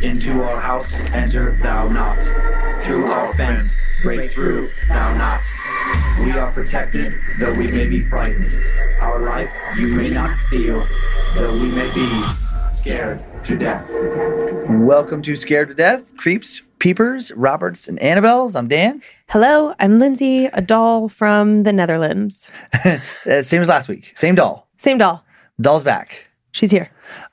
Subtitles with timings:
[0.00, 2.20] Into our house enter thou not.
[2.84, 5.40] Through our fence break through thou not.
[6.20, 8.54] We are protected, though we may be frightened.
[9.00, 10.86] Our life you may not steal,
[11.34, 12.08] though we may be
[12.70, 13.90] scared to death.
[14.68, 18.54] Welcome to Scared to Death, Creeps, Peepers, Roberts, and Annabelles.
[18.54, 19.02] I'm Dan.
[19.28, 22.52] Hello, I'm Lindsay, a doll from the Netherlands.
[23.26, 24.12] Uh, same as last week.
[24.14, 24.68] Same doll.
[24.78, 25.24] Same doll.
[25.60, 26.28] Doll's back.
[26.52, 26.88] She's here.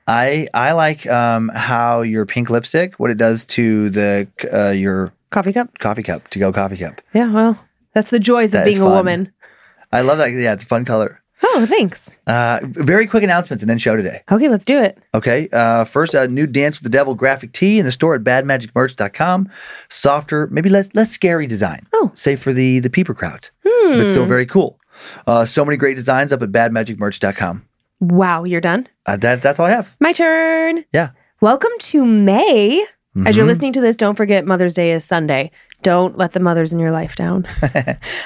[0.06, 5.12] I I like um, how your pink lipstick, what it does to the uh, your
[5.30, 5.78] Coffee cup?
[5.78, 7.00] coffee cup, to go coffee cup.
[7.12, 7.58] Yeah, well,
[7.92, 9.32] that's the joys of being a woman.
[9.92, 10.32] I love that.
[10.32, 11.20] Yeah, it's a fun color.
[11.42, 12.08] Oh, thanks.
[12.26, 14.22] Uh, very quick announcements and then show today.
[14.30, 14.98] Okay, let's do it.
[15.14, 15.48] Okay.
[15.52, 19.50] Uh, first, a new Dance with the Devil graphic tee in the store at badmagicmerch.com.
[19.90, 21.86] Softer, maybe less less scary design.
[21.92, 22.10] Oh.
[22.14, 24.78] Safe for the the peeper crowd, but still very cool.
[25.26, 27.66] Uh, so many great designs up at badmagicmerch.com.
[28.00, 28.88] Wow, you're done?
[29.06, 29.96] Uh, that that's all I have.
[30.00, 30.84] My turn.
[30.92, 31.10] Yeah.
[31.40, 32.82] Welcome to May.
[32.82, 32.88] As
[33.22, 33.36] Mm-hmm.
[33.38, 35.50] you're listening to this, don't forget Mother's Day is Sunday.
[35.86, 37.46] Don't let the mothers in your life down.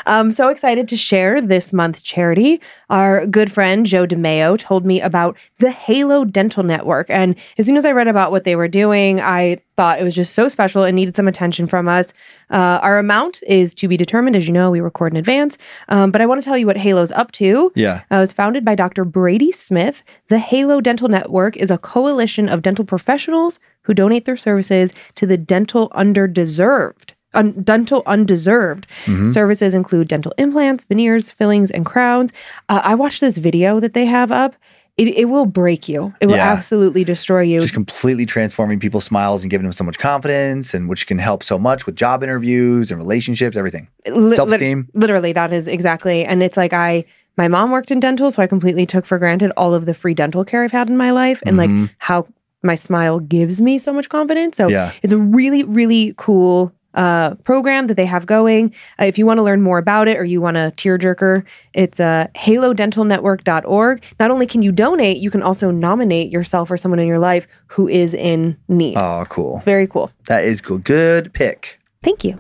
[0.07, 2.59] I'm so excited to share this month's charity.
[2.89, 7.11] Our good friend Joe DeMeo told me about the Halo Dental Network.
[7.11, 10.15] And as soon as I read about what they were doing, I thought it was
[10.15, 12.15] just so special and needed some attention from us.
[12.49, 14.37] Uh, our amount is to be determined.
[14.37, 15.59] As you know, we record in advance.
[15.91, 17.73] Um, but I want to tell you what Halo's up to.
[17.75, 18.05] Yeah.
[18.11, 19.05] Uh, it was founded by Dr.
[19.05, 20.03] Brady Smith.
[20.29, 25.27] The Halo Dental Network is a coalition of dental professionals who donate their services to
[25.27, 27.13] the dental underdeserved.
[27.33, 28.87] Un- dental undeserved
[29.33, 32.33] services include dental implants, veneers, fillings, and crowns.
[32.69, 34.55] Uh, I watched this video that they have up.
[34.97, 36.13] It, it will break you.
[36.21, 36.53] It will Yeah.
[36.53, 37.61] absolutely destroy you.
[37.61, 41.43] Just completely transforming people's smiles and giving them so much confidence, and which can help
[41.43, 43.89] so much with job interviews and relationships, everything.
[44.07, 44.89] Li- Self esteem.
[44.93, 46.25] lit- literally, that is exactly.
[46.25, 47.05] And it's like I,
[47.39, 50.15] my mom worked in dental, so I completely took for granted all of the free
[50.15, 51.83] dental care I've had in my life, and Mm-hmm.
[51.85, 52.27] like how
[52.63, 54.59] my smile gives me so much confidence.
[54.59, 54.93] So Yeah.
[55.03, 58.75] it's a really, really cool uh, program that they have going.
[59.01, 62.01] Uh, if you want to learn more about it or you want a tearjerker, it's
[62.01, 64.05] uh, halodentalnetwork.org.
[64.19, 67.47] Not only can you donate, you can also nominate yourself or someone in your life
[67.69, 68.97] who is in need.
[68.97, 69.59] Oh, cool.
[69.61, 70.11] Very cool.
[70.27, 70.79] That is cool.
[70.79, 71.81] Good pick.
[72.03, 72.39] Thank you.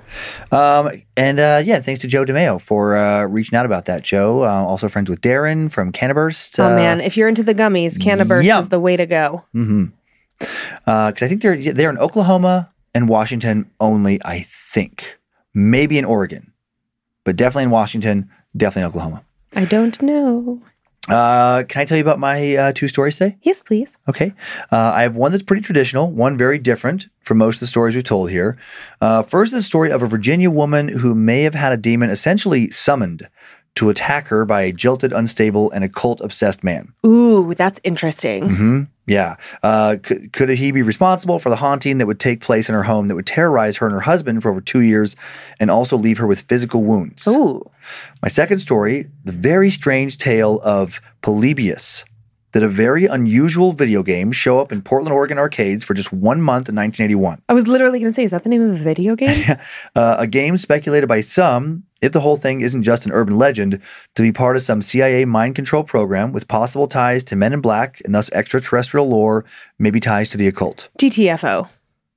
[0.50, 4.02] Um, and uh, yeah, thanks to Joe DeMeo for uh, reaching out about that.
[4.02, 6.58] Joe, uh, also friends with Darren from Cannaburst.
[6.58, 8.58] Oh uh, man, if you're into the gummies, Cannaburst yum.
[8.58, 9.44] is the way to go.
[10.38, 14.20] because I think they're they're in Oklahoma and Washington only.
[14.24, 15.18] I think
[15.54, 16.52] maybe in Oregon,
[17.24, 19.24] but definitely in Washington, definitely in Oklahoma.
[19.54, 20.60] I don't know.
[21.08, 23.36] Uh, can I tell you about my uh, two stories today?
[23.42, 23.96] Yes, please.
[24.08, 24.34] Okay.
[24.70, 27.94] Uh, I have one that's pretty traditional, one very different from most of the stories
[27.94, 28.58] we've told here.
[29.00, 32.10] Uh, first is the story of a Virginia woman who may have had a demon
[32.10, 33.28] essentially summoned
[33.76, 36.92] to attack her by a jilted, unstable, and occult obsessed man.
[37.06, 38.48] Ooh, that's interesting.
[38.48, 38.82] Mm-hmm.
[39.06, 39.36] Yeah.
[39.62, 42.84] Uh, could, could he be responsible for the haunting that would take place in her
[42.84, 45.16] home that would terrorize her and her husband for over two years
[45.58, 47.26] and also leave her with physical wounds?
[47.26, 47.68] Ooh.
[48.22, 52.04] My second story, the very strange tale of Polybius.
[52.52, 56.42] Did a very unusual video game show up in Portland, Oregon arcades for just one
[56.42, 57.42] month in 1981?
[57.48, 59.30] I was literally going to say, is that the name of a video game?
[59.96, 63.80] Uh, a game speculated by some, if the whole thing isn't just an urban legend,
[64.14, 67.60] to be part of some CIA mind control program with possible ties to Men in
[67.60, 69.44] Black and thus extraterrestrial lore,
[69.78, 70.88] maybe ties to the occult.
[70.98, 71.68] GTFO.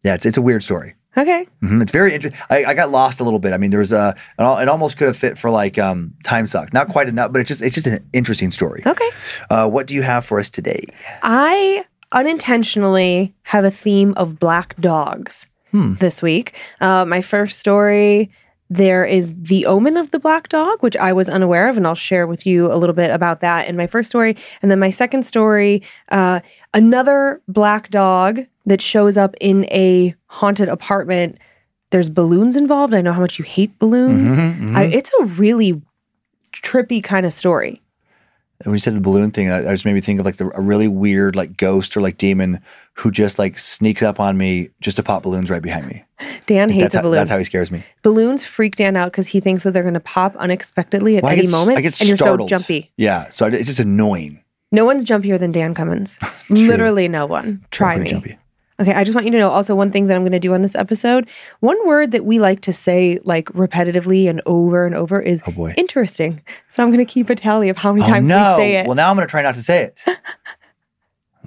[0.03, 0.95] Yeah, it's, it's a weird story.
[1.15, 1.45] Okay.
[1.61, 2.41] Mhm, It's very interesting.
[2.49, 3.53] I, I got lost a little bit.
[3.53, 6.47] I mean, there was a it it almost could have fit for like um, time
[6.47, 6.73] suck.
[6.73, 8.81] Not quite enough, but it's just it's just an interesting story.
[8.85, 9.09] Okay.
[9.49, 10.85] Uh, what do you have for us today?
[11.21, 15.45] I unintentionally have a theme of black dogs
[15.99, 16.53] this week.
[16.81, 18.29] Uh, my first story.
[18.75, 21.93] There is the omen of the black dog, which I was unaware of, and I'll
[21.93, 24.35] share with you a little bit about that in my first story.
[24.63, 26.39] And then my second story, uh,
[26.73, 31.37] another black dog that shows up in a haunted apartment.
[31.91, 32.95] There's balloons involved.
[32.95, 34.31] I know how much you hate balloons.
[34.75, 35.79] I, it's a really
[36.51, 37.79] trippy kind of story.
[38.63, 40.37] And when you said the balloon thing, I, I just made me think of like
[40.37, 42.61] the, a really weird like ghost or like demon
[42.93, 46.05] who just like sneaks up on me just to pop balloons right behind me.
[46.45, 47.83] Dan hates That's a how, that's how he scares me.
[48.03, 51.33] Balloons freak Dan out because he thinks that they're going to pop unexpectedly at Well,
[51.33, 52.49] any get moment, I get and you're startled.
[52.49, 52.91] so jumpy.
[52.95, 54.41] Yeah, so I, it's just annoying.
[54.71, 56.17] No one's jumpier than Dan Cummins.
[56.49, 57.65] Literally no one.
[57.71, 58.09] Try me.
[58.09, 58.37] jumpy.
[58.83, 60.53] Okay, I just want you to know also one thing that I'm going to do
[60.53, 61.27] on this episode.
[61.61, 65.51] One word that we like to say like repetitively and over and over is Oh,
[65.51, 65.73] boy.
[65.77, 66.41] interesting.
[66.69, 68.55] So I'm going to keep a tally of how many Oh times no!
[68.57, 68.85] we say it.
[68.85, 70.03] Well, now I'm going to try not to say it.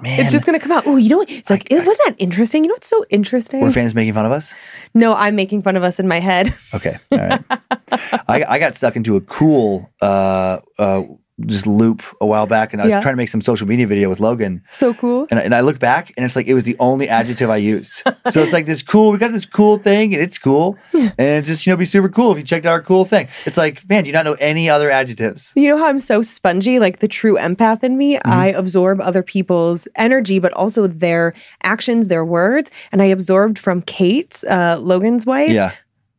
[0.01, 0.85] Man, it's just going to come out.
[0.87, 1.31] Oh, you know what?
[1.31, 2.65] It's like, it wasn't that interesting?
[2.65, 3.61] You know what's so interesting?
[3.61, 4.55] were fans making fun of us?
[4.95, 6.55] no, I'm making fun of us in my head.
[6.75, 7.45] Okay, all right.
[8.29, 11.03] I, I got stuck into a cool uh, uh,
[11.45, 13.01] just loop a while back, and I was Yeah.
[13.03, 14.63] trying to make some social media video with Logan.
[14.71, 15.27] so cool.
[15.31, 17.59] And I, and I look back, and it's like it was the only adjective I
[17.59, 18.03] used.
[18.31, 19.13] so it's like this cool.
[19.13, 20.79] We got this cool thing, and it's cool,
[21.19, 23.29] and just you know be super cool if you checked out our cool thing.
[23.45, 25.53] It's like man, do you not know any other adjectives?
[25.55, 28.15] You know how I'm so spongy, like the true empath in me?
[28.17, 28.33] Mm-hmm.
[28.33, 32.71] I absorb other people's energy, but also their actions, their words.
[32.93, 35.73] And I absorbed from Kate, uh, Logan's wife, Yeah,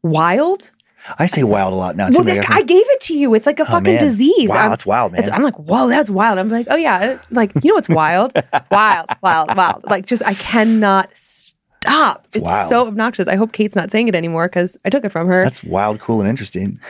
[0.03, 0.71] wild.
[1.19, 2.09] I say wild a lot now.
[2.11, 3.33] Well, like, I gave it to you.
[3.33, 4.03] It's like a fucking man.
[4.03, 4.49] disease.
[4.49, 5.21] Wow, I'm, that's wild, man.
[5.21, 6.37] it's- I'm like, whoa, that's wild.
[6.39, 8.33] I'm like, oh yeah, like you know what's wild?
[8.71, 9.83] wild, wild, wild.
[9.85, 12.25] Like just I cannot stop.
[12.33, 12.69] It's, wild.
[12.69, 13.27] so obnoxious.
[13.27, 15.43] I hope Kate's not saying it anymore because I took it from her.
[15.43, 16.79] That's wild, cool, and interesting.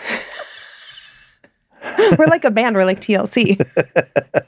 [2.18, 2.76] We're like a band.
[2.76, 3.60] We're like TLC.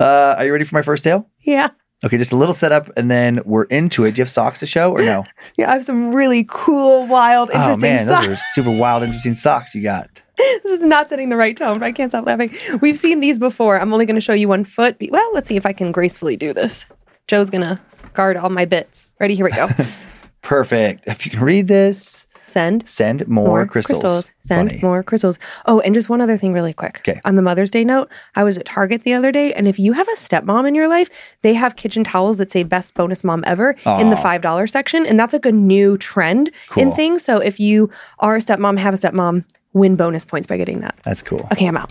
[0.00, 1.28] Uh, are you ready for my first tale?
[1.42, 1.68] yeah.
[2.04, 4.12] Okay, just a little setup, and then we're into it.
[4.12, 5.24] Do you have socks to show, or no?
[5.56, 8.26] Yeah, I have some really cool, wild, interesting oh interesting man, socks.
[8.26, 10.22] those are super wild, interesting socks you got.
[10.36, 12.52] this is not setting the right tone, but I can't stop laughing.
[12.80, 13.78] We've seen these before.
[13.78, 14.96] I'm only going to show you one foot.
[15.10, 16.86] Well, let's see if I can gracefully do this.
[17.28, 17.78] Joe's going to
[18.14, 19.06] guard all my bits.
[19.20, 19.34] Ready?
[19.34, 19.68] Here we go.
[20.42, 21.04] Perfect.
[21.06, 24.30] If you can read this, Send send more, crystals.
[24.54, 24.82] Send Funny.
[24.82, 25.38] more crystals.
[25.66, 27.00] Oh, and just one other thing, really quick.
[27.02, 27.20] 'Kay.
[27.24, 29.92] On the Mother's Day note, I was at Target the other day, and if you
[29.94, 31.08] have a stepmom in your life,
[31.42, 35.06] they have kitchen towels that say "Best Bonus Mom Ever" in the five dollar section,
[35.06, 37.22] and that's like a new trend in things.
[37.24, 40.94] So if you are a stepmom, have a stepmom, win bonus points by getting that.
[41.02, 41.46] That's cool.
[41.52, 41.90] Okay, I'm out.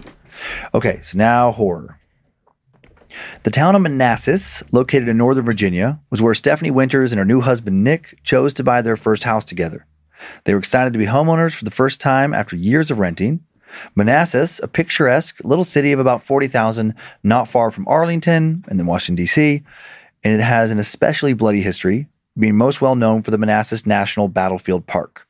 [0.73, 1.97] Okay, so now horror.
[3.43, 7.41] The town of Manassas, located in Northern Virginia, was where Stephanie Winters and her new
[7.41, 9.85] husband Nick chose to buy their first house together.
[10.43, 13.43] They were excited to be homeowners for the first time after years of renting.
[13.95, 19.15] Manassas, a picturesque little city of about 40,000, not far from Arlington and then Washington,
[19.15, 19.63] D.C.,
[20.23, 22.07] and it has an especially bloody history,
[22.37, 25.27] being most well known for the Manassas National Battlefield Park,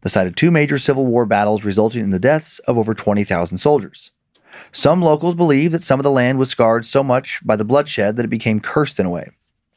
[0.00, 3.58] the site of two major Civil War battles resulting in the deaths of over 20,000
[3.58, 4.10] soldiers.
[4.72, 8.16] Some locals believe that some of the land was scarred so much by the bloodshed
[8.16, 9.30] that it became cursed in a way.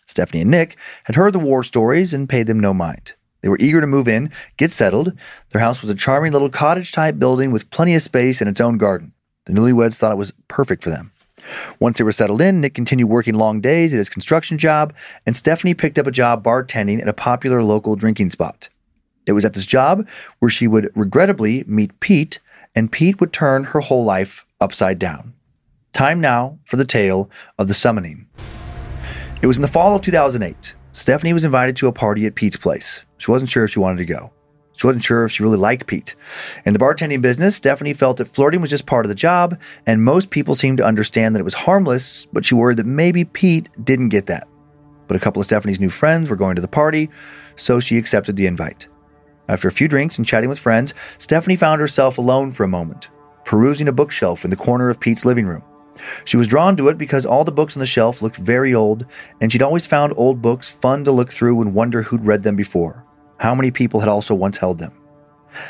[0.08, 3.14] Stephanie and Nick had heard the war stories and paid them no mind.
[3.46, 5.14] They were eager to move in, get settled.
[5.52, 8.60] Their house was a charming little cottage type building with plenty of space and its
[8.60, 9.14] own garden.
[9.46, 11.12] The newlyweds thought it was perfect for them.
[11.80, 14.96] Once they were settled in, Nick continued working long days at his construction job,
[15.28, 18.70] and Stephanie picked up a job bartending at a popular local drinking spot.
[19.28, 20.08] It was at this job
[20.40, 22.40] where she would regrettably meet Pete,
[22.74, 25.36] and Pete would turn her whole life upside down.
[25.94, 28.26] Time now for the tale of the summoning.
[29.44, 30.74] It was in the fall of 2008.
[30.96, 33.04] Stephanie was invited to a party at Pete's place.
[33.18, 34.32] She wasn't sure if she wanted to go.
[34.78, 36.16] She wasn't sure if she really liked Pete.
[36.66, 40.06] In the bartending business, Stephanie felt that flirting was just part of the job, and
[40.06, 43.68] most people seemed to understand that it was harmless, but she worried that maybe Pete
[43.84, 44.48] didn't get that.
[45.10, 47.10] But a couple of Stephanie's new friends were going to the party,
[47.58, 48.88] so she accepted the invite.
[49.50, 53.10] After a few drinks and chatting with friends, Stephanie found herself alone for a moment,
[53.44, 55.64] perusing a bookshelf in the corner of Pete's living room.
[56.24, 59.06] She was drawn to it because all the books on the shelf looked very old,
[59.40, 62.56] and she'd always found old books fun to look through and wonder who'd read them
[62.56, 63.06] before.
[63.38, 64.94] How many people had also once held them?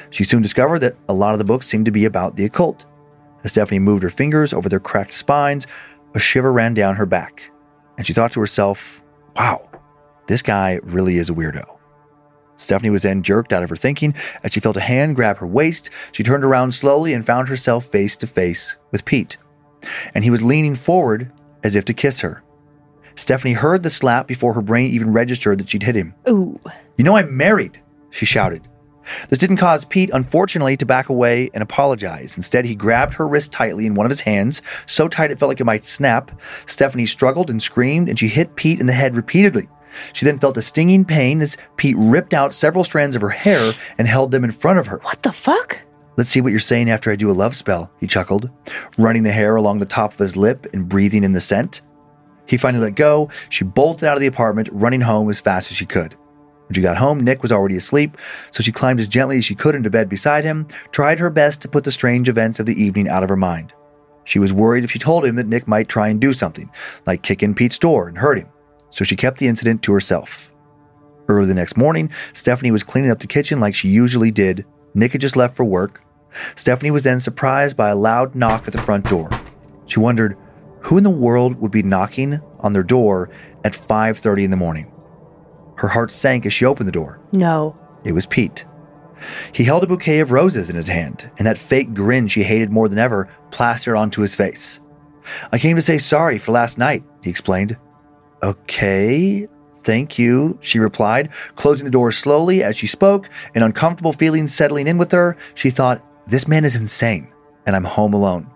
[0.10, 2.86] She soon discovered that a lot of the books seemed to be about the occult.
[3.44, 5.68] As Stephanie moved her fingers over their cracked spines,
[6.16, 7.52] a shiver ran down her back,
[7.98, 9.04] and she thought to herself,
[9.36, 9.70] wow,
[10.28, 11.78] this guy really is a weirdo.
[12.58, 15.48] Stephanie was then jerked out of her thinking as she felt a hand grab her
[15.48, 15.90] waist.
[16.12, 19.38] She turned around slowly and found herself face to face with Pete.
[20.14, 21.32] And he was leaning forward
[21.64, 22.44] as if to kiss her.
[23.16, 26.14] Stephanie heard the slap before her brain even registered that she'd hit him.
[26.30, 26.60] Ooh.
[26.98, 28.68] You know I'm married, she shouted.
[29.30, 32.38] This didn't cause Pete, unfortunately, to back away and apologize.
[32.38, 35.50] Instead, he grabbed her wrist tightly in one of his hands, so tight it felt
[35.50, 36.32] like it might snap.
[36.66, 39.70] Stephanie struggled and screamed, and she hit Pete in the head repeatedly.
[40.14, 43.74] She then felt a stinging pain as Pete ripped out several strands of her hair
[43.98, 44.98] and held them in front of her.
[45.04, 45.84] What the fuck?
[46.18, 48.50] Let's see what you're saying after I do a love spell, he chuckled,
[48.98, 51.82] running the hair along the top of his lip and breathing in the scent.
[52.46, 53.30] He finally let go.
[53.50, 56.16] She bolted out of the apartment, running home as fast as she could.
[56.68, 58.18] When she got home, Nick was already asleep,
[58.50, 61.62] so she climbed as gently as she could into bed beside him, tried her best
[61.62, 63.74] to put the strange events of the evening out of her mind.
[64.24, 66.72] She was worried if she told him that Nick might try and do something,
[67.06, 68.48] like kick in Pete's door and hurt him,
[68.90, 70.50] so she kept the incident to herself.
[71.28, 74.66] Early the next morning, Stephanie was cleaning up the kitchen like she usually did.
[74.96, 76.02] Nick had just left for work.
[76.56, 79.30] Stephanie was then surprised by a loud knock at the front door.
[79.86, 80.38] She wondered
[80.82, 83.30] who in the world would be knocking on their door
[83.64, 84.92] at 5:30 in the morning.
[85.78, 87.20] Her heart sank as she opened the door.
[87.32, 87.76] No.
[88.04, 88.66] It was Pete.
[89.52, 92.70] He held a bouquet of roses in his hand, and that fake grin she hated
[92.70, 94.80] more than ever plastered onto his face.
[95.52, 97.78] I came to say sorry for last night, he explained.
[98.44, 99.48] Okay,
[99.84, 104.88] thank you, she replied, closing the door slowly as she spoke, an uncomfortable feeling settling
[104.88, 105.36] in with her.
[105.56, 107.28] She thought, This man is insane,
[107.68, 108.50] and I'm home alone.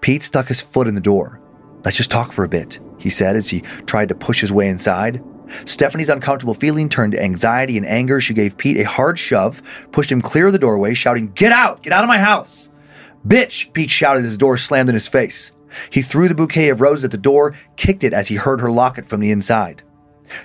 [0.00, 1.40] Pete stuck his foot in the door.
[1.84, 4.68] Let's just talk for a bit, he said as he tried to push his way
[4.68, 5.22] inside.
[5.66, 8.20] Stephanie's uncomfortable feeling turned to anxiety and anger.
[8.20, 11.84] She gave Pete a hard shove, pushed him clear of the doorway, shouting, Get out!
[11.84, 12.70] Get out of my house!
[13.24, 13.72] Bitch!
[13.72, 15.52] Pete shouted as the door slammed in his face.
[15.90, 18.70] He threw the bouquet of roses at the door, kicked it as he heard her
[18.70, 19.84] lock it from the inside.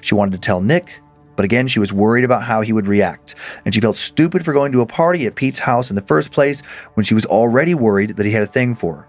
[0.02, 1.00] She wanted to tell Nick,
[1.36, 3.36] but again, she was worried about how he would react,
[3.66, 6.32] and she felt stupid for going to a party at Pete's house in the first
[6.32, 6.62] place
[6.94, 9.08] when she was already worried that he had a thing for her.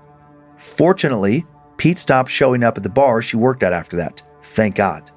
[0.58, 1.44] Fortunately,
[1.76, 4.22] Pete stopped showing up at the bar she worked at after that.
[4.42, 5.10] Thank God.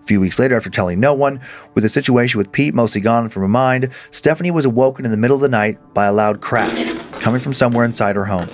[0.00, 1.40] A few weeks later, after telling no one,
[1.74, 5.16] with the situation with Pete mostly gone from her mind, Stephanie was awoken in the
[5.16, 8.48] middle of the night by a loud crash coming from somewhere inside her home.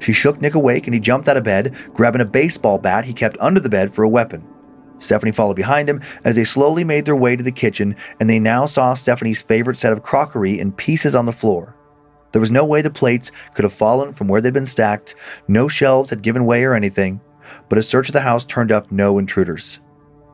[0.00, 3.12] She shook Nick awake and he jumped out of bed, grabbing a baseball bat he
[3.12, 4.44] kept under the bed for a weapon.
[5.02, 8.38] Stephanie followed behind him as they slowly made their way to the kitchen, and they
[8.38, 11.74] now saw Stephanie's favorite set of crockery in pieces on the floor.
[12.30, 15.14] There was no way the plates could have fallen from where they'd been stacked,
[15.48, 17.20] no shelves had given way or anything,
[17.68, 19.80] but a search of the house turned up no intruders.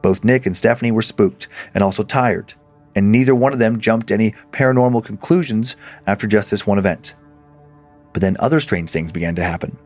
[0.02, 2.54] Both Nick and Stephanie were spooked and also tired,
[2.94, 7.14] and neither one of them jumped any paranormal conclusions after just this one event.
[8.12, 9.76] But then other strange things began to happen.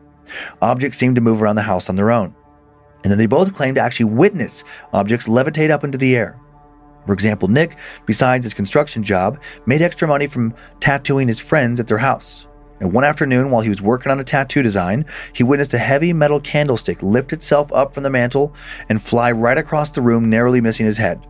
[0.61, 2.35] Objects seemed to move around the house on their own,
[3.03, 6.39] and then they both claimed to actually witness objects levitate up into the air.
[7.05, 11.87] For example, Nick, besides his construction job, made extra money from tattooing his friends at
[11.87, 12.47] their house.
[12.79, 16.11] And one afternoon, while he was working on a tattoo design, he witnessed a heavy
[16.11, 18.53] metal candlestick lift itself up from the mantel
[18.89, 21.25] and fly right across the room, narrowly missing his head.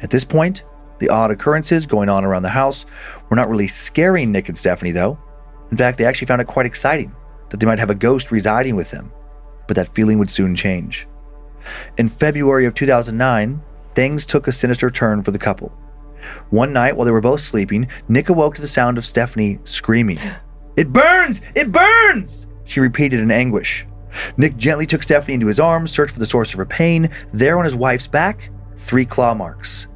[0.00, 0.64] At this point,
[0.98, 2.86] the odd occurrences going on around the house
[3.28, 5.18] were not really scaring Nick and Stephanie, though.
[5.70, 7.14] In fact, they actually found it quite exciting
[7.50, 9.12] that they might have a ghost residing with them.
[9.66, 11.08] But that feeling would soon change.
[11.98, 13.62] In February of 2009,
[13.94, 15.72] things took a sinister turn for the couple.
[16.50, 20.18] One night, while they were both sleeping, Nick awoke to the sound of Stephanie screaming.
[20.74, 21.42] It burns!
[21.54, 22.46] It burns!
[22.64, 23.86] She repeated in anguish.
[24.38, 27.10] Nick gently took Stephanie into his arms, searched for the source of her pain.
[27.30, 29.88] There on his wife's back, three claw marks.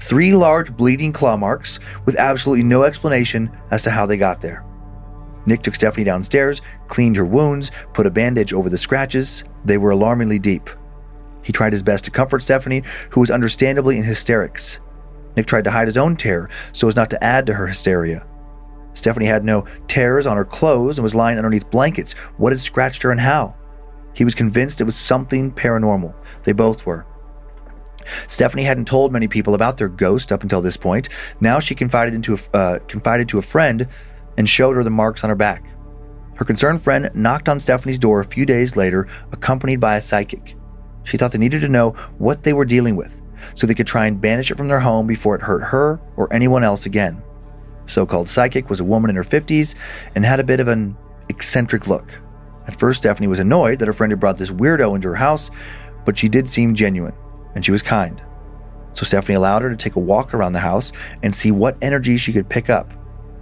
[0.00, 4.64] Three large bleeding claw marks with absolutely no explanation as to how they got there.
[5.46, 9.44] Nick took Stephanie downstairs, cleaned her wounds, put a bandage over the scratches.
[9.64, 10.70] They were alarmingly deep.
[11.44, 14.80] He tried his best to comfort Stephanie, who was understandably in hysterics.
[15.36, 18.26] Nick tried to hide his own terror so as not to add to her hysteria.
[18.94, 22.14] Stephanie had no tears on her clothes and was lying underneath blankets.
[22.36, 23.54] What had scratched her and how?
[24.14, 26.14] He was convinced it was something paranormal.
[26.44, 27.04] They both were.
[28.26, 31.08] Stephanie hadn't told many people about their ghost up until this point.
[31.40, 33.88] Now she confided into a, uh, confided to a friend
[34.36, 35.64] and showed her the marks on her back.
[36.36, 40.56] Her concerned friend knocked on Stephanie's door a few days later, accompanied by a psychic.
[41.04, 43.20] She thought they needed to know what they were dealing with
[43.54, 46.32] so they could try and banish it from their home before it hurt her or
[46.32, 47.22] anyone else again.
[47.84, 49.74] The so called psychic was a woman in her 50s
[50.14, 50.96] and had a bit of an
[51.28, 52.20] eccentric look.
[52.66, 55.50] At first, Stephanie was annoyed that her friend had brought this weirdo into her house,
[56.06, 57.14] but she did seem genuine
[57.54, 58.22] and she was kind.
[58.92, 60.92] So Stephanie allowed her to take a walk around the house
[61.22, 62.92] and see what energy she could pick up.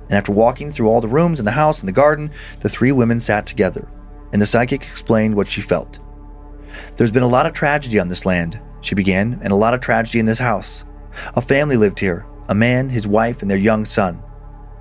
[0.09, 2.93] And after walking through all the rooms in the house and the garden, the three
[2.93, 3.89] women sat together,
[4.33, 6.01] and the psychic explained what she felt.
[6.97, 9.81] There's been a lot of tragedy on this land, she began, and a lot of
[9.81, 10.85] tragedy in this house.
[11.35, 14.23] A family lived here a man, his wife, and their young son.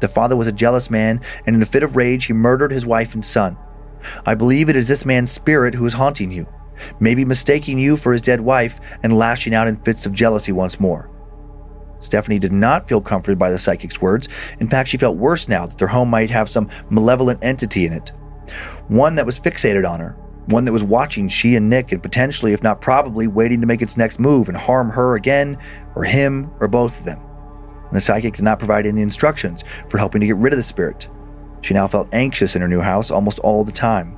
[0.01, 2.85] The father was a jealous man, and in a fit of rage, he murdered his
[2.85, 3.55] wife and son.
[4.25, 6.47] I believe it is this man's spirit who is haunting you,
[6.99, 10.79] maybe mistaking you for his dead wife and lashing out in fits of jealousy once
[10.79, 11.09] more.
[11.99, 14.27] Stephanie did not feel comforted by the psychic's words.
[14.59, 17.93] In fact, she felt worse now that their home might have some malevolent entity in
[17.93, 18.11] it.
[18.87, 20.17] One that was fixated on her,
[20.47, 23.81] one that was watching she and Nick and potentially, if not probably, waiting to make
[23.81, 25.57] its next move and harm her again,
[25.95, 27.19] or him, or both of them.
[27.87, 30.63] And the psychic did not provide any instructions for helping to get rid of the
[30.63, 31.07] spirit.
[31.61, 34.17] She now felt anxious in her new house almost all the time.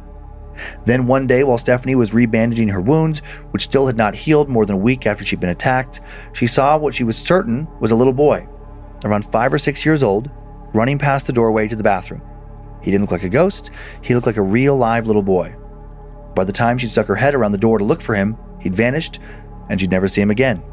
[0.86, 3.20] Then one day, while Stephanie was rebandaging her wounds,
[3.52, 6.00] which still had not healed more than a week after she'd been attacked,
[6.34, 8.48] she saw what she was certain was a little boy,
[9.04, 10.30] around five or six years old,
[10.74, 12.22] running past the doorway to the bathroom.
[12.82, 15.56] He didn't look like a ghost, he looked like a real live little boy.
[16.36, 18.76] By the time she'd stuck her head around the door to look for him, he'd
[18.76, 19.20] vanished,
[19.70, 20.64] and she'd never see him again.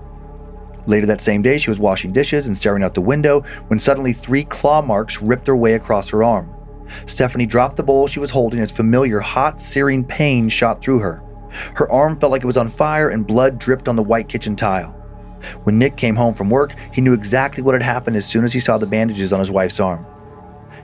[0.87, 4.12] Later that same day, she was washing dishes and staring out the window when suddenly
[4.12, 6.55] three claw marks ripped their way across her arm.
[7.07, 11.23] Stephanie dropped the bowl she was holding as familiar hot, searing pain shot through her.
[11.75, 14.57] Her arm felt like it was on fire and blood dripped on the white kitchen
[14.57, 14.93] tile.
[15.64, 18.52] When Nick came home from work, he knew exactly what had happened as soon as
[18.52, 20.05] he saw the bandages on his wife's arm.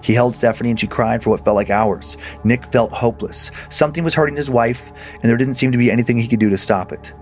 [0.03, 2.17] He held Stephanie and she cried for what felt like hours.
[2.45, 3.51] Nick felt hopeless.
[3.69, 6.51] Something was hurting his wife, and there didn't seem to be anything he could do
[6.51, 7.13] to stop it.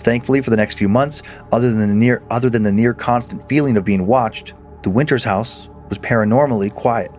[0.00, 3.42] Thankfully, for the next few months, other than the near other than the near constant
[3.46, 7.10] feeling of being watched, the Winters house was paranormally quiet.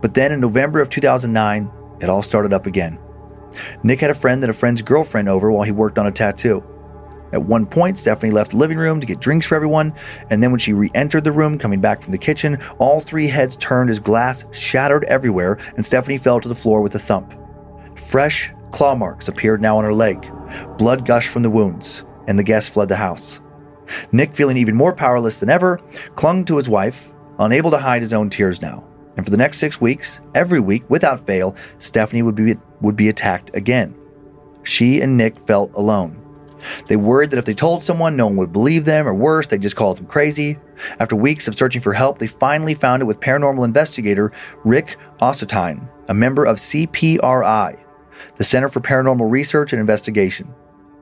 [0.00, 1.70] But then in November of 2009,
[2.00, 2.98] it all started up again.
[3.82, 6.62] Nick had a friend and a friend's girlfriend over while he worked on a tattoo.
[7.32, 9.94] At one point, Stephanie left the living room to get drinks for everyone,
[10.30, 13.28] and then when she re entered the room, coming back from the kitchen, all three
[13.28, 17.34] heads turned as glass shattered everywhere, and Stephanie fell to the floor with a thump.
[17.96, 20.30] Fresh claw marks appeared now on her leg.
[20.78, 23.40] Blood gushed from the wounds, and the guests fled the house.
[24.12, 25.80] Nick, feeling even more powerless than ever,
[26.14, 28.86] clung to his wife, unable to hide his own tears now.
[29.16, 33.08] And for the next six weeks, every week, without fail, Stephanie would be, would be
[33.08, 33.94] attacked again.
[34.62, 36.19] She and Nick felt alone.
[36.88, 39.62] They worried that if they told someone, no one would believe them, or worse, they'd
[39.62, 40.58] just call them crazy.
[40.98, 44.32] After weeks of searching for help, they finally found it with paranormal investigator
[44.64, 47.78] Rick Ossotine, a member of CPRI,
[48.36, 50.54] the Center for Paranormal Research and Investigation.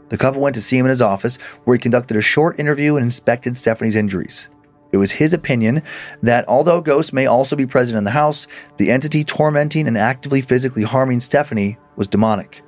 [0.09, 2.97] The couple went to see him in his office, where he conducted a short interview
[2.97, 4.49] and inspected Stephanie's injuries.
[4.91, 5.83] It was his opinion
[6.23, 8.47] that although ghosts may also be present in the house,
[8.79, 12.63] the entity tormenting and actively physically harming Stephanie was demonic.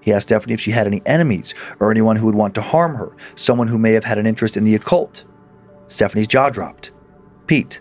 [0.00, 2.94] He asked Stephanie if she had any enemies or anyone who would want to harm
[2.96, 5.24] her, someone who may have had an interest in the occult.
[5.88, 6.92] Stephanie's jaw dropped.
[7.46, 7.80] Pete.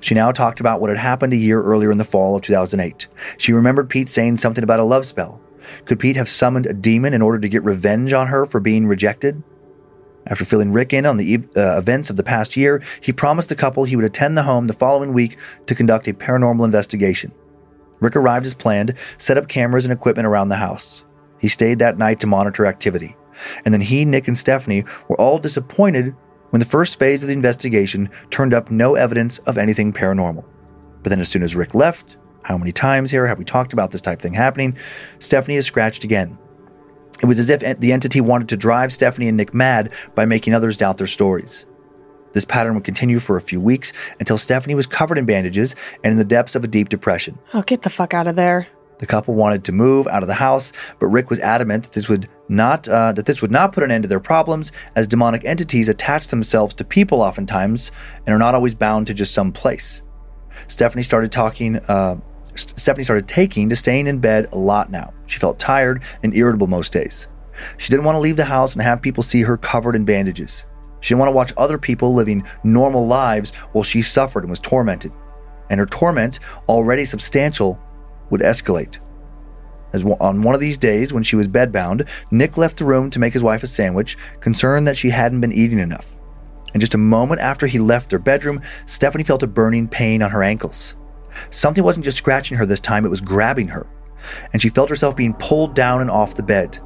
[0.00, 3.08] She now talked about what had happened a year earlier in the fall of 2008.
[3.36, 5.40] She remembered Pete saying something about a love spell.
[5.84, 8.86] Could Pete have summoned a demon in order to get revenge on her for being
[8.86, 9.42] rejected?
[10.26, 13.56] After filling Rick in on the uh, events of the past year, he promised the
[13.56, 17.32] couple he would attend the home the following week to conduct a paranormal investigation.
[18.00, 21.04] Rick arrived as planned, set up cameras and equipment around the house.
[21.42, 23.16] He stayed that night to monitor activity.
[23.64, 26.14] And then he, Nick, and Stephanie were all disappointed
[26.50, 30.44] when the first phase of the investigation turned up no evidence of anything paranormal.
[31.02, 33.90] But then, as soon as Rick left, how many times here have we talked about
[33.90, 34.76] this type of thing happening?
[35.18, 36.38] Stephanie is scratched again.
[37.20, 40.54] It was as if the entity wanted to drive Stephanie and Nick mad by making
[40.54, 41.66] others doubt their stories.
[42.34, 45.74] This pattern would continue for a few weeks until Stephanie was covered in bandages
[46.04, 47.38] and in the depths of a deep depression.
[47.52, 48.68] Oh, get the fuck out of there.
[49.02, 52.08] The couple wanted to move out of the house, but Rick was adamant that this
[52.08, 55.44] would not uh, that this would not put an end to their problems, as demonic
[55.44, 57.90] entities attach themselves to people oftentimes
[58.24, 60.02] and are not always bound to just some place.
[60.68, 61.78] Stephanie started talking.
[61.88, 62.20] Uh,
[62.54, 65.12] Stephanie started taking to staying in bed a lot now.
[65.26, 67.26] She felt tired and irritable most days.
[67.78, 70.64] She didn't want to leave the house and have people see her covered in bandages.
[71.00, 74.60] She didn't want to watch other people living normal lives while she suffered and was
[74.60, 75.10] tormented.
[75.70, 76.38] And her torment,
[76.68, 77.80] already substantial,
[78.30, 78.98] would escalate.
[79.92, 83.18] As on one of these days, when she was bedbound, Nick left the room to
[83.18, 86.14] make his wife a sandwich, concerned that she hadn't been eating enough.
[86.72, 90.30] And just a moment after he left their bedroom, Stephanie felt a burning pain on
[90.30, 90.94] her ankles.
[91.50, 93.86] Something wasn't just scratching her this time, it was grabbing her.
[94.52, 96.78] And she felt herself being pulled down and off the bed.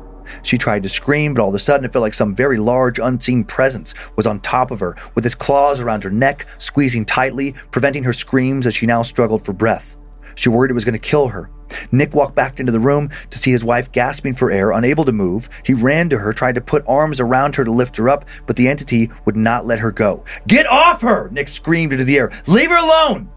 [0.42, 2.98] She tried to scream, but all of a sudden it felt like some very large,
[2.98, 7.54] unseen presence was on top of her, with its claws around her neck, squeezing tightly,
[7.70, 9.96] preventing her screams as she now struggled for breath.
[10.36, 11.50] She worried it was going to kill her.
[11.90, 15.12] Nick walked back into the room to see his wife gasping for air, unable to
[15.12, 15.48] move.
[15.64, 18.54] He ran to her, tried to put arms around her to lift her up, but
[18.54, 20.24] the entity would not let her go.
[20.46, 21.28] Get off her!
[21.30, 22.30] Nick screamed into the air.
[22.46, 23.30] Leave her alone!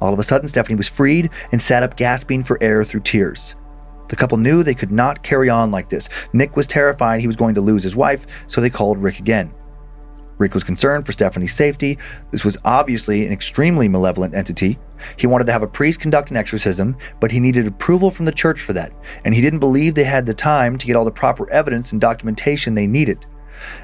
[0.00, 3.54] All of a sudden, Stephanie was freed and sat up, gasping for air through tears.
[4.08, 6.08] The couple knew they could not carry on like this.
[6.32, 9.52] Nick was terrified he was going to lose his wife, so they called Rick again.
[10.38, 11.98] Rick was concerned for Stephanie's safety.
[12.30, 14.78] This was obviously an extremely malevolent entity.
[15.16, 18.32] He wanted to have a priest conduct an exorcism, but he needed approval from the
[18.32, 18.92] church for that,
[19.24, 22.00] and he didn't believe they had the time to get all the proper evidence and
[22.00, 23.26] documentation they needed.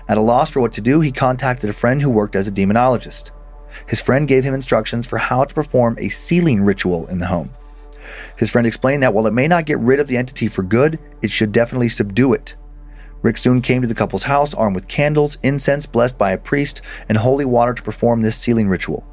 [0.09, 2.52] At a loss for what to do, he contacted a friend who worked as a
[2.52, 3.31] demonologist.
[3.87, 7.50] His friend gave him instructions for how to perform a sealing ritual in the home.
[8.37, 10.98] His friend explained that while it may not get rid of the entity for good,
[11.22, 12.57] it should definitely subdue it.
[13.22, 16.81] Rick soon came to the couple's house armed with candles, incense blessed by a priest,
[17.09, 19.05] and holy water to perform this sealing ritual.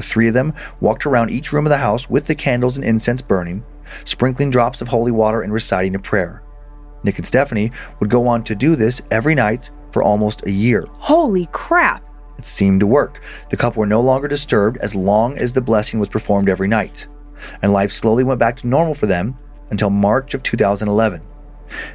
[0.00, 2.86] The three of them walked around each room of the house with the candles and
[2.86, 3.62] incense burning,
[4.04, 6.42] sprinkling drops of holy water and reciting a prayer.
[7.04, 10.86] Nick and Stephanie would go on to do this every night for almost a year.
[10.92, 12.02] Holy crap!
[12.38, 13.20] It seemed to work.
[13.50, 17.06] The couple were no longer disturbed as long as the blessing was performed every night.
[17.60, 19.36] And life slowly went back to normal for them
[19.70, 21.20] until March of 2011.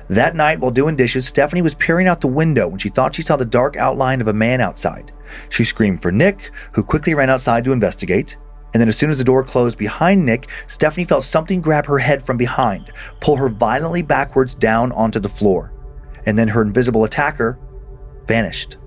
[0.09, 3.21] That night, while doing dishes, Stephanie was peering out the window when she thought she
[3.21, 5.11] saw the dark outline of a man outside.
[5.49, 8.37] She screamed for Nick, who quickly ran outside to investigate.
[8.73, 11.99] And then, as soon as the door closed behind Nick, Stephanie felt something grab her
[11.99, 15.71] head from behind, pull her violently backwards down onto the floor.
[16.25, 17.57] And then her invisible attacker
[18.27, 18.77] vanished.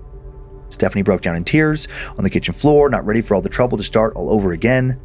[0.69, 3.77] Stephanie broke down in tears on the kitchen floor, not ready for all the trouble
[3.77, 4.99] to start all over again.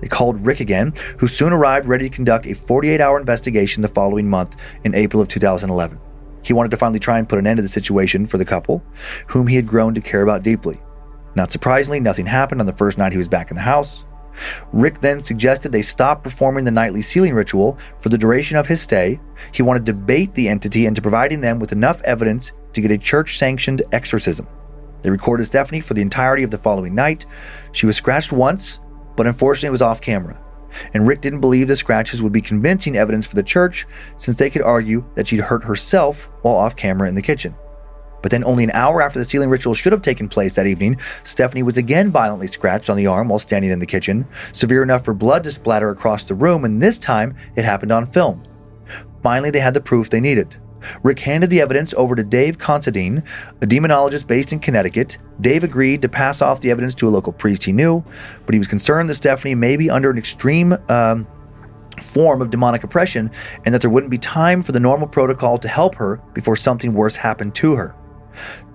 [0.00, 3.88] They called Rick again, who soon arrived ready to conduct a 48 hour investigation the
[3.88, 5.98] following month in April of 2011.
[6.42, 8.82] He wanted to finally try and put an end to the situation for the couple,
[9.26, 10.80] whom he had grown to care about deeply.
[11.34, 14.04] Not surprisingly, nothing happened on the first night he was back in the house.
[14.72, 18.80] Rick then suggested they stop performing the nightly sealing ritual for the duration of his
[18.80, 19.20] stay.
[19.52, 22.98] He wanted to bait the entity into providing them with enough evidence to get a
[22.98, 24.46] church sanctioned exorcism.
[25.02, 27.26] They recorded Stephanie for the entirety of the following night.
[27.72, 28.80] She was scratched once,
[29.18, 30.40] but unfortunately it was off camera.
[30.94, 33.84] And Rick didn't believe the scratches would be convincing evidence for the church
[34.16, 37.56] since they could argue that she'd hurt herself while off camera in the kitchen.
[38.22, 41.00] But then, only an hour after the sealing ritual should have taken place that evening,
[41.24, 45.04] Stephanie was again violently scratched on the arm while standing in the kitchen, severe enough
[45.04, 48.44] for blood to splatter across the room, and this time it happened on film.
[49.22, 50.56] Finally, they had the proof they needed.
[51.02, 53.22] Rick handed the evidence over to Dave Considine,
[53.60, 55.18] a demonologist based in Connecticut.
[55.40, 58.04] Dave agreed to pass off the evidence to a local priest he knew,
[58.46, 61.26] but he was concerned that Stephanie may be under an extreme um,
[62.00, 63.30] form of demonic oppression
[63.64, 66.94] and that there wouldn't be time for the normal protocol to help her before something
[66.94, 67.94] worse happened to her.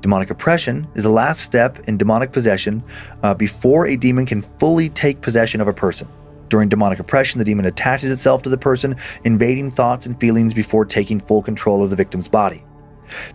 [0.01, 2.83] Demonic oppression is the last step in demonic possession
[3.23, 6.07] uh, before a demon can fully take possession of a person.
[6.49, 10.85] During demonic oppression, the demon attaches itself to the person, invading thoughts and feelings before
[10.85, 12.63] taking full control of the victim's body.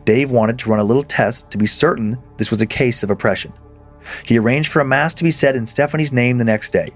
[0.04, 3.10] Dave wanted to run a little test to be certain this was a case of
[3.10, 3.52] oppression.
[4.24, 6.90] He arranged for a mass to be said in Stephanie's name the next day.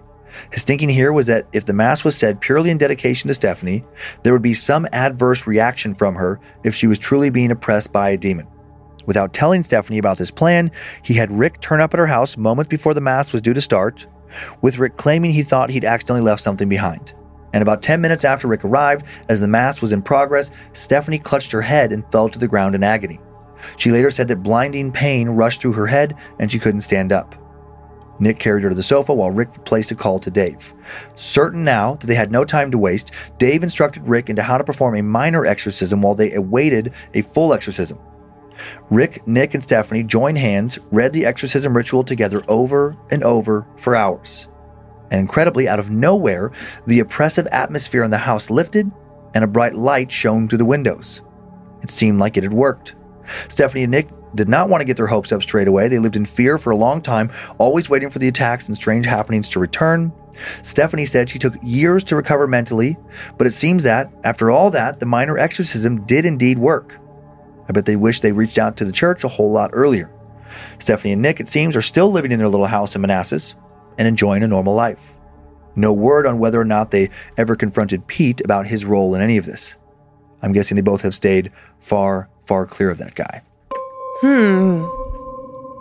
[0.51, 3.85] His thinking here was that if the mass was said purely in dedication to Stephanie,
[4.22, 8.11] there would be some adverse reaction from her if she was truly being oppressed by
[8.11, 8.46] a demon.
[9.05, 10.70] Without telling Stephanie about this plan,
[11.03, 13.61] he had Rick turn up at her house moments before the mass was due to
[13.61, 14.07] start,
[14.61, 17.14] with Rick claiming he thought he'd accidentally left something behind.
[17.53, 21.53] And about 10 minutes after Rick arrived, as the mass was in progress, Stephanie clutched
[21.53, 23.21] her head and fell to the ground in agony.
[23.77, 27.35] She later said that blinding pain rushed through her head and she couldn't stand up.
[28.18, 30.75] Nick carried her to the sofa while Rick placed a call to Dave.
[31.16, 34.64] Certain now that they had no time to waste, Dave instructed Rick into how to
[34.64, 37.99] perform a minor exorcism while they awaited a full exorcism.
[38.90, 43.96] Rick, Nick, and Stephanie joined hands, read the exorcism ritual together over and over for
[43.96, 44.48] hours.
[45.11, 46.53] And incredibly, out of nowhere,
[46.87, 48.90] the oppressive atmosphere in the house lifted
[49.35, 51.22] and a bright light shone through the windows.
[51.83, 52.94] It seemed like it had worked.
[53.48, 55.88] Stephanie and Nick did not want to get their hopes up straight away.
[55.88, 59.05] They lived in fear for a long time, always waiting for the attacks and strange
[59.05, 60.12] happenings to return.
[60.62, 62.96] Stephanie said she took years to recover mentally,
[63.37, 66.98] but it seems that, after all that, the minor exorcism did indeed work.
[67.72, 70.11] I bet they wish they reached out to the church a whole lot earlier.
[70.78, 73.54] Stephanie and Nick, it seems, are still living in their little house in Manassas
[73.96, 75.14] and enjoying a normal life.
[75.74, 77.08] No word on whether or not they
[77.38, 79.76] ever confronted Pete about his role in any of this.
[80.42, 83.40] I'm guessing they both have stayed far, far clear of that guy.
[84.20, 84.82] Hmm.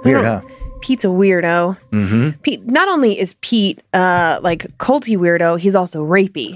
[0.06, 0.44] Weird, huh?
[0.80, 1.78] Pete's a weirdo.
[1.90, 2.40] Mm-hmm.
[2.42, 6.56] Pete, not only is Pete uh like culty weirdo, he's also rapey.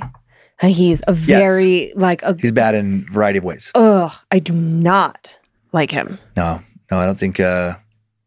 [0.62, 3.72] And he's a very like a He's bad in a variety of ways.
[3.76, 4.12] ugh.
[4.32, 5.38] I do not
[5.74, 6.18] like him.
[6.38, 7.76] No, no, I don't think uh,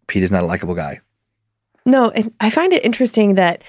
[0.08, 1.00] Pete is not a likable guy.
[1.86, 3.62] No, and I find it interesting that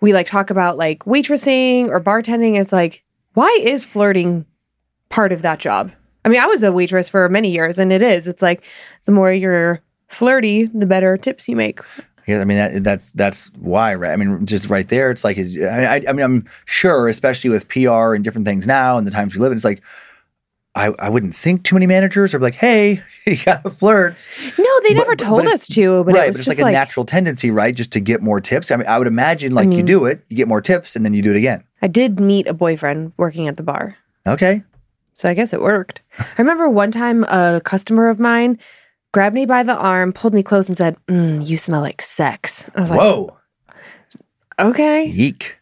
[0.00, 2.58] we like talk about like waitressing or bartending.
[2.60, 4.44] It's like, why is flirting
[5.08, 5.92] part of that job?
[6.24, 8.26] I mean, I was a waitress for many years, and it is.
[8.26, 8.64] It's like
[9.04, 11.80] the more you're flirty, the better tips you make.
[12.38, 14.12] I mean that, that's that's why, right?
[14.12, 17.50] I mean, just right there, it's like, is, I, I, I mean, I'm sure, especially
[17.50, 19.82] with PR and different things now and the times we live in, it's like,
[20.76, 24.14] I, I wouldn't think too many managers are like, hey, you got to flirt,
[24.56, 26.24] No, they never but- told but us to, but right?
[26.24, 27.74] it was but it's just like, like, a natural tendency, right?
[27.74, 28.70] Just to get more tips.
[28.70, 31.04] I mean, I would imagine like you mean- do it, you get more tips, and
[31.04, 31.64] then you do it again.
[31.82, 33.96] I did meet a boyfriend working at the bar.
[34.26, 34.62] Okay,
[35.14, 36.02] So I guess it worked.
[36.18, 38.58] I remember one time a customer of mine
[39.12, 42.68] grabbed me by the arm, pulled me close, and said, mm, "You smell like sex."
[42.74, 43.36] I was like, whoa,
[44.58, 45.56] "Okay." yeek.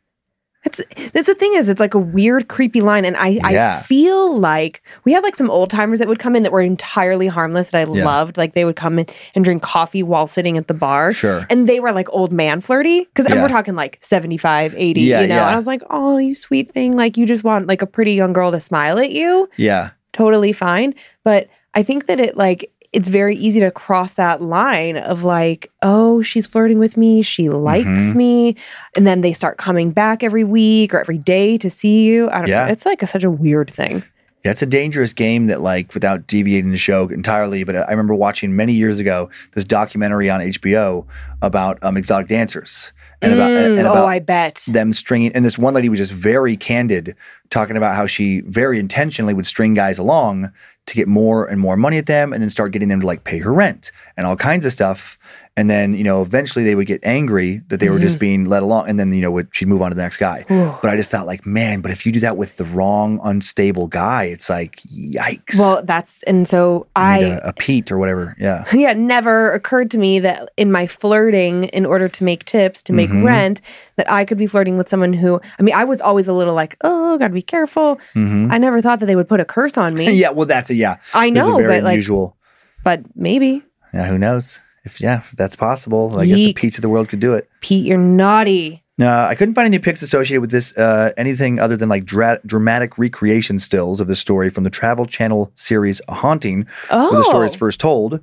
[0.64, 0.82] It's
[1.12, 3.78] that's the thing is, it's like a weird, creepy line, and I Yeah.
[3.78, 6.61] I feel like we had like some old timers that would come in that were
[6.61, 8.04] entirely harmless that I Yeah.
[8.04, 8.37] loved.
[8.37, 9.06] Like they would come in
[9.37, 11.12] and drink coffee while sitting at the bar.
[11.12, 11.46] Sure.
[11.48, 13.40] And they were like old man flirty because Yeah.
[13.40, 15.37] we're talking like 75, 80, Yeah, you know.
[15.37, 16.96] And I was like, oh, you sweet thing.
[16.96, 19.48] Like you just want like a pretty young girl to smile at you.
[19.56, 20.92] Yeah, totally fine.
[21.24, 25.70] But I think that it like it's very easy to cross that line of like,
[25.83, 28.14] oh, she's flirting with me, she likes Mhm.
[28.14, 28.57] me,
[28.96, 32.31] and then they start coming back every week or every day to see you.
[32.31, 32.64] I don't Yeah.
[32.66, 32.72] know.
[32.72, 34.03] It's like a, such a weird thing.
[34.44, 38.14] Yeah, it's a dangerous game that, like, without deviating the show entirely, but I remember
[38.14, 41.07] watching many years ago this documentary on HBO
[41.42, 44.64] about um, exotic dancers and about and Mm, about oh, I bet.
[44.68, 45.33] them stringing.
[45.33, 47.16] And this one lady was just very candid,
[47.50, 50.50] talking about how she very intentionally would string guys along
[50.87, 53.24] to get more and more money at them, and then start getting them to like
[53.24, 55.17] pay her rent and all kinds of stuff.
[55.59, 58.03] And then you know eventually they would get angry that they were Mm-hmm.
[58.09, 60.16] just being let along, and then you know would she'd move on to the next
[60.18, 60.44] guy.
[60.49, 63.88] but I just thought like, man, but if you do that with the wrong unstable
[63.88, 65.59] guy, it's like yikes.
[65.59, 68.37] Well, that's and so You I a, a Pete or whatever.
[68.38, 68.64] Yeah.
[68.73, 72.81] yeah, it never occurred to me that in my flirting, in order to make tips,
[72.83, 73.25] to make Mhm.
[73.25, 73.61] rent,
[73.97, 76.55] that I could be flirting with someone who, I mean, I was always a little
[76.55, 77.99] like, oh, gotta be careful.
[78.14, 78.53] Mhm.
[78.53, 80.12] I never thought that they would put a curse on me.
[80.23, 80.31] yeah.
[80.31, 80.97] Well, that's a yeah.
[81.14, 82.37] I know, very but like, unusual.
[82.85, 83.64] but maybe.
[83.92, 84.07] Yeah.
[84.07, 84.61] Who knows?
[84.88, 86.18] If yeah, if that's possible.
[86.18, 86.57] I guess the Yeek.
[86.57, 87.48] Pete's of the world could do it.
[87.61, 88.83] Pete, you're naughty.
[88.96, 92.40] No, I couldn't find any pics associated with this, uh, anything other than like dra-
[92.44, 97.22] dramatic recreation stills of the story from the Travel Channel series A Haunting, where the
[97.22, 97.59] story is Oh.
[97.59, 98.18] first told.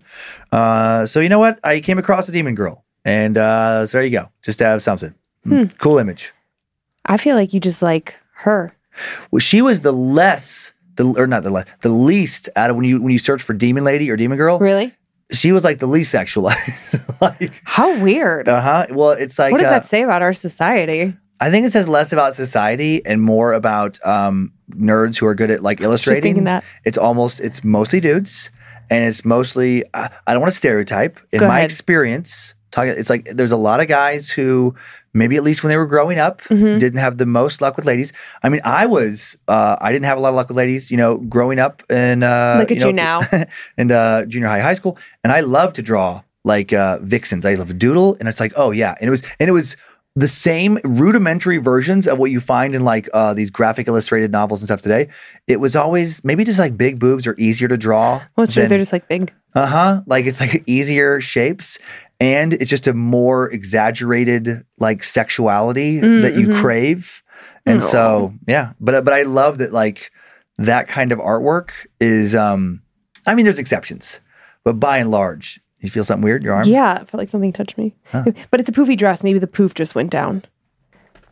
[0.52, 1.60] Uh, so, you know what?
[1.64, 2.84] I came across a demon girl.
[3.06, 4.30] And uh, so there you go.
[4.42, 5.14] Just to have something.
[5.46, 5.66] Hmm.
[5.78, 6.34] Cool image.
[7.06, 8.76] I feel like you just like her.
[9.32, 12.84] Well, she was the less, the or not the less, the least out of when
[12.86, 14.58] you when you search for demon lady or demon girl.
[14.60, 14.92] Really?
[15.32, 17.20] She was like the least sexualized.
[17.22, 18.48] like, How weird.
[18.48, 18.88] uh huh.
[18.92, 21.16] Well, it's like what does uh, that say about our society?
[21.42, 25.52] I think it says less about society and more about um, nerds who are good
[25.52, 26.24] at like illustrating.
[26.24, 26.64] thinking that.
[26.86, 28.52] It's almost it's mostly dudes,
[28.90, 31.20] and it's mostly uh, I don't want to stereotype.
[31.32, 31.72] In Go my ahead.
[31.72, 34.76] experience, talking it's like there's a lot of guys who
[35.16, 36.78] maybe at least when they were growing up Mm-hmm.
[36.78, 38.14] didn't have the most luck with ladies.
[38.44, 40.92] I mean, I was uh, I didn't have a lot of luck with ladies.
[40.92, 43.22] You know, growing up in uh, Look at know, you now.
[43.78, 47.46] in uh, junior high, high school, and I love to draw like uh, vixens.
[47.46, 49.76] I love doodle, and it's like, oh yeah, and it was and it was
[50.18, 54.62] the same rudimentary versions of what you find in like uh, these graphic illustrated novels
[54.62, 55.10] and stuff today.
[55.46, 58.22] It was always maybe just like big boobs are easier to draw.
[58.38, 58.66] Well, it's true.
[58.68, 59.34] They're just like big.
[59.56, 60.02] uh huh.
[60.06, 61.80] Like it's like easier shapes,
[62.20, 66.62] and it's just a more exaggerated like sexuality Mm, that you mhm.
[66.62, 67.24] crave.
[67.66, 70.12] And so yeah, but but I love that like
[70.58, 72.36] that kind of artwork is.
[72.36, 72.82] um
[73.28, 74.20] I mean, there's exceptions,
[74.64, 76.68] but by and large, you feel something weird in your arm.
[76.68, 77.96] Yeah, I felt like something touched me.
[78.52, 79.24] But it's a poofy dress.
[79.24, 80.44] Maybe the poof just went down.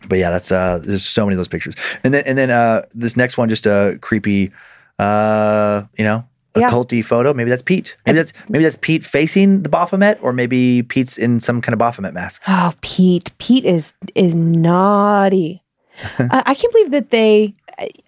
[0.09, 1.75] But yeah, that's uh there's so many of those pictures.
[2.03, 4.51] And then and then uh this next one just a creepy
[4.99, 6.69] uh you know Yeah.
[6.69, 7.33] occulty photo.
[7.33, 7.97] Maybe that's Pete.
[8.05, 11.79] Maybe that's maybe that's Pete facing the Baphomet or maybe Pete's in some kind of
[11.79, 12.41] Baphomet mask.
[12.47, 13.31] Oh, Pete.
[13.39, 15.63] Pete is is naughty.
[16.19, 17.53] I, I can't believe that they,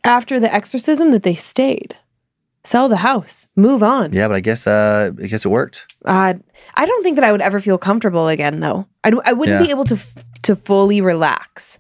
[0.04, 1.96] after the exorcism, that they stayed.
[2.64, 3.46] Sell the house.
[3.56, 4.12] Move on.
[4.12, 5.86] Yeah, but I guess uh I guess it worked.
[6.04, 6.34] Uh,
[6.76, 8.88] I don't think that I would ever feel comfortable again, though.
[9.04, 9.66] I I wouldn't Yeah.
[9.66, 11.80] be able to f- to fully relax.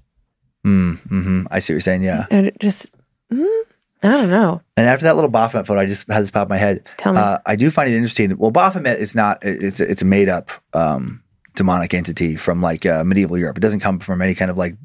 [0.65, 2.25] Mm, hmm I see what you're saying, yeah.
[2.32, 2.89] And it just,
[3.32, 3.62] mm,
[4.05, 4.61] I don't know.
[4.77, 6.87] And after that little Baphomet photo, I just had this pop in my head.
[6.97, 7.19] Tell me.
[7.19, 8.29] Uh, I do find it interesting.
[8.29, 9.39] that- Well, Baphomet is not.
[9.43, 11.21] It's it's a made up um,
[11.55, 13.57] demonic entity from like uh, medieval Europe.
[13.57, 14.75] It doesn't come from any kind of like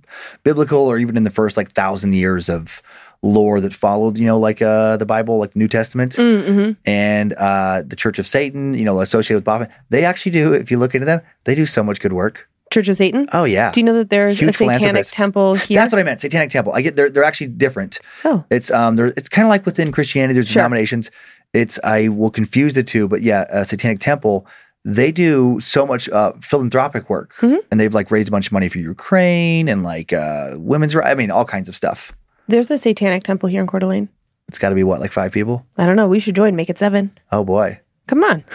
[0.45, 2.83] biblical or even in the first like thousand years of
[3.23, 4.17] lore that followed.
[4.19, 6.73] You know, like uh, the Bible, like the New Testament, Mm-hmm.
[6.87, 8.75] and uh, the Church of Satan.
[8.75, 9.71] You know, associated with Baphomet.
[9.91, 10.53] They actually do.
[10.53, 12.49] If you look into them, they do so much good work.
[12.71, 13.29] Church of Satan.
[13.33, 13.73] Oh yeah.
[13.73, 15.75] Do you know that there's Huge a satanic temple here?
[15.75, 16.21] That's what I meant.
[16.21, 16.73] Satanic Temple.
[16.73, 17.99] I get they're they're actually different.
[18.25, 18.45] Oh.
[18.51, 20.35] It's um there it's kind of like within Christianity.
[20.35, 20.61] There's Sure.
[20.63, 21.11] denominations.
[21.53, 24.47] It's I will confuse the two, but yeah, a Satanic Temple.
[24.85, 27.57] They do so much uh, philanthropic work, Mm-hmm.
[27.71, 31.09] and they've like raised a bunch of money for Ukraine and like uh, women's rights.
[31.09, 32.13] I mean, all kinds of stuff.
[32.49, 34.09] There's the satanic temple here in Coeur d'Alene.
[34.49, 35.67] It's got to be what like five people.
[35.77, 36.09] I don't know.
[36.09, 36.57] We should join.
[36.57, 37.11] Make it seven.
[37.31, 37.81] Oh boy.
[38.11, 38.45] Come on.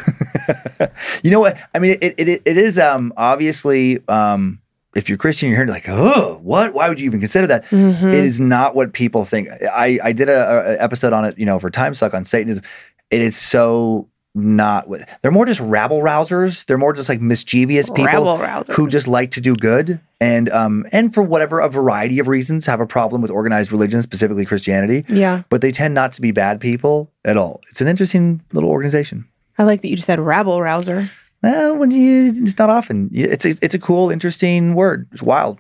[1.24, 1.58] You know what?
[1.74, 4.60] I mean, it it, it is um obviously um
[4.96, 6.74] if you're Christian, you're hearing like, oh, what?
[6.74, 7.66] Why would you even consider that?
[7.66, 8.10] Mm-hmm.
[8.10, 9.50] It is not what people think.
[9.72, 12.64] I I did a, a episode on it, you know, for Time Suck on Satanism.
[13.10, 14.88] It is so not.
[15.22, 16.66] They're more just rabble rousers.
[16.66, 18.38] They're more just like mischievous people
[18.74, 22.66] who just like to do good and um and for whatever a variety of reasons
[22.66, 25.06] have a problem with organized religion, specifically Christianity.
[25.10, 25.44] Yeah.
[25.50, 27.62] But they tend not to be bad people at all.
[27.70, 29.28] It's an interesting little organization.
[29.58, 31.10] I like that you just said rabble rouser.
[31.42, 33.10] Well, when you, it's not often.
[33.14, 35.08] It's a, it's a cool, interesting word.
[35.12, 35.60] It's wild.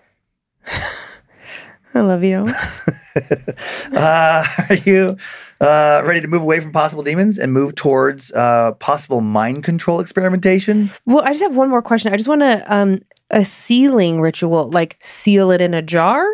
[1.93, 2.47] I love you.
[3.93, 5.15] Uh, are you
[5.61, 10.01] uh, ready to move away from possible demons and move towards uh, possible mind control
[10.01, 10.91] experimentation?
[11.05, 12.11] well, I just have one more question.
[12.11, 12.99] I just want to um
[13.31, 16.25] a sealing ritual, like seal it in a jar,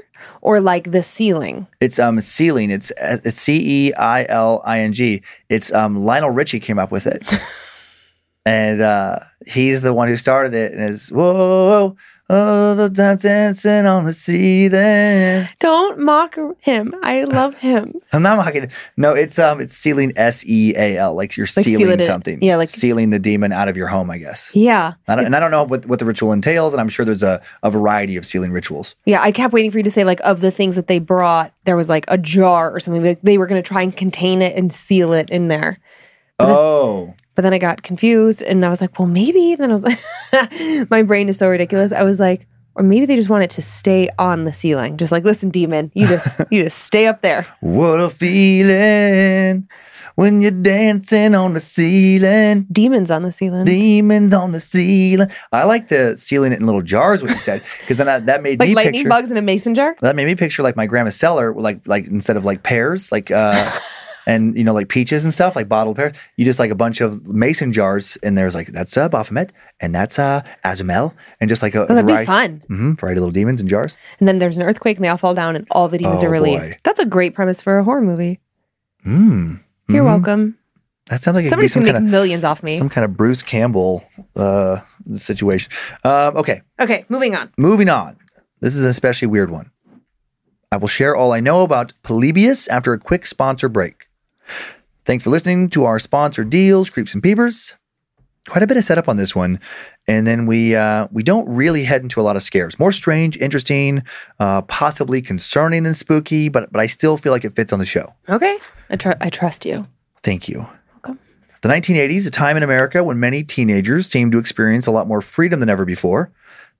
[0.42, 1.68] or like the sealing.
[1.80, 2.70] It's um sealing.
[2.70, 5.22] It's it's C E I L I N G.
[5.50, 7.24] It's um Lionel Richie came up with it,
[8.46, 10.74] and uh, he's the one who started it.
[10.74, 11.96] And is whoa,
[12.34, 14.68] oh, the dance dancing on the sea.
[14.68, 16.96] Then Don't mock him.
[17.04, 17.94] I love him.
[18.14, 18.64] I'm not mocking.
[18.64, 18.70] Him.
[18.98, 22.02] No, it's um, it's sealing S E A L, like you're Like seal sealing it
[22.02, 22.42] in- something.
[22.42, 24.10] yeah, like- sealing the demon out of your home.
[24.10, 24.50] I guess.
[24.56, 24.94] Yeah.
[25.08, 27.24] I don't, and I don't know what, what the ritual entails, and I'm sure there's
[27.24, 28.96] a, a variety of sealing rituals.
[29.06, 31.54] Yeah, I kept waiting for you to say like of the things that they brought,
[31.66, 34.42] there was like a jar or something that they were going to try and contain
[34.42, 35.80] it and seal it in there.
[36.40, 39.56] Oh, But then I got confused and I was like, well, maybe.
[39.56, 41.92] Then I was like, my brain is so ridiculous.
[41.92, 44.98] I was like, or maybe they just want it to stay on the ceiling.
[44.98, 47.46] Just like, listen, demon, you just you just stay up there.
[47.60, 49.68] What a feeling
[50.16, 52.68] when you're dancing on the ceiling.
[52.72, 53.66] Demons on the ceiling.
[53.66, 55.30] Demons on the ceiling.
[55.52, 57.22] I like the ceiling it in little jars.
[57.22, 59.10] What you said, because then I, that made like me lightning picture.
[59.10, 59.96] bugs in a mason jar.
[60.02, 63.32] That made me picture like my grandma's cellar, like like instead of like pears, like
[63.32, 63.70] uh,
[64.26, 66.16] and you know like peaches and stuff, like bottled pears.
[66.38, 69.94] You just like a bunch of mason jars, and there's like that's uh, Baphomet, and
[69.96, 72.64] that's uh, Azumel, and just like a Oh, that'd be variety, fun.
[72.68, 73.96] hmm variety of little demons in jars.
[74.20, 76.28] And then there's an earthquake and they all fall down and all the demons Oh,
[76.28, 76.72] are released.
[76.72, 76.78] boy.
[76.84, 78.40] That's a great premise for a horror movie.
[79.06, 79.60] Mm.
[79.90, 80.06] You're Mhm.
[80.06, 80.58] welcome.
[81.08, 82.78] That sounds like be Somebody's some gonna make of millions off me.
[82.78, 84.04] some kind of Bruce Campbell
[84.36, 84.82] uh,
[85.16, 85.72] situation.
[86.04, 87.50] Um, okay, okay, moving on.
[87.58, 88.18] moving on.
[88.62, 89.72] This is an especially weird one.
[90.72, 94.08] I will share all I know about Polybius after a quick sponsor break.
[95.06, 97.76] Thanks for listening to our sponsor deals, Creeps and Peepers.
[98.48, 99.60] Quite a bit of setup on this one,
[100.08, 102.80] and then we uh, we don't really head into a lot of scares.
[102.80, 104.04] More strange, interesting,
[104.40, 107.86] uh, possibly concerning than spooky, but but I still feel like it fits on the
[107.86, 108.14] show.
[108.28, 108.58] Okay.
[108.90, 109.88] I, tr- I trust you.
[110.24, 110.68] Thank you.
[110.94, 111.20] Welcome.
[111.62, 115.22] The 1980s, a time in America when many teenagers seemed to experience a lot more
[115.22, 116.32] freedom than ever before.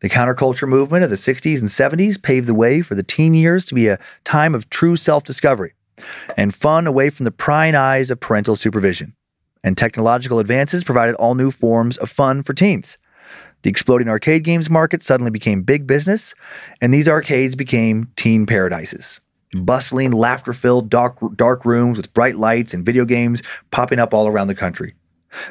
[0.02, 3.66] The counterculture movement of the 60s and 70s paved the way for the teen years
[3.66, 5.74] to be a time of true self discovery
[6.38, 9.16] and fun away from the prying eyes of parental supervision.
[9.64, 12.98] And technological advances provided all new forms of fun for teens.
[13.62, 16.34] The exploding arcade games market suddenly became big business,
[16.82, 19.20] and these arcades became teen paradises.
[19.54, 24.28] Bustling, laughter filled dark, dark rooms with bright lights and video games popping up all
[24.28, 24.96] around the country.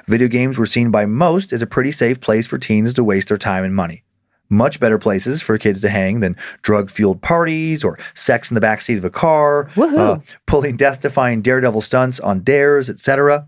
[0.06, 3.28] Video games were seen by most as a pretty safe place for teens to waste
[3.28, 4.02] their time and money.
[4.50, 8.60] Much better places for kids to hang than drug fueled parties or sex in the
[8.60, 10.22] backseat of a car, Woohoo.
[10.46, 13.46] pulling death defying daredevil stunts on dares, etc.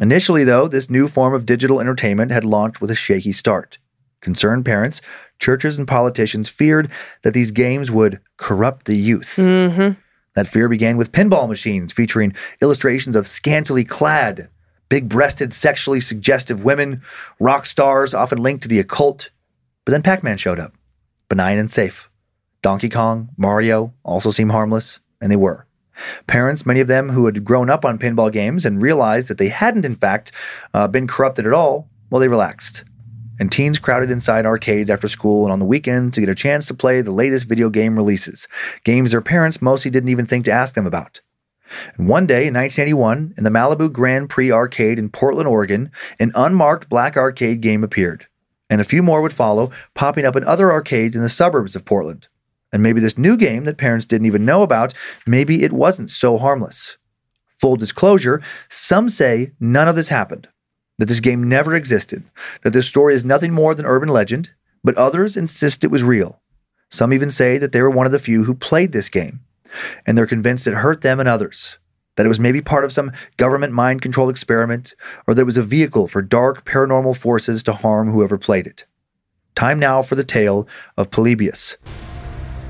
[0.00, 3.78] Initially, though, this new form of digital entertainment had launched with a shaky start.
[4.20, 5.00] Concerned parents,
[5.38, 6.90] churches, and politicians feared
[7.22, 9.34] that these games would corrupt the youth.
[9.36, 10.00] Mm-hmm.
[10.34, 14.48] That fear began with pinball machines featuring illustrations of scantily clad,
[14.88, 17.02] big breasted, sexually suggestive women,
[17.40, 19.30] rock stars often linked to the occult.
[19.88, 20.74] But then Pac Man showed up,
[21.30, 22.10] benign and safe.
[22.60, 25.66] Donkey Kong, Mario also seemed harmless, and they were.
[26.26, 29.48] Parents, many of them who had grown up on pinball games and realized that they
[29.48, 30.30] hadn't, in fact,
[30.74, 32.84] uh, been corrupted at all, well, they relaxed.
[33.40, 36.66] And teens crowded inside arcades after school and on the weekends to get a chance
[36.66, 38.46] to play the latest video game releases,
[38.84, 41.22] games their parents mostly didn't even think to ask them about.
[41.96, 46.30] And one day in 1981, in the Malibu Grand Prix arcade in Portland, Oregon, an
[46.34, 48.26] unmarked black arcade game appeared.
[48.70, 51.84] And a few more would follow, popping up in other arcades in the suburbs of
[51.84, 52.28] Portland.
[52.72, 54.92] And maybe this new game that parents didn't even know about,
[55.26, 56.98] maybe it wasn't so harmless.
[57.58, 60.48] Full disclosure, some say none of this happened,
[60.98, 62.24] that this game never existed,
[62.62, 64.50] that this story is nothing more than urban legend,
[64.84, 66.40] but others insist it was real.
[66.90, 69.40] Some even say that they were one of the few who played this game,
[70.06, 71.78] and they're convinced it hurt them and others,
[72.18, 74.96] that it was maybe part of some government mind control experiment,
[75.28, 78.86] or that it was a vehicle for dark paranormal forces to harm whoever played it.
[79.54, 81.76] Time now for the tale of Polybius.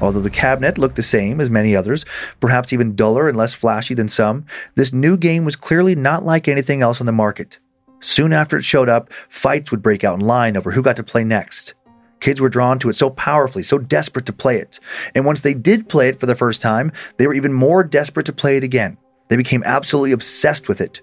[0.03, 2.05] Although the cabinet looked the same as many others,
[2.41, 6.47] perhaps even duller and less flashy than some, this new game was clearly not like
[6.47, 7.59] anything else on the market.
[8.01, 11.03] Soon after it showed up, fights would break out in line over who got to
[11.03, 11.73] play next.
[12.21, 14.79] Kids were drawn to it so powerfully, so desperate to play it.
[15.15, 18.27] And once they did play it for the first time, they were even more desperate
[18.27, 18.99] to play it again.
[19.29, 21.01] They became absolutely obsessed with it.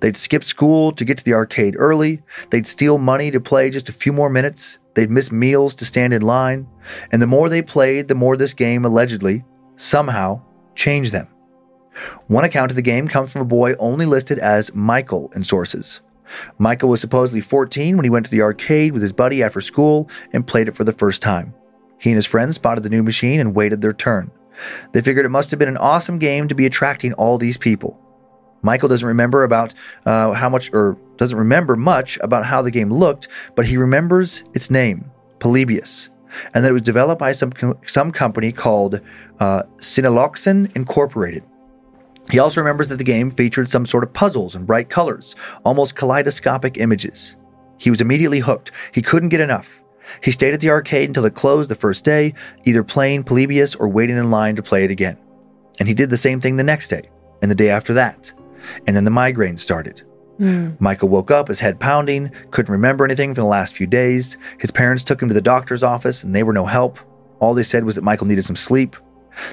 [0.00, 2.22] They'd skip school to get to the arcade early.
[2.50, 4.78] They'd steal money to play just a few more minutes.
[4.94, 6.68] They'd miss meals to stand in line.
[7.10, 9.44] And the more they played, the more this game allegedly,
[9.76, 10.42] somehow,
[10.74, 11.28] changed them.
[12.26, 16.00] One account of the game comes from a boy only listed as Michael in sources.
[16.58, 20.08] Michael was supposedly 14 when he went to the arcade with his buddy after school
[20.32, 21.54] and played it for the first time.
[21.98, 24.30] He and his friends spotted the new machine and waited their turn.
[24.92, 28.00] They figured it must have been an awesome game to be attracting all these people.
[28.62, 29.74] Michael doesn't remember about
[30.06, 34.42] uh, how much, or doesn't remember much about how the game looked, but he remembers
[34.54, 36.08] its name, Polybius,
[36.54, 39.00] and that it was developed by some com- some company called
[39.38, 41.44] uh, Sinneslöschen Incorporated.
[42.30, 45.94] He also remembers that the game featured some sort of puzzles and bright colors, almost
[45.94, 47.36] kaleidoscopic images.
[47.76, 48.72] He was immediately hooked.
[48.92, 49.82] He couldn't get enough.
[50.22, 52.34] He stayed at the arcade until it closed the first day,
[52.64, 55.16] either playing Polybius or waiting in line to play it again.
[55.78, 57.10] And he did the same thing the next day,
[57.42, 58.32] and the day after that.
[58.86, 60.02] And then the migraine started.
[60.38, 60.70] Hmm.
[60.78, 64.36] Michael woke up, his head pounding, couldn't remember anything from the last few days.
[64.58, 66.98] His parents took him to the doctor's office, and they were no help.
[67.40, 68.96] All they said was that Michael needed some sleep.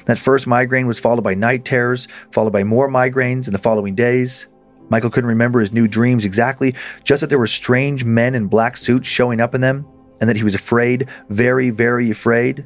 [0.06, 3.94] That first migraine was followed by night terrors, followed by more migraines in the following
[3.94, 4.48] days.
[4.88, 6.74] Michael couldn't remember his new dreams exactly,
[7.04, 9.86] just that there were strange men in black suits showing up in them,
[10.22, 12.64] and that he was afraid, very, very afraid.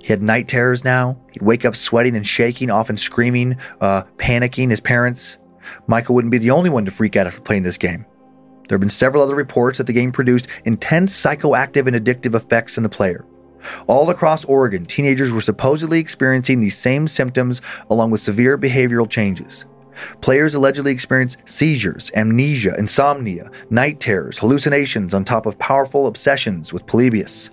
[0.00, 1.18] He had night terrors now.
[1.32, 5.38] He'd wake up sweating and shaking, often screaming, uh, panicking his parents.
[5.86, 8.04] Michael wouldn't be the only one to freak out after playing this game.
[8.68, 12.76] There have been several other reports that the game produced intense psychoactive and addictive effects
[12.76, 13.24] in the player.
[13.86, 19.64] All across Oregon, teenagers were supposedly experiencing these same symptoms along with severe behavioral changes.
[20.20, 26.86] Players allegedly experienced seizures, amnesia, insomnia, night terrors, hallucinations on top of powerful obsessions with
[26.86, 27.50] Polybius.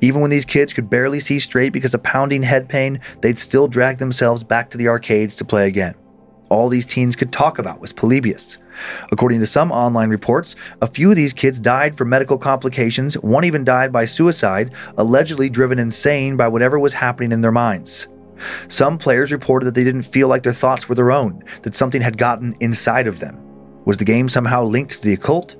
[0.00, 3.68] Even when these kids could barely see straight because of pounding head pain, they'd still
[3.68, 5.94] drag themselves back to the arcades to play again.
[6.48, 8.56] All these teens could talk about was Polybius.
[9.12, 13.44] According to some online reports, a few of these kids died from medical complications, one
[13.44, 18.08] even died by suicide, allegedly driven insane by whatever was happening in their minds.
[18.68, 22.02] Some players reported that they didn't feel like their thoughts were their own, that something
[22.02, 23.38] had gotten inside of them.
[23.84, 25.56] Was the game somehow linked to the occult?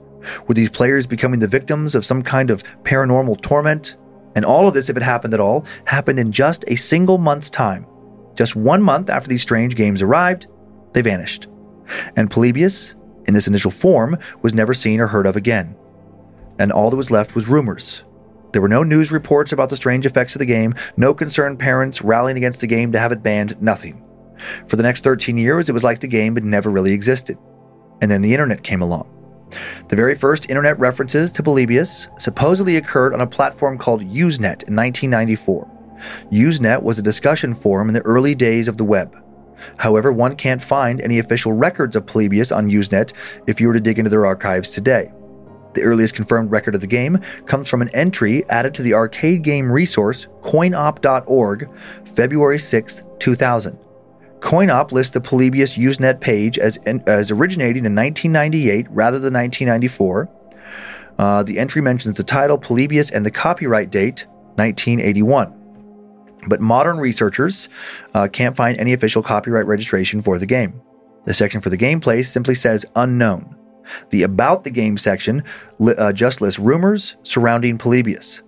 [0.46, 3.96] Were these players becoming the victims of some kind of paranormal torment?
[4.34, 7.50] And all of this, if it happened at all, happened in just a single month's
[7.50, 7.86] time.
[8.34, 10.46] Just one month after these strange games arrived,
[10.92, 11.48] they vanished.
[12.16, 12.94] And Polybius,
[13.26, 15.74] in this initial form, was never seen or heard of again.
[16.58, 18.04] And all that was left was rumors.
[18.52, 22.02] There were no news reports about the strange effects of the game, no concerned parents
[22.02, 24.02] rallying against the game to have it banned, nothing.
[24.66, 27.38] For the next 13 years, it was like the game had never really existed.
[28.00, 29.14] And then the internet came along.
[29.88, 34.76] The very first internet references to Polybius supposedly occurred on a platform called Usenet in
[34.76, 35.68] 1994.
[36.30, 39.16] Usenet was a discussion forum in the early days of the web.
[39.78, 43.12] However, one can't find any official records of Polybius on Usenet
[43.46, 45.10] if you were to dig into their archives today.
[45.78, 49.42] The earliest confirmed record of the game comes from an entry added to the arcade
[49.42, 51.70] game resource coinop.org,
[52.04, 53.78] February 6, 2000.
[54.40, 60.28] CoinOp lists the Polybius Usenet page as, as originating in 1998 rather than 1994.
[61.16, 64.26] Uh, the entry mentions the title Polybius and the copyright date
[64.56, 65.54] 1981.
[66.48, 67.68] But modern researchers
[68.14, 70.82] uh, can't find any official copyright registration for the game.
[71.24, 73.57] The section for the gameplay simply says unknown.
[74.10, 75.44] The About the Game section
[75.80, 78.42] uh, just lists rumors surrounding Polybius.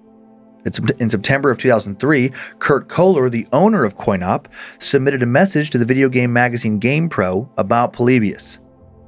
[0.99, 4.45] In September of 2003, Kurt Koller, the owner of CoinOp,
[4.79, 8.59] submitted a message to the video game magazine GamePro about Polybius.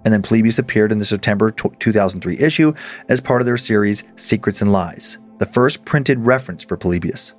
[0.05, 2.73] And then Polybius appeared in the September 2003 issue
[3.09, 7.35] as part of their series Secrets and Lies, the first printed reference for Polybius.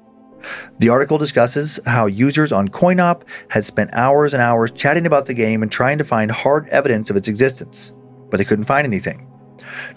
[0.80, 5.34] The article discusses how users on CoinOp had spent hours and hours chatting about the
[5.34, 7.94] game and trying to find hard evidence of its existence,
[8.34, 9.28] but they couldn't find anything.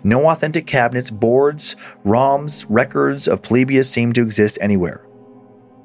[0.04, 1.74] No authentic cabinets, boards,
[2.04, 5.06] ROMs, records of Polybius seem to exist anywhere.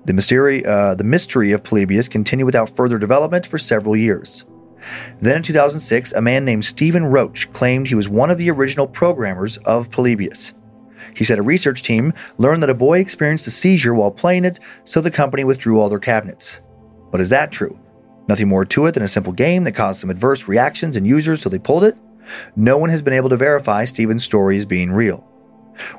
[0.03, 4.43] The mystery, uh, the mystery of Polybius continued without further development for several years.
[5.21, 8.85] Then in 2006, a man named Stephen Roach claimed he was one of the original
[8.85, 10.53] programmers of Polybius.
[11.15, 14.59] He said a research team learned that a boy experienced a seizure while playing it,
[14.83, 16.59] so the company withdrew all their cabinets.
[17.13, 17.79] But is that true?
[18.27, 21.41] Nothing more to it than a simple game that caused some adverse reactions in users,
[21.41, 21.95] so they pulled it?
[22.55, 25.27] No one has been able to verify Stephen's story as being real.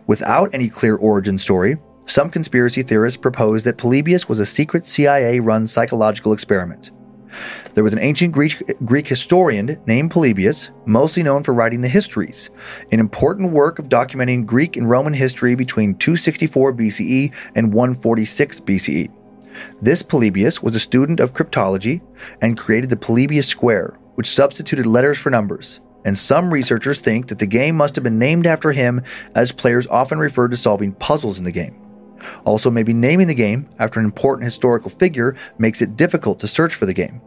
[0.06, 5.40] Without any clear origin story, some conspiracy theorists propose that Polybius was a secret CIA
[5.40, 6.90] run psychological experiment.
[7.74, 12.50] There was an ancient Greek, Greek, historian named Polybius, mostly known for writing the Histories,
[12.90, 19.10] an important work of documenting Greek and Roman history between 264 BCE and 146 BCE.
[19.80, 22.02] This Polybius was a student of cryptology
[22.40, 27.38] and created the Polybius Square, which substituted letters for numbers and some researchers think that
[27.38, 29.02] the game must have been named after him,
[29.34, 31.76] as players often refer to solving puzzles in the game.
[32.44, 36.74] Also, maybe naming the game after an important historical figure makes it difficult to search
[36.74, 37.20] for the game.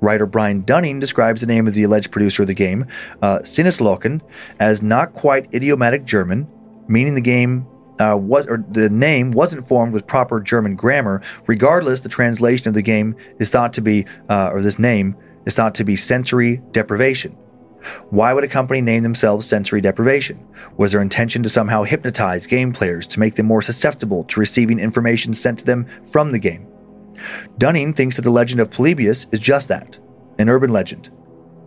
[0.00, 2.86] Writer Brian Dunning describes the name of the alleged producer of the game,
[3.22, 3.40] uh,
[4.60, 6.46] as not quite idiomatic German,
[6.88, 7.66] meaning the game
[7.98, 11.22] uh, was or the name wasn't formed with proper German grammar.
[11.46, 15.16] Regardless, the translation of the game is thought to be, uh, or this name
[15.46, 17.36] is thought to be sensory deprivation.
[18.10, 20.46] Why would a company name themselves sensory deprivation?
[20.76, 24.78] Was their intention to somehow hypnotize game players to make them more susceptible to receiving
[24.78, 26.66] information sent to them from the game?
[27.58, 29.98] Dunning thinks that the legend of Polybius is just that
[30.38, 31.10] an urban legend,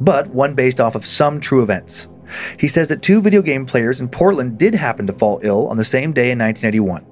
[0.01, 2.07] but one based off of some true events.
[2.59, 5.77] He says that two video game players in Portland did happen to fall ill on
[5.77, 7.05] the same day in 1981.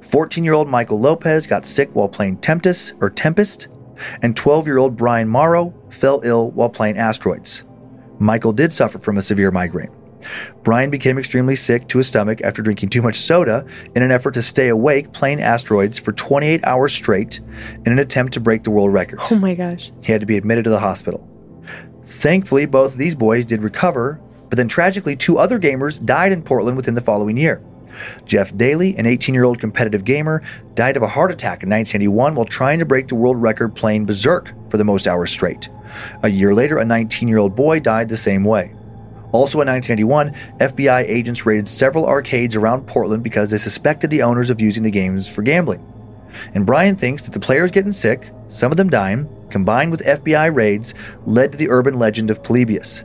[0.00, 3.68] 14 year old Michael Lopez got sick while playing Tempest, or Tempest,
[4.22, 7.64] and 12 year old Brian Mauro fell ill while playing Asteroids.
[8.18, 9.90] Michael did suffer from a severe migraine.
[10.62, 14.34] Brian became extremely sick to his stomach after drinking too much soda in an effort
[14.34, 17.40] to stay awake playing asteroids for 28 hours straight
[17.84, 19.18] in an attempt to break the world record.
[19.30, 19.90] Oh my gosh.
[20.02, 21.28] He had to be admitted to the hospital.
[22.06, 26.76] Thankfully, both these boys did recover, but then tragically, two other gamers died in Portland
[26.76, 27.62] within the following year.
[28.24, 30.42] Jeff Dailey, an 18 year old competitive gamer,
[30.74, 34.06] died of a heart attack in 1981 while trying to break the world record playing
[34.06, 35.68] Berzerk for the most hours straight.
[36.22, 38.74] A year later, a 19 year old boy died the same way.
[39.32, 44.50] Also in 1981, FBI agents raided several arcades around Portland because they suspected the owners
[44.50, 45.86] of using the games for gambling.
[46.54, 50.54] And Brian thinks that the players getting sick, some of them dying, combined with FBI
[50.54, 50.94] raids,
[51.26, 53.04] led to the urban legend of Polybius.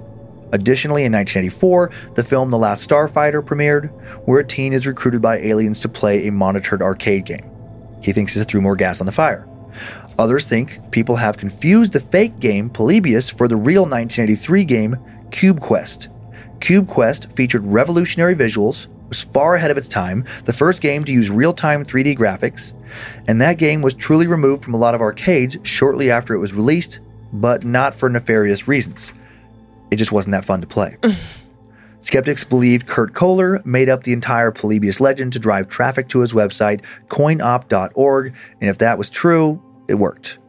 [0.52, 3.90] Additionally, in 1984, the film The Last Starfighter premiered,
[4.26, 7.50] where a teen is recruited by aliens to play a monitored arcade game.
[8.02, 9.47] He thinks this threw more gas on the fire.
[10.20, 14.98] Others think people have confused the fake game Polybius for the real 1983 game
[15.32, 16.10] Cube Quest.
[16.60, 21.12] Cube Quest featured revolutionary visuals, was far ahead of its time, the first game to
[21.12, 22.74] use real time 3D graphics,
[23.28, 26.54] and that game was truly removed from a lot of arcades shortly after it was
[26.54, 27.00] released,
[27.32, 29.14] but not for nefarious reasons.
[29.92, 30.98] It just wasn't that fun to play.
[32.00, 36.32] Skeptics believed Kurt Koller made up the entire Polybius legend to drive traffic to his
[36.32, 40.40] website, coinop.org, and if that was true, it worked.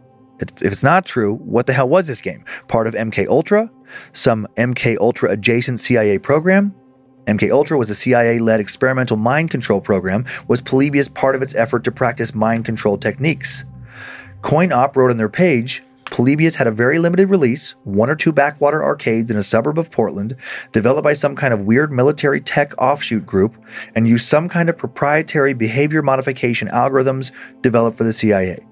[0.41, 2.45] If it's not true, what the hell was this game?
[2.68, 3.70] Part of MK Ultra?
[4.12, 6.74] Some MK Ultra adjacent CIA program?
[7.26, 10.24] MK Ultra was a CIA-led experimental mind control program.
[10.47, 13.64] Was Polybius part of its effort to practice mind control techniques?
[14.43, 18.82] CoinOp wrote on their page, Polybius had a very limited release, one or two backwater
[18.82, 20.36] arcades in a suburb of Portland,
[20.72, 23.55] developed by some kind of weird military tech offshoot group,
[23.95, 27.30] and used some kind of proprietary behavior modification algorithms
[27.61, 28.68] developed for the CIA.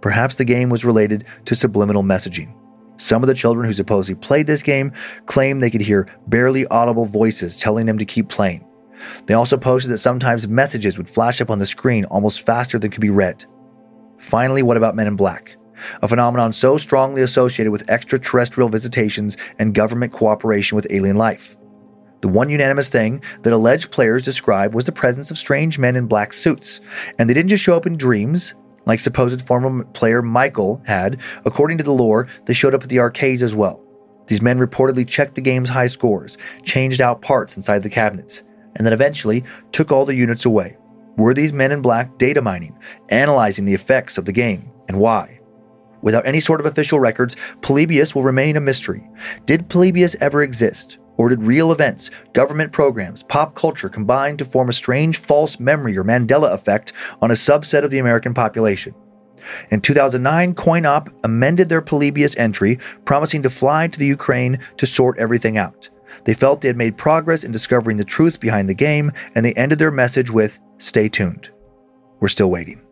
[0.00, 2.54] Perhaps the game was related to subliminal messaging.
[2.98, 4.92] Some of the children who supposedly played this game
[5.26, 8.64] claimed they could hear barely audible voices telling them to keep playing.
[9.26, 12.90] They also posted that sometimes messages would flash up on the screen almost faster than
[12.90, 13.44] could be read.
[14.18, 15.56] Finally, what about Men in Black?
[16.02, 21.56] A phenomenon so strongly associated with extraterrestrial visitations and government cooperation with alien life.
[22.22, 26.06] The one unanimous thing that alleged players described was the presence of strange men in
[26.06, 26.80] black suits,
[27.18, 28.54] and they didn't just show up in dreams,
[28.86, 31.20] like supposed former player Michael had.
[31.44, 33.82] According to the lore, they showed up at the arcades as well.
[34.28, 38.42] These men reportedly checked the game's high scores, changed out parts inside the cabinets,
[38.74, 40.76] and then eventually took all the units away.
[41.16, 42.78] Were these men in black data mining,
[43.08, 45.40] analyzing the effects of the game, and why?
[46.02, 49.08] Without any sort of official records, Polybius will remain a mystery.
[49.46, 50.98] Did Polybius ever exist?
[51.16, 55.96] Or did real events, government programs, pop culture combine to form a strange false memory
[55.96, 56.92] or Mandela effect
[57.22, 58.94] on a subset of the American population?
[59.70, 65.18] In 2009, CoinOp amended their Polybius entry, promising to fly to the Ukraine to sort
[65.18, 65.88] everything out.
[66.24, 69.54] They felt they had made progress in discovering the truth behind the game, and they
[69.54, 71.50] ended their message with Stay tuned.
[72.20, 72.82] We're still waiting.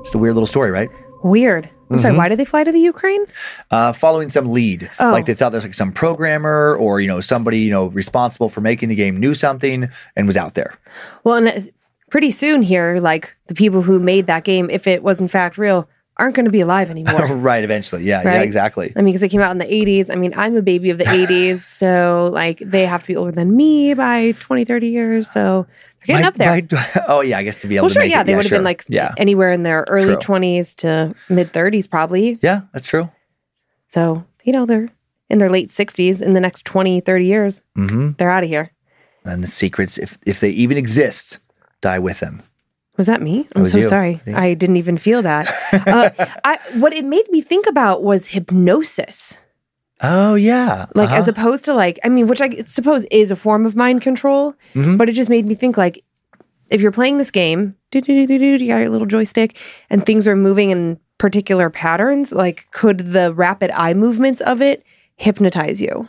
[0.00, 0.88] It's a weird little story, right?
[1.22, 1.68] Weird.
[1.92, 3.24] I'm sorry, why did they fly to the Ukraine?
[3.70, 4.90] uh, following some lead.
[4.98, 5.10] Oh.
[5.12, 8.60] Like they thought there's like some programmer or you know somebody you know responsible for
[8.60, 10.78] making the game knew something and was out there.
[11.24, 11.70] Well, and uh,
[12.10, 15.58] pretty soon here, like the people who made that game, if it was in fact
[15.58, 15.88] real,
[16.22, 17.26] aren't going to be alive anymore.
[17.26, 17.64] right.
[17.64, 18.04] Eventually.
[18.04, 18.22] Yeah.
[18.22, 18.42] Yeah.
[18.42, 18.92] Exactly.
[18.94, 20.08] I mean, because it came out in the 80s.
[20.08, 21.58] I mean, I'm a baby of the 80s.
[21.58, 25.30] So, like, they have to be older than me by 20, 30 years.
[25.30, 25.66] So,
[26.06, 26.62] they're getting By- up there.
[26.62, 27.38] by- oh yeah.
[27.38, 28.04] I guess to be able well, to sure.
[28.04, 28.20] Yeah.
[28.20, 28.24] it.
[28.24, 28.58] They would have sure.
[28.58, 29.12] been like yeah.
[29.16, 30.36] anywhere in their early True.
[30.38, 32.38] 20s to mid 30s, probably.
[32.40, 32.62] Yeah.
[32.72, 33.10] That's true.
[33.88, 34.88] So, you know, they're
[35.28, 37.62] in their late 60s in the next 20, 30 years.
[37.76, 38.12] Mm-hmm.
[38.18, 38.70] They're out of here.
[39.24, 41.38] And the secrets, if if they even exist,
[41.80, 42.42] die with them.
[42.98, 43.48] Was that me?
[43.54, 43.84] I'm was so you.
[43.84, 44.20] sorry.
[44.26, 44.38] Yeah.
[44.38, 45.48] I didn't even feel that.
[45.72, 46.10] uh,
[46.44, 49.38] I, what it made me think about was hypnosis.
[50.04, 50.86] Oh yeah.
[50.94, 51.40] like as Uh-huh.
[51.40, 54.98] opposed to like i mean which i suppose is a form of mind control Mhm.
[54.98, 56.02] but it just made me think like
[56.70, 58.00] if you're playing this game you
[58.58, 59.56] got your little joystick
[59.90, 64.84] and things are moving in particular patterns like could the rapid eye movements of it
[65.16, 66.08] hypnotize you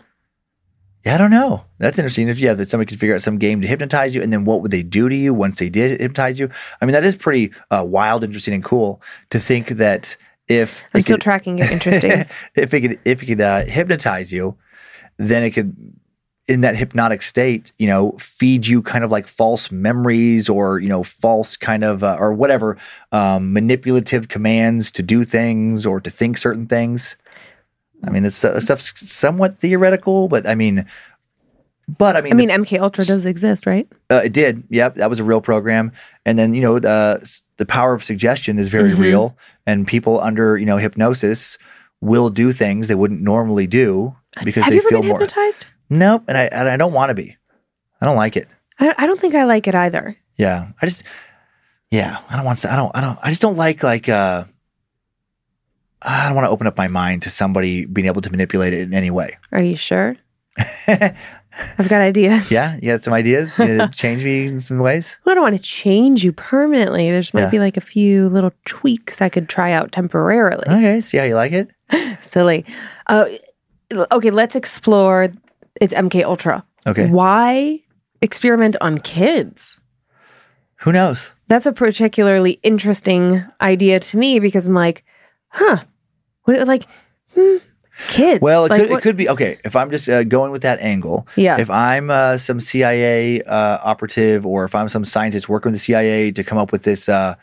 [1.06, 1.66] Yeah, I don't know.
[1.80, 2.30] That's interesting.
[2.30, 4.62] If yeah, that somebody could figure out some game to hypnotize you, and then what
[4.62, 6.50] would they do to you once they did hypnotize you?
[6.80, 10.16] I mean, that is pretty uh, wild, interesting, and cool to think that
[10.50, 12.04] if i'm still could- tracking your interest
[12.56, 14.56] if it could if it could uh, hypnotize you,
[15.18, 15.76] then it could
[16.48, 20.90] in that hypnotic state, you know, feed you kind of like false memories or you
[20.90, 22.78] know false kind of uh, or whatever
[23.12, 27.16] um, manipulative commands to do things or to think certain things.
[28.06, 30.86] I mean, it's uh, stuff's somewhat theoretical, but I mean,
[31.98, 34.64] but I mean, i mean mk ultra does exist right uh, it did.
[34.70, 35.92] Yep, that was a real program.
[36.26, 39.00] And then you know the the power of suggestion is very Mhm.
[39.00, 41.58] real, and people under you know hypnosis
[42.02, 45.20] will do things they wouldn't normally do because have they you ever feel more.
[45.20, 47.38] hypnotized Nope, and I and I don't want to be.
[48.02, 48.48] I don't like it.
[48.80, 51.04] I, I don't think i like it either Yeah, I just
[51.92, 52.74] yeah, I don't want to.
[52.74, 52.92] I don't.
[52.96, 53.20] I don't.
[53.22, 54.10] I just don't like like.
[54.10, 54.46] uh
[56.06, 58.82] I don't want to open up my mind to somebody being able to manipulate it
[58.82, 59.38] in any way.
[59.52, 60.16] Are you sure?
[60.88, 62.50] I've got ideas.
[62.52, 63.58] Yeah, you got some ideas?
[63.60, 65.18] You change me in some ways?
[65.26, 67.10] I don't want to change you permanently.
[67.12, 67.50] There just might Yeah.
[67.52, 70.66] be like a few little tweaks I could try out temporarily.
[70.68, 71.70] Okay, see how you like it.
[72.24, 72.66] Silly.
[73.08, 73.26] Uh,
[74.12, 75.30] okay, let's explore.
[75.80, 76.66] It's MK Ultra.
[76.88, 77.08] Okay.
[77.10, 77.82] Why
[78.22, 79.78] experiment on kids?
[80.78, 81.32] Who knows?
[81.48, 85.04] That's a particularly interesting idea to me because I'm like,
[85.50, 85.84] huh,
[86.44, 86.84] what like
[87.34, 87.58] hmm,
[88.10, 88.42] kids?
[88.42, 90.62] Well, it Like, could what- it could be okay if I'm just uh, going with
[90.64, 91.28] that angle.
[91.36, 91.58] Yeah.
[91.60, 95.84] If I'm uh, some CIA uh, operative, or if I'm some scientist working with the
[95.84, 97.38] CIA to come up with this, because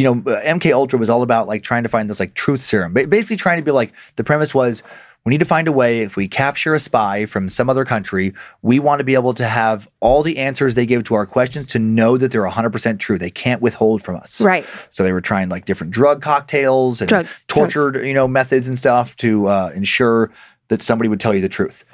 [0.00, 2.60] you know uh, MK Ultra was all about like trying to find this like truth
[2.60, 4.82] serum, Ba- basically trying to be like the premise was.
[5.28, 8.32] We need to find a way, if we capture a spy from some other country,
[8.62, 11.66] we want to be able to have all the answers they give to our questions
[11.66, 13.18] to know that they're 100% true.
[13.18, 14.40] They can't withhold from us.
[14.40, 14.64] Right.
[14.88, 18.78] So they were trying like different drug cocktails and Drugs, tortured, you know, methods and
[18.78, 20.30] stuff to uh, ensure
[20.68, 21.84] that somebody would tell you the truth.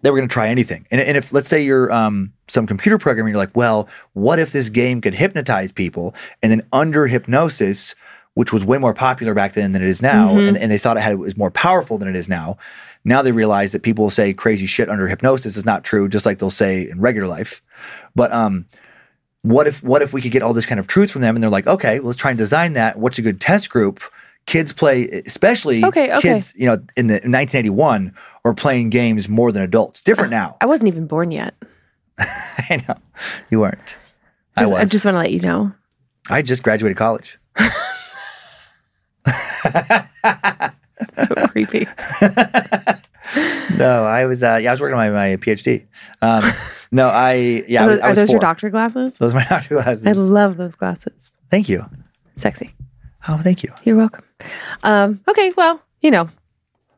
[0.00, 0.86] They were going to try anything.
[0.90, 4.52] And, and if let's say you're um, some computer programmer, you're like, well, what if
[4.52, 7.94] this game could hypnotize people and then under hypnosis,
[8.36, 10.96] which was way more popular back then than it is now, and, and they thought
[10.96, 12.58] it had it was more powerful than it is now.
[13.02, 16.26] Now they realize that people will say crazy shit under hypnosis is not true, just
[16.26, 17.62] like they'll say in regular life.
[18.14, 18.66] But um,
[19.42, 21.42] what if what if we could get all this kind of truth from them and
[21.42, 24.00] they're like okay well, let's try and design that what's a good test group
[24.44, 26.20] kids play especially Okay, okay.
[26.20, 28.12] kids you know in the in 1981
[28.44, 31.54] are playing games more than adults different now I wasn't even born yet.
[32.18, 32.96] i know
[33.50, 33.96] you weren't
[34.56, 35.72] i was I just want to let you know.
[36.28, 37.38] i just graduated college
[41.26, 41.86] So creepy.
[43.76, 45.84] no i was uh yeah i was working on my, my phd
[46.22, 46.42] um
[46.92, 49.18] no i yeah are those, I are was those your doctor glasses?
[49.18, 51.32] those are my doctor glasses I love those glasses.
[51.50, 51.84] thank you
[52.36, 52.74] Sexy.
[53.28, 54.24] oh thank you You're welcome.
[54.82, 56.28] Um, okay, well, you know,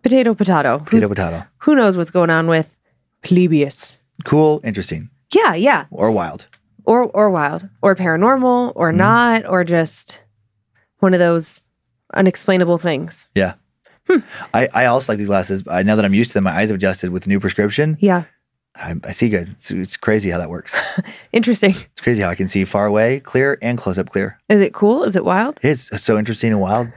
[0.03, 0.79] potato, potato.
[0.81, 2.77] Who's- potato potato Who knows what's going on with
[3.23, 3.97] Plebeius?
[4.25, 5.87] cool interesting Yeah, yeah.
[5.91, 6.47] or wild
[6.85, 7.69] Or or wild.
[7.83, 8.99] Or paranormal or Mm-hmm.
[8.99, 10.23] not, or just
[11.01, 11.61] one of those
[12.15, 13.29] unexplainable things.
[13.35, 13.55] Yeah.
[14.55, 15.63] I, I also like these glasses.
[15.69, 17.99] I now that I'm used to them, my eyes have adjusted with the new prescription.
[18.01, 18.25] Yeah.
[18.75, 19.51] I, I see good.
[19.51, 20.79] It's, it's crazy how that works.
[21.33, 21.71] Interesting.
[21.71, 24.39] It's crazy how I can see far away, clear, and close up clear.
[24.49, 25.05] Is it cool?
[25.05, 25.59] Is it wild?
[25.63, 26.89] It's so interesting and wild.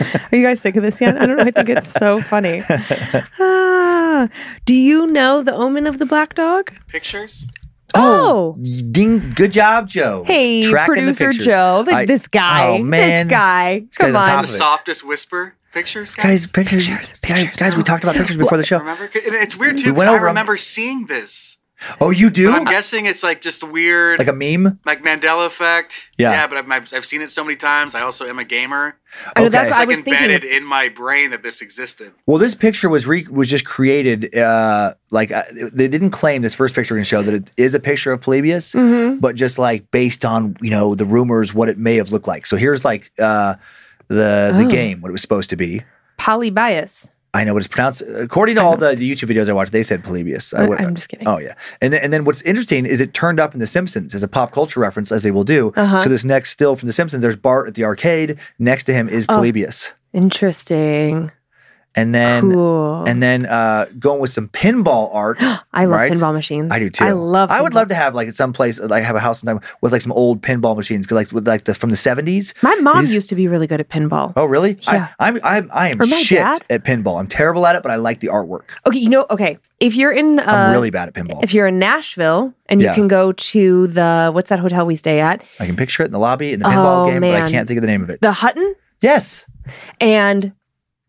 [0.00, 1.20] Are you guys sick of this yet?
[1.20, 1.44] I don't know.
[1.44, 2.62] I think it's so funny.
[4.14, 4.28] Ah,
[4.66, 6.70] do you know the omen of the black dog?
[6.86, 7.46] Pictures?
[7.94, 8.56] Oh.
[8.58, 8.62] oh.
[8.90, 9.32] Ding!
[9.34, 10.24] Good job, Joe.
[10.26, 11.44] Hey, Tracking producer pictures.
[11.46, 11.82] Joe.
[11.86, 12.68] Look I- this guy.
[12.68, 13.78] Oh man, This guy.
[13.80, 14.42] guy's Come on on.
[14.42, 16.24] The softest whisper pictures, guys.
[16.24, 17.76] guys, pictures, Pictures, guys, pictures, guys.
[17.76, 18.78] We talked about pictures before the show.
[18.78, 19.10] Remember?
[19.14, 20.30] It's weird too went because I over 'em.
[20.32, 21.58] remember seeing this.
[22.00, 22.48] Oh, you do?
[22.50, 24.78] But I'm guessing it's like just weird, like a meme.
[24.84, 26.10] like Mandela effect.
[26.18, 26.32] Yeah.
[26.32, 27.94] Yeah, but I've, I've, I've seen it so many times.
[27.94, 28.96] I also am a gamer.
[29.36, 29.50] I know, Okay.
[29.50, 30.58] that's It's what I like was embedded thinking.
[30.62, 32.12] in my brain that this existed.
[32.26, 34.34] Well, this picture was re- was just created.
[34.36, 37.50] Uh, like uh, they didn't claim this first picture we're going to show that it
[37.56, 39.18] is a picture of Polybius, Mm-hmm.
[39.18, 42.46] but just like based on you know the rumors, what it may have looked like.
[42.46, 43.56] So here's like uh,
[44.08, 44.70] the the Oh.
[44.70, 45.82] game, what it was supposed to be.
[46.16, 47.08] Polybius.
[47.34, 48.02] I know what it's pronounced.
[48.02, 50.52] According to all the, the YouTube videos I watched, they said Polybius.
[50.52, 51.26] I I'm just kidding.
[51.26, 54.14] Oh yeah, and then, and then what's interesting is it turned up in The Simpsons
[54.14, 55.72] as a pop culture reference, as they will do.
[55.74, 56.02] Uh-huh.
[56.02, 58.38] So this next still from The Simpsons, there's Bart at the arcade.
[58.58, 59.36] Next to him is Oh.
[59.36, 61.32] Polybius, Interesting.
[61.94, 63.04] And then Cool.
[63.06, 65.38] and then uh, going with some pinball art.
[65.72, 66.12] I love right?
[66.12, 66.70] pinball machines.
[66.72, 67.04] I do too.
[67.04, 67.50] I love.
[67.50, 67.76] I would pinball.
[67.76, 70.12] love to have like at some place, like have a house sometime with like some
[70.12, 72.54] old pinball machines, like with like the from the seventies.
[72.62, 74.32] My mom These- used to be really good at pinball.
[74.36, 74.78] Oh really?
[74.82, 75.08] Yeah.
[75.18, 76.64] I, I'm I'm I am shit dad.
[76.70, 77.18] at pinball.
[77.20, 78.70] I'm terrible at it, but I like the artwork.
[78.86, 79.58] Okay, you know, okay.
[79.80, 81.42] If you're in, uh, I'm really bad at pinball.
[81.42, 82.94] if you're in Nashville and you Yeah.
[82.94, 86.12] can go to the what's that hotel we stay at, I can picture it in
[86.12, 88.08] the lobby in the pinball Oh, game, but I can't think of the name of
[88.10, 88.20] it.
[88.20, 89.44] the Hutton, yes.
[90.00, 90.52] and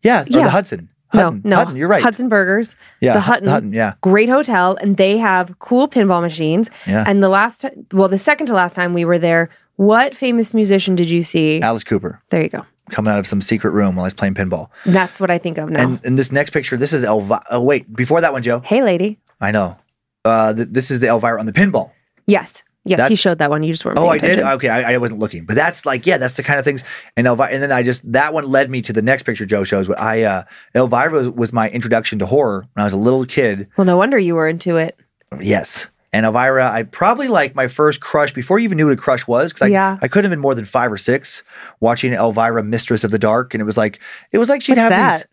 [0.04, 0.24] Yeah.
[0.28, 0.44] Yeah.
[0.44, 0.88] the Hudson.
[1.08, 1.42] Hutton.
[1.44, 2.02] no, no, Hutton, you're right.
[2.02, 3.14] Hudson Burgers, yeah.
[3.14, 3.72] the Hu- Hutton, Hutton.
[3.72, 3.94] Yeah.
[4.00, 6.68] great hotel, and they have cool pinball machines.
[6.88, 7.04] Yeah.
[7.06, 10.96] And the last, well, the second to last time we were there, what famous musician
[10.96, 11.60] did you see?
[11.60, 12.66] Alice Cooper there you go.
[12.90, 14.70] coming out of some secret room while he's playing pinball.
[14.86, 15.84] That's what I think of now.
[15.84, 17.44] And in this next picture, this is Elvira.
[17.48, 18.58] Oh wait, before that one, Joe.
[18.64, 19.20] hey, lady.
[19.40, 19.76] I know.
[20.24, 21.92] Uh, th- this is the Elvira on the pinball.
[22.26, 23.62] Yes, yes, he showed that one.
[23.62, 23.98] You just weren't.
[23.98, 24.38] Oh, I did.
[24.40, 26.84] Okay, I, I, wasn't looking, but that's like, yeah, that's the kind of things.
[27.16, 29.64] And Elvira, and then I just that one led me to the next picture Joe
[29.64, 29.88] shows.
[29.88, 33.24] But I, uh, Elvira was, was my introduction to horror when I was a little
[33.24, 33.68] kid.
[33.76, 34.98] Well, no wonder you were into it.
[35.40, 35.88] Yes.
[36.12, 39.26] And Elvira, I probably like my first crush before you even knew what a crush
[39.26, 39.98] was, because I, Yeah.
[40.00, 41.42] I couldn't have been more than five or six
[41.80, 43.98] watching Elvira, Mistress of the Dark, and it was like
[44.32, 45.18] it was like she'd What's have that?
[45.18, 45.28] these.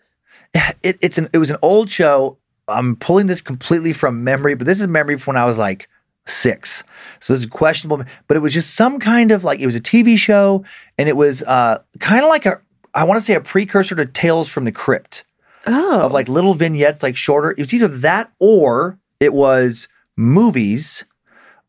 [0.84, 2.38] It, it's an it was an old show.
[2.68, 5.88] I'm pulling this completely from memory, but this is memory from when I was like
[6.26, 6.84] six.
[7.20, 9.82] So this is questionable, but it was just some kind of like it was a
[9.82, 10.64] TV show,
[10.98, 12.62] and it was uh kind of like a
[12.94, 15.24] I want to say a precursor to Tales from the Crypt
[15.68, 16.02] Oh.
[16.02, 17.52] of like little vignettes, like shorter.
[17.52, 21.06] It was either that or it was movies.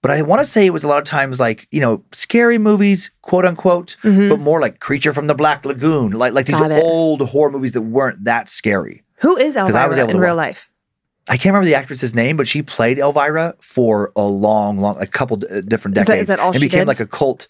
[0.01, 2.59] But I want to say it was a lot of times like, you know, scary
[2.59, 6.85] movies, quote unquote, but more like Creature from the Black Lagoon, like like these Mm-hmm.
[6.85, 9.05] Old horror movies that weren't that scary.
[9.21, 10.69] Who is 'Cause I was Elvira able in real life?
[11.29, 15.07] I can't remember the actress's name, but she played Elvira for a long, long, a
[15.07, 16.89] couple d- different decades, is that all and she became did?
[16.89, 17.47] like a cult.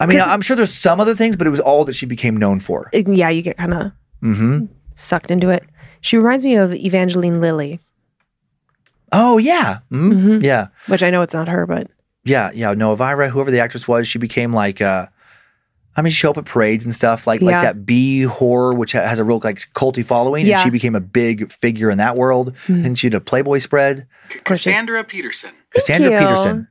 [0.00, 2.36] I mean, I'm sure there's some other things, but it was all that she became
[2.36, 2.90] known for.
[2.92, 4.64] Uh, Yeah, you get kind of hmm
[4.96, 5.64] sucked into it.
[6.00, 7.78] She reminds me of Evangeline Lilly,
[9.12, 10.12] Oh yeah, Mhm.
[10.12, 10.44] Mm-hmm.
[10.44, 11.88] yeah, which I know it's not her, but
[12.24, 12.72] yeah, yeah.
[12.74, 14.80] No, Elvira, whoever the actress was, she became like.
[14.80, 15.06] uh
[15.96, 17.46] I mean, she showed up at parades and stuff, like Yeah.
[17.48, 20.56] like that B horror, which has a real like culty following, Yeah.
[20.58, 22.54] And she became a big figure in that world.
[22.66, 22.84] Hmm.
[22.84, 24.06] And she did a Playboy spread.
[24.30, 25.50] C- Cassandra Peterson.
[25.70, 26.18] Cassandra you.
[26.18, 26.68] Peterson,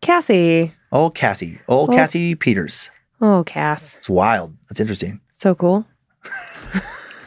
[0.00, 0.72] Cassie.
[0.92, 1.88] oh Cassie, oh Oh.
[1.88, 2.90] Cassie Peters.
[3.20, 3.94] Oh, Cass.
[3.98, 4.54] It's wild.
[4.68, 5.20] That's interesting.
[5.34, 5.86] So cool.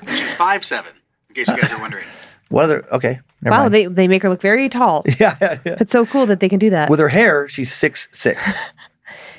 [0.07, 0.91] She's five seven.
[1.29, 2.05] In case you guys are wondering.
[2.49, 2.85] What other?
[2.93, 3.73] Okay, never wow, mind.
[3.73, 5.03] they, they make her look very tall.
[5.19, 5.75] yeah, yeah, yeah.
[5.81, 6.89] It's so cool that they can do that.
[6.89, 8.71] With her hair, she's six six.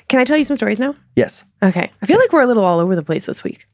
[0.09, 0.95] Can I tell you some stories now?
[1.17, 1.45] yes.
[1.63, 1.91] Okay.
[2.03, 3.67] I feel like we're a little all over the place this week.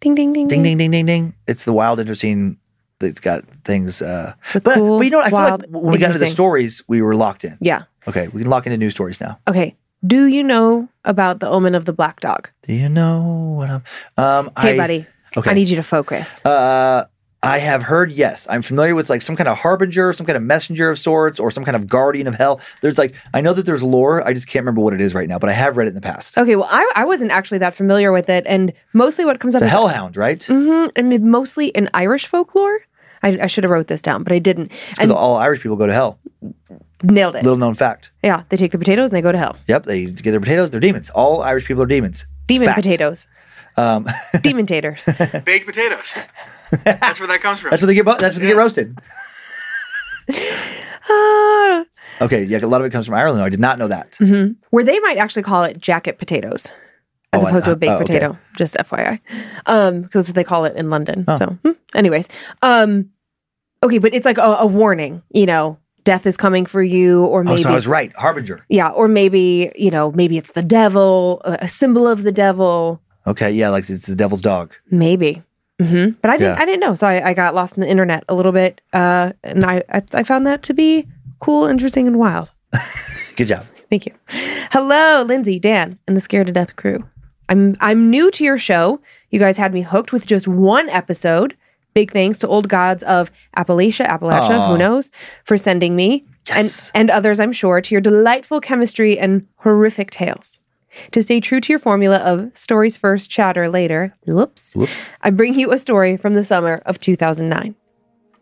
[0.00, 1.34] Ding, ding, ding, Ding ding ding ding ding.
[1.46, 2.58] It's the wild, interesting.
[3.00, 4.00] That's got things.
[4.02, 5.26] Uh, but, cool, but you know, what?
[5.26, 7.58] I feel wild, like when we got into the stories, we were locked in.
[7.60, 7.84] Yeah.
[8.06, 9.38] Okay, we can lock into new stories now.
[9.48, 9.76] Okay.
[10.06, 12.50] Do you know about the omen of the black dog?
[12.62, 13.82] Do you know what I'm?
[14.18, 15.06] Um, Hey, I, buddy.
[15.36, 15.50] okay.
[15.50, 16.44] I need you to focus.
[16.44, 17.06] Uh,
[17.44, 18.10] I have heard.
[18.10, 21.38] Yes, I'm familiar with like some kind of harbinger, some kind of messenger of sorts,
[21.38, 22.60] or some kind of guardian of hell.
[22.80, 24.26] There's like I know that there's lore.
[24.26, 25.94] I just can't remember what it is right now, but I have read it in
[25.94, 26.38] the past.
[26.38, 26.56] Okay.
[26.56, 28.44] Well, I, I wasn't actually that familiar with it.
[28.46, 30.40] And mostly what comes It's up a is hellhound, right?
[30.40, 30.88] Mm-hmm.
[30.96, 32.80] and mostly in Irish folklore.
[33.22, 34.70] I, I should have wrote this down, but I didn't.
[34.90, 36.18] Because all Irish people go to hell.
[37.02, 37.42] nailed it.
[37.42, 38.10] Little known fact.
[38.22, 39.56] yeah, they take the potatoes and they go to hell.
[39.66, 40.70] Yep, they get their potatoes.
[40.70, 41.10] They're demons.
[41.10, 42.26] All Irish people are demons.
[42.46, 42.76] Demon Fact.
[42.76, 43.26] potatoes.
[43.76, 44.06] Um,
[44.42, 45.04] Demon taters.
[45.44, 46.14] Baked potatoes.
[46.84, 47.70] That's where that comes from.
[47.70, 48.04] that's what they get.
[48.04, 48.98] bo- That's what they get roasted.
[51.08, 51.84] Ah.
[52.20, 53.42] Okay, yeah, a lot of it comes from Ireland.
[53.42, 54.16] I did not know that.
[54.70, 56.70] Where they might actually call it jacket potatoes
[57.32, 58.04] as Oh, I- opposed to a baked oh, okay.
[58.04, 59.18] potato, just FYI.
[59.66, 61.24] Um, because that's what they call it in London.
[61.36, 62.28] So, hmm, anyways,
[62.62, 63.10] um,
[63.82, 67.40] okay, but it's like a, a warning, you know, death is coming for you, or
[67.40, 68.14] Oh, maybe, so I was right.
[68.14, 68.60] Harbinger.
[68.68, 73.02] yeah, or maybe, you know, maybe it's the devil, a a symbol of the devil,
[73.26, 74.74] Okay, yeah, like it's the devil's dog.
[74.90, 75.42] maybe.
[75.80, 76.62] hmm But I didn't, Yeah.
[76.62, 76.94] I didn't know.
[76.94, 78.80] So I, I got lost in the internet a little bit.
[78.92, 81.06] Uh, and I, I, I found that to be
[81.40, 82.52] cool, interesting, and wild.
[83.36, 83.66] Good job.
[83.90, 84.12] Thank you.
[84.72, 87.04] Hello, Lindsay, Dan, and the Scared to Death crew.
[87.48, 89.00] I'm I'm new to your show.
[89.30, 91.56] You guys had me hooked with just one episode.
[91.94, 94.68] Big thanks to Old Gods of Appalachia, Appalachia, Aw.
[94.72, 95.10] who knows,
[95.44, 96.90] for sending me Yes.
[96.94, 100.58] and and others, I'm sure, to your delightful chemistry and horrific tales.
[101.12, 104.14] To stay true to your formula of stories first, chatter later.
[104.26, 104.74] Whoops.
[104.74, 105.10] Whoops.
[105.22, 107.74] I bring you a story from the summer of 2009.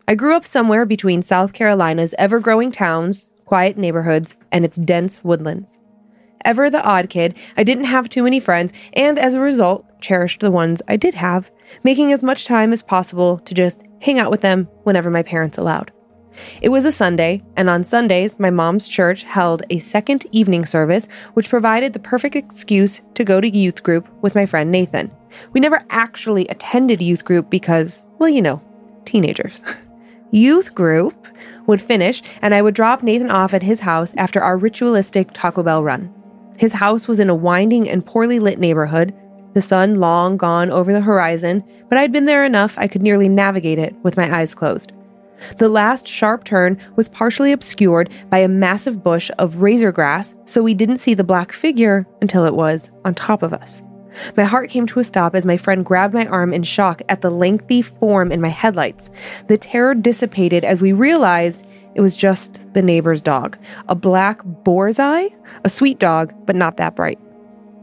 [0.07, 5.23] I grew up somewhere between South Carolina's ever growing towns, quiet neighborhoods, and its dense
[5.23, 5.79] woodlands.
[6.43, 10.41] Ever the odd kid, I didn't have too many friends, and as a result, cherished
[10.41, 11.49] the ones I did have,
[11.83, 15.57] making as much time as possible to just hang out with them whenever my parents
[15.57, 15.91] allowed.
[16.61, 21.07] It was a Sunday, and on Sundays, my mom's church held a second evening service,
[21.33, 25.11] which provided the perfect excuse to go to youth group with my friend Nathan.
[25.51, 28.61] We never actually attended youth group because, well, you know,
[29.05, 29.61] teenagers.
[30.31, 31.27] youth group
[31.67, 35.63] would finish, and I would drop Nathan off at his house after our ritualistic Taco
[35.63, 36.13] Bell run.
[36.57, 39.13] His house was in a winding and poorly lit neighborhood,
[39.53, 43.29] the sun long gone over the horizon, but I'd been there enough I could nearly
[43.29, 44.91] navigate it with my eyes closed.
[45.57, 50.61] The last sharp turn was partially obscured by a massive bush of razor grass, so
[50.61, 53.81] we didn't see the black figure until it was on top of us.
[54.37, 57.21] My heart came to a stop as my friend grabbed my arm in shock at
[57.21, 59.09] the lengthy form in my headlights.
[59.47, 61.65] The terror dissipated as we realized
[61.95, 65.33] it was just the neighbor's dog, a black borzoi,
[65.63, 67.19] a sweet dog, but not that bright.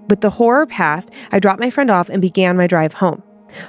[0.08, 3.22] With the horror past, I dropped my friend off and began my drive home.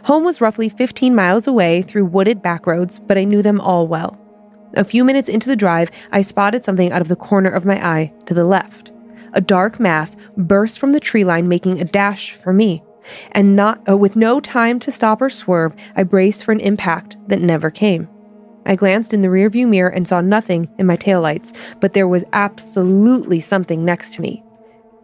[0.05, 3.87] Home was roughly 15 miles away through wooded back roads, but I knew them all
[3.87, 4.17] well.
[4.75, 7.85] A few minutes into the drive, I spotted something out of the corner of my
[7.85, 8.91] eye to the left.
[9.33, 12.83] A dark mass burst from the tree line, making a dash for me.
[13.31, 17.17] And not uh, with no time to stop or swerve, I braced for an impact
[17.27, 18.07] that never came.
[18.65, 22.23] I glanced in the rearview mirror and saw nothing in my taillights, but there was
[22.31, 24.43] absolutely something next to me.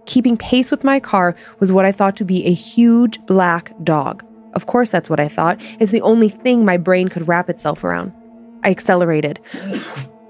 [0.06, 4.24] Keeping pace with my car was what I thought to be a huge black dog.
[4.58, 5.62] Of course, that's what I thought.
[5.80, 8.12] It's the only thing my brain could wrap itself around.
[8.64, 9.40] I accelerated.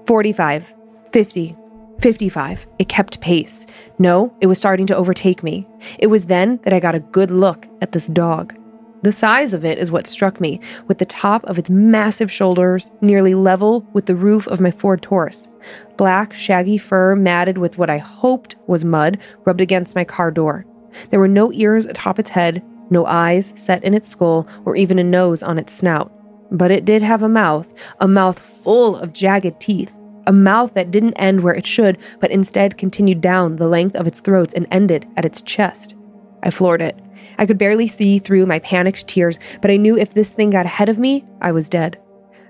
[0.06, 0.74] 45,
[1.14, 1.56] 50,
[1.98, 2.66] 55.
[2.78, 3.66] It kept pace.
[3.98, 5.66] No, it was starting to overtake me.
[5.98, 8.54] It was then that I got a good look at this dog.
[9.00, 12.90] The size of it is what struck me, with the top of its massive shoulders
[13.00, 15.48] nearly level with the roof of my Ford Taurus.
[15.96, 19.16] Black, shaggy fur matted with what I hoped was mud
[19.46, 20.66] rubbed against my car door.
[21.08, 24.98] There were no ears atop its head, no eyes set in its skull, or even
[24.98, 26.12] a nose on its snout.
[26.50, 27.68] But it did have a mouth,
[28.00, 29.94] a mouth full of jagged teeth,
[30.26, 34.06] a mouth that didn't end where it should, but instead continued down the length of
[34.06, 35.94] its throat and ended at its chest.
[36.42, 36.98] I floored it.
[37.38, 40.66] I could barely see through my panicked tears, but I knew if this thing got
[40.66, 41.98] ahead of me, I was dead.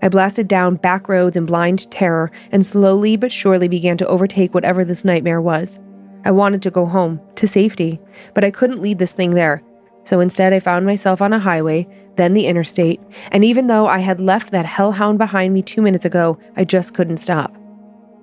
[0.00, 4.54] I blasted down back roads in blind terror and slowly but surely began to overtake
[4.54, 5.80] whatever this nightmare was.
[6.24, 8.00] I wanted to go home, to safety,
[8.34, 9.62] but I couldn't lead this thing there.
[10.08, 11.86] So instead, I found myself on a highway,
[12.16, 12.98] then the interstate,
[13.30, 16.94] and even though I had left that hellhound behind me two minutes ago, I just
[16.94, 17.54] couldn't stop.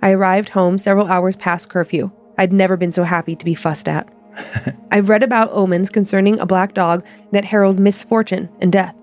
[0.01, 2.09] I arrived home several hours past curfew.
[2.39, 4.11] I'd never been so happy to be fussed at.
[4.91, 8.95] I've read about omens concerning a black dog that heralds misfortune and death.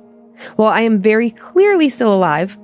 [0.57, 2.59] While I am very clearly still alive,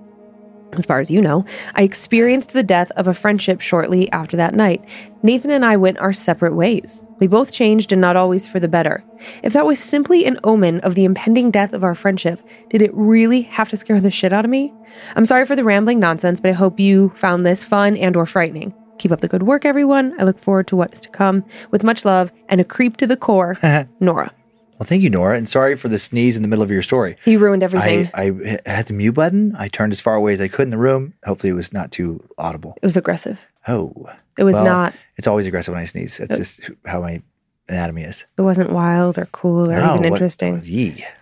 [0.73, 1.45] as far as you know,
[1.75, 4.85] I experienced the death of a friendship shortly after that night.
[5.23, 7.03] Nathan and I went our separate ways.
[7.19, 9.03] We both changed and not always for the better.
[9.43, 12.41] If that was simply an omen of the impending death of our friendship,
[12.71, 14.73] did it really have to scare the shit out of me?
[15.17, 18.27] I'm sorry for the rambling nonsense, but I hope you found this fun and or
[18.27, 18.75] frightening.
[18.99, 20.15] Keep up the good work, everyone.
[20.21, 21.45] I look forward to what is to come.
[21.71, 23.57] With much love and a creep to the core,
[24.01, 24.33] Nora.
[24.79, 27.17] Well, thank you, Nora, and sorry for the sneeze in the middle of your story.
[27.25, 28.09] You ruined everything.
[28.15, 29.57] I, I had the mute button.
[29.59, 31.15] I turned as far away as I could in the room.
[31.25, 32.75] Hopefully, it was not too audible.
[32.81, 33.41] it was aggressive.
[33.67, 34.09] Oh,
[34.39, 34.95] It was Well, not.
[35.17, 36.21] It's always aggressive when I sneeze.
[36.21, 37.21] It's just how my
[37.69, 38.25] anatomy is.
[38.39, 40.61] It wasn't wild or cool or Oh, even what- interesting.
[40.65, 41.05] Yee.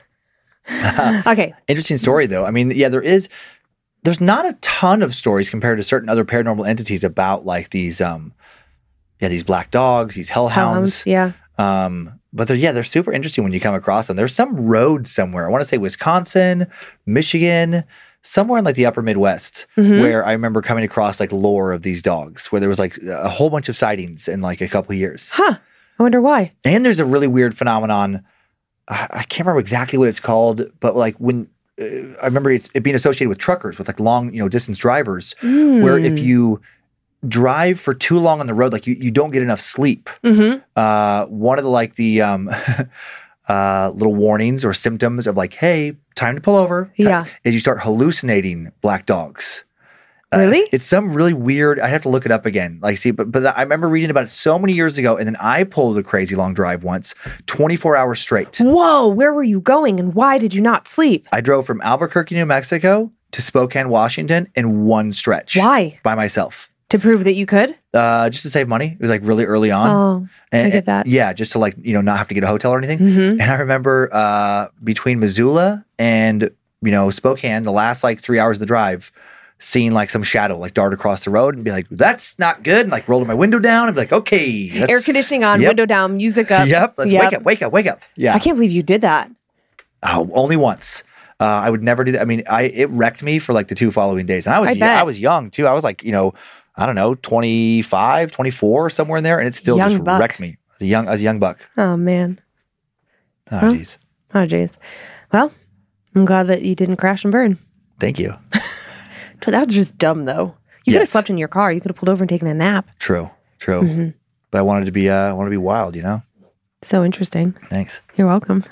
[1.27, 1.55] Okay.
[1.69, 2.45] Interesting story, though.
[2.45, 3.29] I mean, yeah, there is.
[4.03, 8.01] There's not a ton of stories compared to certain other paranormal entities about like these,
[8.01, 8.35] um,
[9.21, 11.03] yeah, these black dogs, these hellhounds.
[11.03, 11.07] Hellhounds.
[11.07, 11.33] Yeah.
[11.87, 14.17] Um, but they're yeah, they're super interesting when you come across them.
[14.17, 15.47] There's some road somewhere.
[15.47, 16.67] I want to say Wisconsin,
[17.07, 17.85] Michigan,
[18.23, 20.01] somewhere in like the upper Midwest, Mm-hmm.
[20.01, 23.29] where I remember coming across like lore of these dogs, where there was like a
[23.29, 25.31] whole bunch of sightings in like a couple of years.
[25.33, 25.57] Huh.
[25.99, 26.53] I wonder why.
[26.65, 28.25] And there's a really weird phenomenon.
[28.89, 31.49] I can't remember exactly what it's called, but like when
[31.81, 31.85] uh,
[32.23, 35.35] I remember it's, it being associated with truckers, with like long, you know, distance drivers,
[35.43, 36.61] where if you
[37.27, 40.09] drive for too long on the road, like you, you don't get enough sleep.
[40.25, 40.61] Mm-hmm.
[40.77, 42.51] Uh, one of the like the um,
[43.49, 46.93] uh, little warnings or symptoms of like, hey, time to pull over.
[46.97, 47.27] Yeah.
[47.45, 49.65] is you start hallucinating black dogs.
[50.33, 50.69] Uh, Really?
[50.73, 51.79] it's some really weird.
[51.79, 52.81] I have to look it up again.
[52.83, 55.37] Like, see, but but I remember reading about it so many years ago, and then
[55.37, 57.15] I pulled a crazy long drive once,
[57.47, 58.57] twenty four hours straight.
[58.59, 61.29] Whoa, where were you going and why did you not sleep?
[61.31, 65.57] I drove from Albuquerque, New Mexico, to Spokane, Washington, in one stretch.
[65.57, 66.01] Why?
[66.03, 67.75] By myself, To prove that you could?
[67.95, 68.93] uh, just to save money.
[68.93, 69.91] It was like really early on.
[69.91, 71.07] Oh, And, I get that.
[71.07, 72.99] Yeah, just to like you know not have to get a hotel or anything.
[73.01, 73.31] Mhm.
[73.41, 76.51] And I remember uh, between Missoula and
[76.83, 79.11] you know Spokane, the last like three hours of the drive,
[79.59, 82.83] seeing like some shadow like dart across the road and be like, "That's not good,"
[82.83, 85.71] and like rolling my window down and be like, "Okay, Air conditioning on, Yep.
[85.71, 86.69] window down, music up.
[86.69, 87.23] Yep, let's Yep.
[87.25, 89.29] wake up, wake up, wake up." Yeah, I can't believe you did that.
[90.05, 91.03] Oh, only once.
[91.41, 92.21] Uh, I would never do that.
[92.21, 94.71] I mean, I it wrecked me for like the two following days, and I was
[94.71, 95.01] I y-.
[95.01, 95.67] I was young too.
[95.67, 96.35] I was like you know
[96.77, 100.21] I don't know 25, 24, somewhere in there, and it still Young just buck.
[100.21, 100.59] wrecked me.
[100.77, 101.67] As a young as a young buck.
[101.77, 102.41] Oh, man.
[103.51, 103.97] Oh jeez.
[104.35, 104.75] Oh, jeez.
[105.33, 105.53] Well,
[106.15, 107.59] I'm glad that you didn't crash and burn.
[107.99, 108.35] Thank you.
[109.47, 110.57] That was just dumb, though.
[110.85, 111.73] You could have slept in your car.
[111.73, 112.89] You could have pulled over and taken a nap.
[112.99, 113.31] True.
[113.59, 113.83] True.
[113.83, 114.09] Mm-hmm.
[114.51, 115.95] But I wanted to be uh, I want to be wild.
[115.97, 116.23] You know.
[116.83, 117.53] So interesting.
[117.71, 118.01] Thanks.
[118.17, 118.65] You're welcome.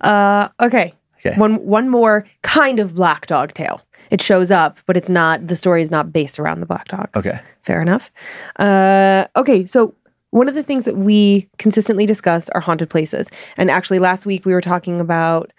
[0.00, 0.94] Uh, okay.
[1.24, 1.36] Okay.
[1.36, 3.82] One one more kind of black dog tale.
[4.10, 5.46] It shows up, but it's not.
[5.46, 7.08] The story is not based around the black dog.
[7.16, 7.40] Okay.
[7.62, 8.10] Fair enough.
[8.58, 9.94] Uh, okay, so
[10.30, 14.44] one of the things that we consistently discuss are haunted places, and actually last week
[14.44, 15.52] we were talking about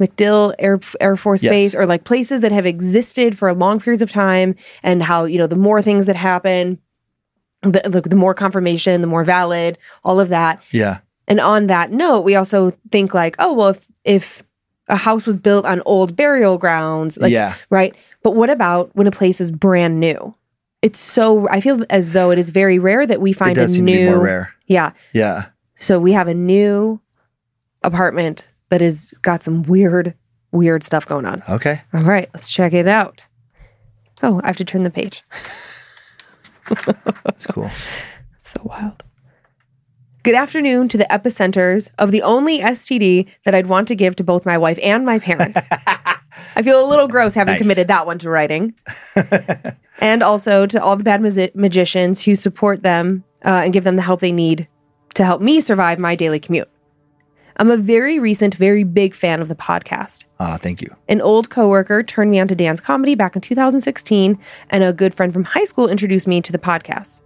[0.00, 1.52] MacDill Air Air Force Yes.
[1.52, 5.38] Base, or like places that have existed for long periods of time, and how you
[5.38, 6.78] know the more things that happen,
[7.62, 10.62] the, the, the more confirmation, the more valid, all of that.
[10.72, 10.98] Yeah.
[11.28, 14.44] And on that note, we also think like, oh well, if if
[14.88, 17.54] a house was built on old burial grounds, like Yeah.
[17.70, 17.94] right.
[18.22, 20.34] But what about when a place is brand new?
[20.82, 24.10] It's so I feel as though it is very rare that we find a new
[24.16, 24.54] more rare.
[24.66, 24.92] Yeah.
[25.12, 25.46] Yeah.
[25.76, 27.00] So we have a new
[27.82, 30.14] apartment that has got some weird,
[30.50, 31.42] weird stuff going on.
[31.48, 31.80] Okay.
[31.92, 33.26] All right, let's check it out.
[34.22, 35.22] Oh, I have to turn the page.
[37.24, 37.70] That's cool.
[38.44, 39.02] So wild.
[40.22, 44.24] Good afternoon to the epicenters of the only STD that I'd want to give to
[44.24, 45.58] both my wife and my parents.
[46.54, 47.60] I feel a little gross having Nice.
[47.62, 48.74] committed that one to writing.
[50.00, 53.96] and also to all the bad magi- magicians who support them uh, and give them
[53.96, 54.68] the help they need
[55.14, 56.68] to help me survive my daily commute.
[57.56, 60.24] I'm a very recent, very big fan of the podcast.
[60.38, 60.94] Ah, thank you.
[61.08, 64.38] An old coworker turned me on to Dan's comedy back in 2016,
[64.70, 67.20] and a good friend from high school introduced me to the podcast.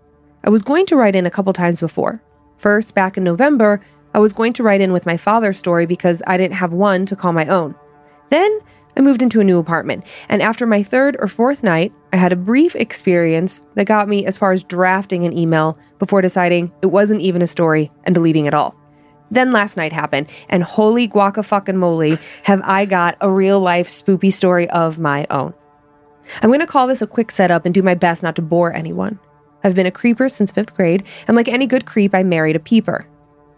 [0.44, 2.20] I was going to write in a couple times before.
[2.59, 3.81] First, back in November,
[4.15, 7.05] I was going to write in with my father's story because I didn't have one
[7.07, 7.75] to call my own.
[8.31, 8.61] Then
[8.97, 12.33] I moved into a new apartment, and after my third or fourth night, I had
[12.33, 16.87] a brief experience that got me as far as drafting an email before deciding it
[16.87, 18.75] wasn't even a story and deleting it all.
[19.31, 23.89] Then last night happened, and holy guaca fucking moly, have I got a real life
[23.89, 25.53] spoopy story of my own.
[26.43, 29.19] I'm to call this a quick setup and do my best not to bore anyone.
[29.67, 32.61] I've been a creeper since fifth grade, and like any good creep, I married a
[32.61, 33.05] peeper.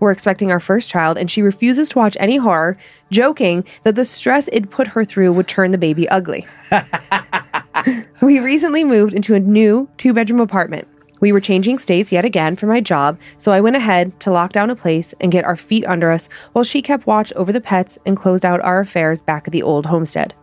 [0.00, 2.78] We're expecting our first child, and she refuses to watch any horror,
[3.10, 6.46] joking that the stress it put her through would turn the baby ugly.
[8.22, 10.88] we recently moved into a new two bedroom apartment.
[11.20, 14.52] We were changing states yet again for my job, so I went ahead to lock
[14.52, 17.60] down a place and get our feet under us while she kept watch over the
[17.60, 20.34] pets and closed out our affairs back at the old homestead.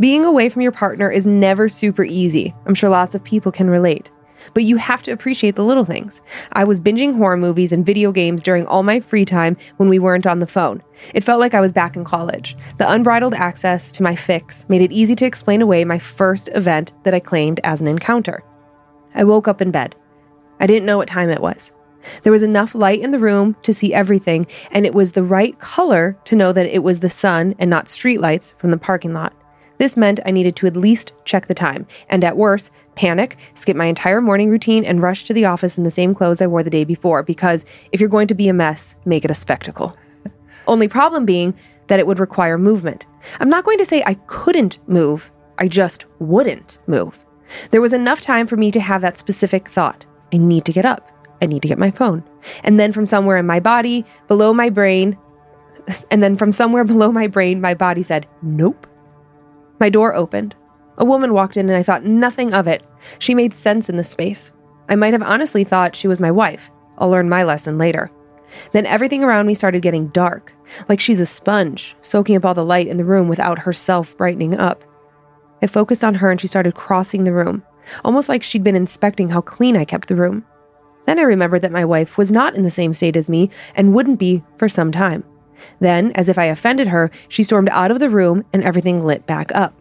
[0.00, 2.56] Being away from your partner is never super easy.
[2.66, 4.10] I'm sure lots of people can relate.
[4.54, 6.22] But you have to appreciate the little things.
[6.52, 9.98] I was binging horror movies and video games during all my free time when we
[9.98, 10.82] weren't on the phone.
[11.14, 12.56] It felt like I was back in college.
[12.78, 16.92] The unbridled access to my fix made it easy to explain away my first event
[17.04, 18.42] that I claimed as an encounter.
[19.14, 19.94] I woke up in bed.
[20.60, 21.72] I didn't know what time it was.
[22.22, 25.58] There was enough light in the room to see everything, and it was the right
[25.58, 29.34] color to know that it was the sun and not streetlights from the parking lot.
[29.78, 33.76] This meant I needed to at least check the time, and at worst, panic, skip
[33.76, 36.62] my entire morning routine, and rush to the office in the same clothes I wore
[36.62, 39.94] the day before, because if you're going to be a mess, make it a spectacle.
[40.66, 41.54] Only problem being
[41.88, 43.06] that it would require movement.
[43.38, 47.18] I'm not going to say I couldn't move, I just wouldn't move.
[47.70, 50.84] There was enough time for me to have that specific thought I need to get
[50.84, 51.12] up.
[51.40, 52.24] I need to get my phone.
[52.64, 55.16] And then from somewhere in my body, below my brain,
[56.10, 58.86] and then from somewhere below my brain, my body said, Nope.
[59.78, 60.54] My door opened.
[60.98, 62.82] A woman walked in and I thought nothing of it.
[63.18, 64.52] She made sense in the space.
[64.88, 66.70] I might have honestly thought she was my wife.
[66.98, 68.10] I'll learn my lesson later.
[68.72, 70.54] Then everything around me started getting dark,
[70.88, 74.56] like she's a sponge, soaking up all the light in the room without herself brightening
[74.56, 74.84] up.
[75.62, 77.64] I focused on her and she started crossing the room,
[78.04, 80.44] almost like she'd been inspecting how clean I kept the room.
[81.06, 83.94] Then I remembered that my wife was not in the same state as me and
[83.94, 85.24] wouldn't be for some time.
[85.80, 89.26] Then, as if I offended her, she stormed out of the room and everything lit
[89.26, 89.74] back up.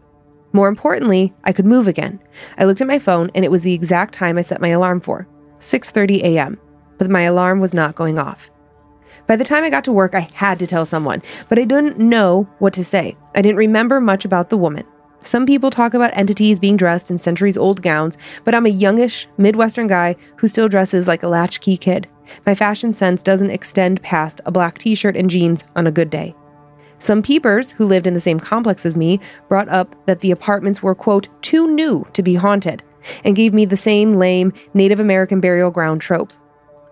[0.54, 2.20] More importantly, I could move again.
[2.58, 5.02] I looked at my phone and it was the exact time I set my alarm
[5.02, 5.28] for,
[5.60, 6.58] 6:30 a.m.
[6.98, 8.50] But my alarm was not going off.
[9.28, 11.98] By the time I got to work, I had to tell someone, but I didn't
[11.98, 13.18] know what to say.
[13.34, 14.86] I didn't remember much about the woman.
[15.22, 19.28] Some people talk about entities being dressed in centuries old gowns, but I'm a youngish,
[19.38, 22.08] Midwestern guy who still dresses like a latchkey kid.
[22.46, 26.10] My fashion sense doesn't extend past a black t shirt and jeans on a good
[26.10, 26.36] day.
[26.98, 30.82] Some peepers who lived in the same complex as me brought up that the apartments
[30.82, 32.84] were, quote, too new to be haunted,
[33.24, 36.34] and gave me the same lame Native American burial ground trope.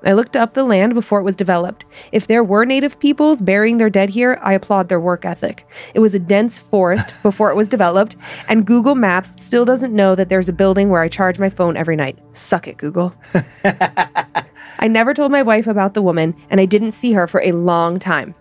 [0.06, 1.86] I looked up the land before it was developed.
[2.12, 5.66] If there were native peoples burying their dead here, I applaud their work ethic.
[5.94, 8.18] It was a dense forest before it was developed,
[8.50, 11.78] and Google Maps still doesn't know that there's a building where I charge my phone
[11.78, 12.20] every night.
[12.34, 13.16] Suck it, Google.
[14.80, 17.52] I never told my wife about the woman, and I didn't see her for a
[17.52, 18.36] long time.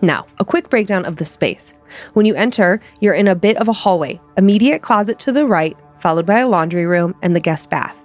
[0.00, 1.72] Now, a quick breakdown of the space.
[2.12, 5.76] When you enter, you're in a bit of a hallway, immediate closet to the right,
[6.00, 7.96] followed by a laundry room and the guest bath.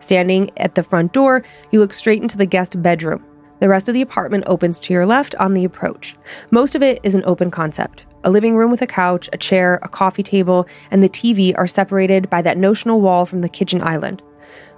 [0.00, 3.24] Standing at the front door, you look straight into the guest bedroom.
[3.60, 6.14] The rest of the apartment opens to your left on the approach.
[6.50, 8.04] Most of it is an open concept.
[8.22, 11.66] A living room with a couch, a chair, a coffee table, and the TV are
[11.66, 14.20] separated by that notional wall from the kitchen island.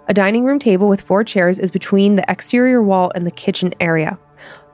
[0.08, 3.74] A dining room table with four chairs is between the exterior wall and the kitchen
[3.78, 4.18] area.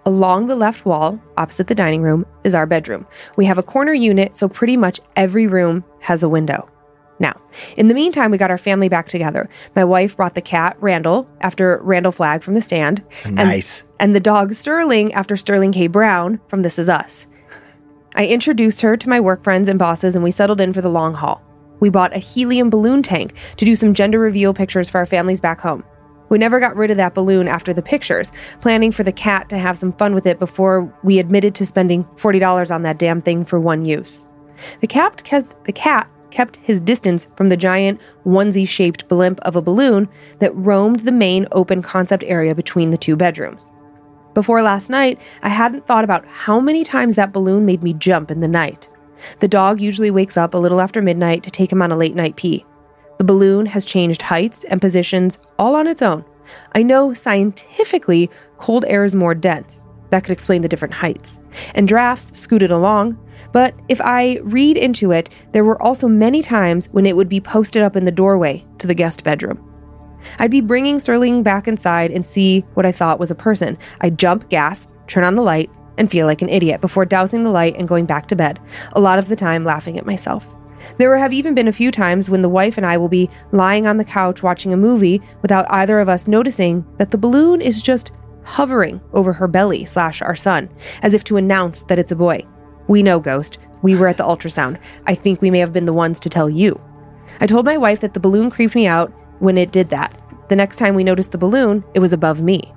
[0.07, 3.07] Along the left wall, opposite the dining room, is our bedroom.
[3.37, 6.69] We have a corner unit, so pretty much every room has a window.
[7.19, 7.41] Now,
[7.77, 9.49] in the meantime, we got our family back together.
[9.75, 13.03] My wife brought the cat, Randall, after Randall Flagg from The Stand.
[13.25, 13.83] and- Nice.
[13.99, 15.87] And, the dog, Sterling, after Sterling K.
[15.87, 17.27] Brown from This Is Us.
[18.15, 20.89] I introduced her to my work friends and bosses, and we settled in for the
[20.91, 21.41] long haul.
[21.85, 25.39] We bought a helium balloon tank to do some gender reveal pictures for our families
[25.39, 25.85] back home.
[26.31, 28.33] We never got rid of that balloon after the pictures,
[28.63, 32.05] planning for the cat to have some fun with it before we admitted to spending
[32.17, 34.25] $40 on that damn thing for one use.
[34.81, 35.23] The cat,
[35.65, 40.09] the cat kept his distance from the giant onesie shaped blimp of a balloon
[40.39, 43.71] that roamed the main open concept area between the two bedrooms.
[44.33, 48.31] Before last night, I hadn't thought about how many times that balloon made me jump
[48.31, 48.89] in the night.
[49.41, 52.15] The dog usually wakes up a little after midnight to take him on a late
[52.15, 52.65] night pee.
[53.19, 56.25] The balloon has changed heights and positions all on its own.
[56.75, 59.83] I know scientifically cold air is more dense.
[60.11, 61.41] that could explain the different heights.
[61.75, 63.19] And drafts scooted along,
[63.53, 67.41] but if I read into it, there were also many times when it would be
[67.41, 69.59] posted up in the doorway to the guest bedroom.
[70.39, 73.77] I'd be bringing Sterling back inside and see what I thought was a person.
[74.03, 77.51] I'd jump, gasp, turn on the light, and feel like an idiot before dousing the
[77.51, 78.61] light and going back to bed,
[78.93, 80.47] a lot of the time laughing at myself.
[80.99, 83.87] There have even been a few times when the wife and I will be lying
[83.87, 87.83] on the couch watching a movie without either of us noticing that the balloon is
[87.83, 88.13] just
[88.45, 90.69] hovering over her belly slash our son,
[91.03, 92.45] as if to announce that it's a boy.
[92.89, 93.59] We know, Ghost.
[93.83, 94.79] We were at the ultrasound.
[95.07, 96.81] I think we may have been the ones to tell you.
[97.41, 100.19] I told my wife that the balloon creeped me out when it did that.
[100.49, 102.73] The next time we noticed the balloon, it was above me.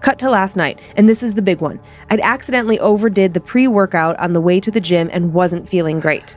[0.00, 1.80] Cut to last night, and this is the big one.
[2.10, 6.00] I'd accidentally overdid the pre workout on the way to the gym and wasn't feeling
[6.00, 6.36] great.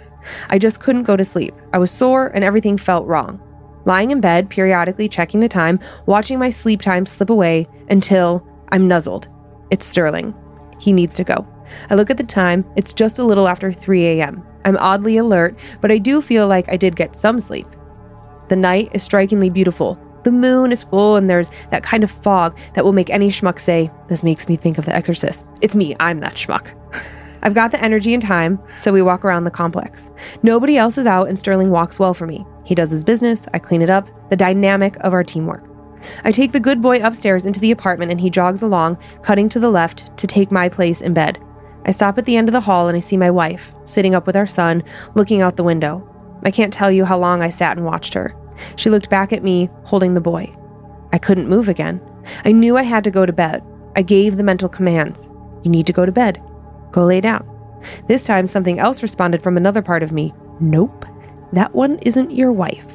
[0.49, 1.53] I just couldn't go to sleep.
[1.73, 3.41] I was sore and everything felt wrong.
[3.85, 8.87] Lying in bed, periodically checking the time, watching my sleep time slip away until I'm
[8.87, 9.27] nuzzled.
[9.69, 10.33] It's Sterling.
[10.79, 11.47] He needs to go.
[11.89, 14.45] I look at the time, it's just a little after 3 a.m.
[14.65, 17.67] I'm oddly alert, but I do feel like I did get some sleep.
[18.49, 19.99] The night is strikingly beautiful.
[20.25, 23.59] The moon is full, and there's that kind of fog that will make any schmuck
[23.59, 25.47] say, This makes me think of The Exorcist.
[25.61, 26.67] It's me, I'm that schmuck.
[27.43, 30.09] I've got the energy and time, so we walk around the complex.
[30.41, 32.43] Nobody else is out, and Sterling walks well for me.
[32.63, 35.63] He does his business, I clean it up, the dynamic of our teamwork.
[36.23, 39.59] I take the good boy upstairs into the apartment, and he jogs along, cutting to
[39.59, 41.39] the left to take my place in bed.
[41.85, 44.25] I stop at the end of the hall and I see my wife, sitting up
[44.25, 46.03] with our son, looking out the window.
[46.41, 48.35] I can't tell you how long I sat and watched her.
[48.75, 50.55] She looked back at me, holding the boy.
[51.13, 52.01] I couldn't move again.
[52.43, 53.63] I knew I had to go to bed.
[53.95, 55.29] I gave the mental commands
[55.63, 56.41] You need to go to bed.
[56.91, 57.47] Go lay down.
[58.07, 61.05] This time, something else responded from another part of me Nope,
[61.53, 62.85] that one isn't your wife.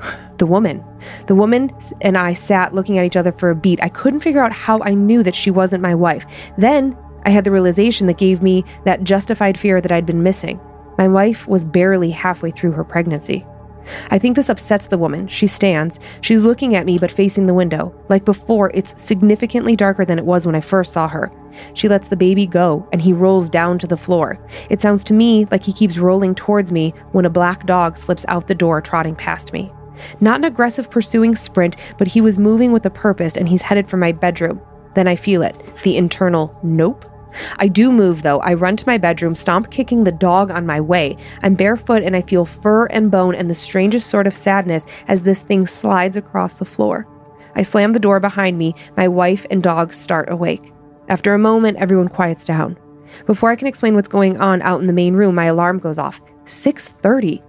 [0.38, 0.82] The woman.
[1.26, 1.70] The woman
[2.00, 3.82] and I sat looking at each other for a beat.
[3.82, 6.24] I couldn't figure out how I knew that she wasn't my wife.
[6.56, 6.96] Then
[7.26, 10.58] I had the realization that gave me that justified fear that I'd been missing.
[10.96, 13.44] My wife was barely halfway through her pregnancy.
[14.10, 15.28] I think this upsets the woman.
[15.28, 15.98] She stands.
[16.20, 17.94] She's looking at me but facing the window.
[18.08, 21.32] Like before, it's significantly darker than it was when I first saw her.
[21.74, 24.38] She lets the baby go and he rolls down to the floor.
[24.68, 28.24] It sounds to me like he keeps rolling towards me when a black dog slips
[28.28, 29.72] out the door, trotting past me.
[30.20, 33.88] Not an aggressive pursuing sprint, but he was moving with a purpose and he's headed
[33.88, 34.60] for my bedroom.
[34.94, 37.04] Then I feel it the internal nope.
[37.58, 38.40] I do move though.
[38.40, 41.16] I run to my bedroom, stomp kicking the dog on my way.
[41.42, 45.22] I'm barefoot and I feel fur and bone and the strangest sort of sadness as
[45.22, 47.06] this thing slides across the floor.
[47.54, 48.74] I slam the door behind me.
[48.96, 50.72] My wife and dog start awake.
[51.08, 52.78] After a moment, everyone quiets down.
[53.26, 55.98] Before I can explain what's going on out in the main room, my alarm goes
[55.98, 56.20] off.
[56.44, 57.42] 6:30.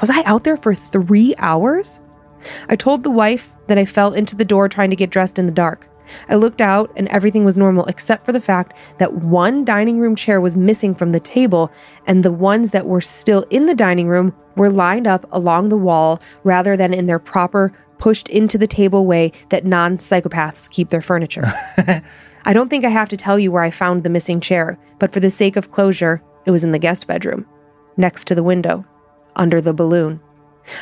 [0.00, 2.00] Was I out there for 3 hours?
[2.68, 5.46] I told the wife that I fell into the door trying to get dressed in
[5.46, 5.88] the dark.
[6.28, 10.16] I looked out and everything was normal except for the fact that one dining room
[10.16, 11.70] chair was missing from the table,
[12.06, 15.76] and the ones that were still in the dining room were lined up along the
[15.76, 20.90] wall rather than in their proper, pushed into the table way that non psychopaths keep
[20.90, 21.52] their furniture.
[22.44, 25.12] I don't think I have to tell you where I found the missing chair, but
[25.12, 27.44] for the sake of closure, it was in the guest bedroom,
[27.96, 28.84] next to the window,
[29.34, 30.20] under the balloon.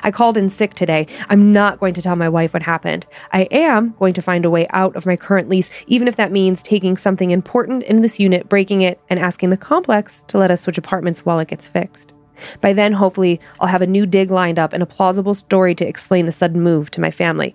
[0.02, 1.06] I called in sick today.
[1.28, 3.06] I'm not going to tell my wife what happened.
[3.32, 6.32] I am going to find a way out of my current lease, even if that
[6.32, 10.50] means taking something important in this unit, breaking it, and asking the complex to let
[10.50, 12.12] us switch apartments while it gets fixed.
[12.60, 15.86] By then, hopefully, I'll have a new dig lined up and a plausible story to
[15.86, 17.54] explain the sudden move to my family.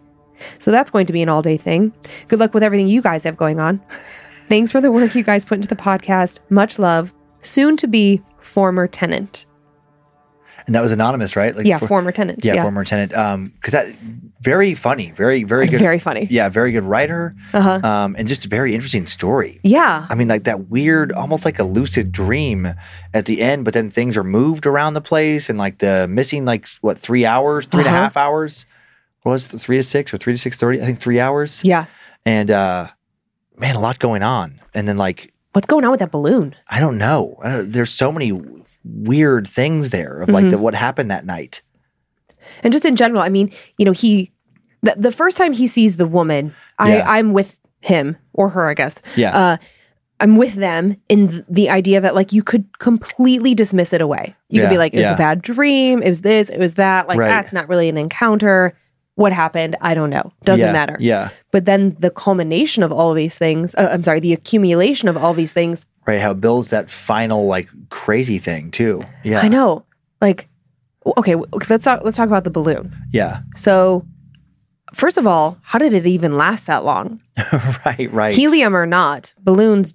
[0.57, 1.93] So that's going to be an all day thing.
[2.27, 3.81] Good luck with everything you guys have going on.
[4.47, 6.39] Thanks for the work you guys put into the podcast.
[6.49, 7.14] Much love.
[7.41, 9.45] Soon to be former tenant.
[10.70, 11.56] And that was anonymous, right?
[11.56, 12.46] Like Yeah, for- former tenant.
[12.46, 13.12] yeah, former tenant.
[13.16, 13.88] Um, because that
[14.41, 16.28] very funny, very very good, Very funny.
[16.30, 17.36] Yeah, very good writer.
[17.54, 17.80] Uh-huh.
[17.84, 19.60] Um, and just a very interesting story.
[19.64, 20.06] Yeah.
[20.08, 22.68] I mean, like that weird, almost like a lucid dream
[23.16, 26.46] at the end, but then things are moved around the place and like the missing,
[26.46, 28.02] like what, three hours, three and a Uh-huh.
[28.04, 28.68] half hours?
[29.24, 30.80] What was it, three to six or three to six thirty?
[30.80, 31.64] I think three hours.
[31.64, 31.86] Yeah.
[32.28, 32.90] And uh,
[33.58, 34.62] man, a lot going on.
[34.76, 36.54] And then like What's going on with that balloon?
[36.68, 37.40] I don't know.
[37.41, 38.32] I don't, there's so many
[38.84, 40.51] weird things there of like Mm-hmm.
[40.51, 41.61] the, what happened that night.
[42.64, 44.31] And just in general, I mean, you know, he
[44.81, 47.03] the, the first time he sees the woman, I Yeah.
[47.07, 49.01] I'm with him or her, I guess.
[49.15, 49.35] Yeah.
[49.38, 49.57] Uh
[50.22, 54.35] I'm with them in the idea that like you could completely dismiss it away.
[54.49, 55.14] You could be like, it was yeah.
[55.14, 57.07] a bad dream, it was this, it was that.
[57.07, 57.30] Like Right.
[57.30, 58.77] that's not really an encounter.
[59.15, 59.76] What happened?
[59.81, 60.31] I don't know.
[60.43, 60.97] Doesn't Yeah, matter.
[60.99, 61.30] Yeah.
[61.51, 65.15] But then the culmination of all of these things, uh, I'm sorry, the accumulation of
[65.18, 66.22] all these things, Right.
[66.22, 69.03] How it builds that final like crazy thing too.
[69.23, 69.40] Yeah.
[69.41, 69.86] I know.
[70.22, 70.49] Like,
[71.18, 72.02] okay, let's talk.
[72.03, 72.95] Let's talk about the balloon.
[73.11, 73.40] Yeah.
[73.56, 74.06] So,
[74.94, 77.22] First of all, how did it even last that long?
[77.86, 78.34] right, right.
[78.34, 79.94] Helium or not, balloons.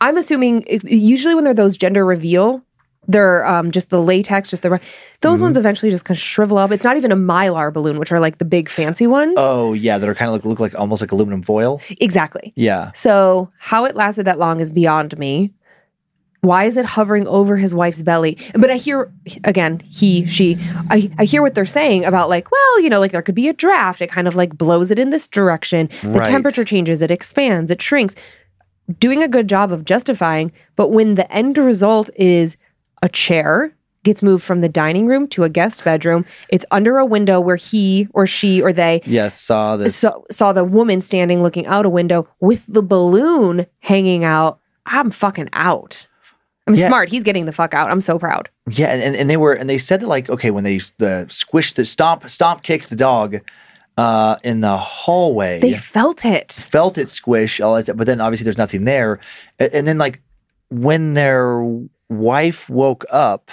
[0.00, 2.62] I'm assuming usually when they're those gender reveal,
[3.08, 4.68] they're um, just the latex, just the
[5.20, 5.42] those Mm-hmm.
[5.46, 6.70] ones eventually just kind of shrivel up.
[6.70, 9.34] It's not even a mylar balloon, which are like the big fancy ones.
[9.36, 11.80] oh yeah, that are kind of like look like almost like aluminum foil.
[12.00, 12.52] exactly.
[12.54, 12.92] Yeah.
[12.94, 15.52] So how it lasted that long is beyond me.
[16.42, 18.38] Why is it hovering over his wife's belly?
[18.54, 19.10] But I hear
[19.44, 20.58] again, he, she,
[20.90, 23.48] I, I hear what they're saying about like, well, you know, like there could be
[23.48, 24.00] a draft.
[24.00, 25.88] It kind of like blows it in this direction.
[26.02, 26.28] The Right.
[26.28, 28.14] temperature changes, it expands, it shrinks.
[29.00, 32.56] Doing a good job of justifying, but when the end result is
[33.02, 33.72] a chair
[34.04, 37.56] gets moved from the dining room to a guest bedroom, it's under a window where
[37.56, 39.96] he or she or they Yes, saw this.
[39.96, 44.60] saw, saw the woman standing looking out a window with the balloon hanging out.
[44.86, 46.06] I'm fucking out.
[46.66, 46.88] I'm Yeah.
[46.88, 47.08] smart.
[47.08, 47.90] He's getting the fuck out.
[47.90, 48.48] I'm so proud.
[48.68, 51.72] Yeah, and, and they were and they said that like okay when they the squish
[51.74, 53.38] the stomp stomp kicked the dog
[53.96, 56.52] uh in the hallway They felt it.
[56.52, 59.20] felt it squish all that, but then obviously there's nothing there
[59.58, 60.20] and, and then like
[60.68, 61.62] when their
[62.10, 63.50] wife woke up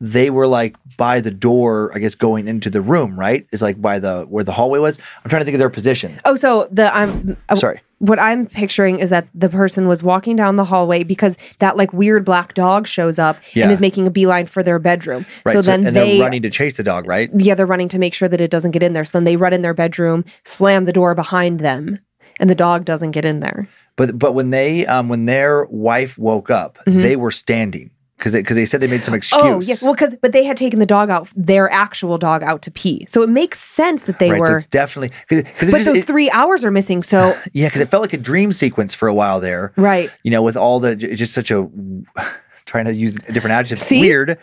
[0.00, 3.80] they were like by the door I guess going into the room right it's like
[3.80, 6.68] by the where the hallway was I'm trying to think of their position Oh, so
[6.70, 7.80] the I'm uh, Sorry.
[7.98, 11.92] What I'm picturing is that the person was walking down the hallway because that like
[11.94, 13.64] weird black dog shows up Yeah.
[13.64, 15.24] and is making a beeline for their bedroom.
[15.46, 17.88] right So then and they they're running to chase the dog right yeah they're running
[17.88, 19.04] to make sure that it doesn't get in there.
[19.06, 21.98] So then they run in their bedroom, slam the door behind them,
[22.38, 23.66] and the dog doesn't get in there.
[23.96, 28.42] But but when they um when their wife woke up, they were standing because they,
[28.42, 29.42] cause they said they made some excuse.
[29.42, 32.62] Oh yes, well, because but they had taken the dog out, their actual dog out
[32.62, 34.38] to pee, so it makes sense that they right.
[34.42, 34.56] So were.
[34.56, 37.02] it's definitely because but just, those it- three hours are missing.
[37.02, 39.72] So yeah because it felt like a dream sequence for a while there.
[39.76, 41.68] right, You know, with all the just such a
[42.64, 43.86] trying to use a different adjective.
[43.86, 44.00] See?
[44.00, 44.38] Weird.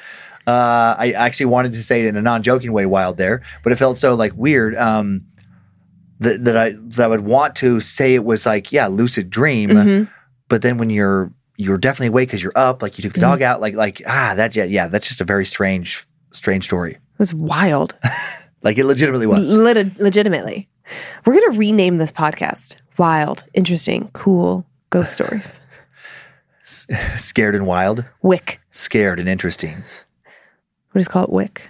[0.45, 3.77] Uh, I actually wanted to say it in a non-joking way wild there, but it
[3.77, 4.75] felt so like weird.
[4.75, 5.25] Um,
[6.19, 9.69] that, that I that I would want to say it was like yeah lucid dream,
[9.71, 10.11] Mm-hmm.
[10.47, 13.29] but then when you're you're definitely awake because you're up, like you took the Mm-hmm.
[13.29, 16.93] dog out, like like ah that yeah yeah that's just a very strange strange story.
[16.93, 17.95] it was wild,
[18.63, 19.53] Like it legitimately was.
[19.53, 20.69] Lit- legitimately.
[21.25, 25.59] We're gonna rename this podcast "Wild, Interesting, Cool Ghost Stories."
[27.17, 28.61] Scared and wild, Wick.
[28.71, 29.83] scared and interesting.
[30.91, 31.29] What is call it?
[31.29, 31.69] Wick.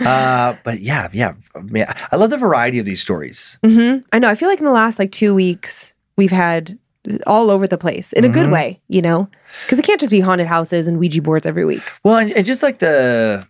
[0.00, 3.58] Uh, but yeah, yeah, I, mean, I love the variety of these stories.
[3.64, 4.28] hmm I know.
[4.28, 6.78] I feel like in the last like two weeks we've had
[7.26, 8.34] all over the place in a Mm-hmm.
[8.40, 9.28] good way, you know,
[9.64, 11.82] because it can't just be haunted houses and Ouija boards every week.
[12.04, 13.46] Well, and, and just like the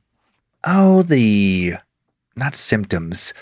[0.65, 1.75] oh the
[2.37, 3.35] not symptoms,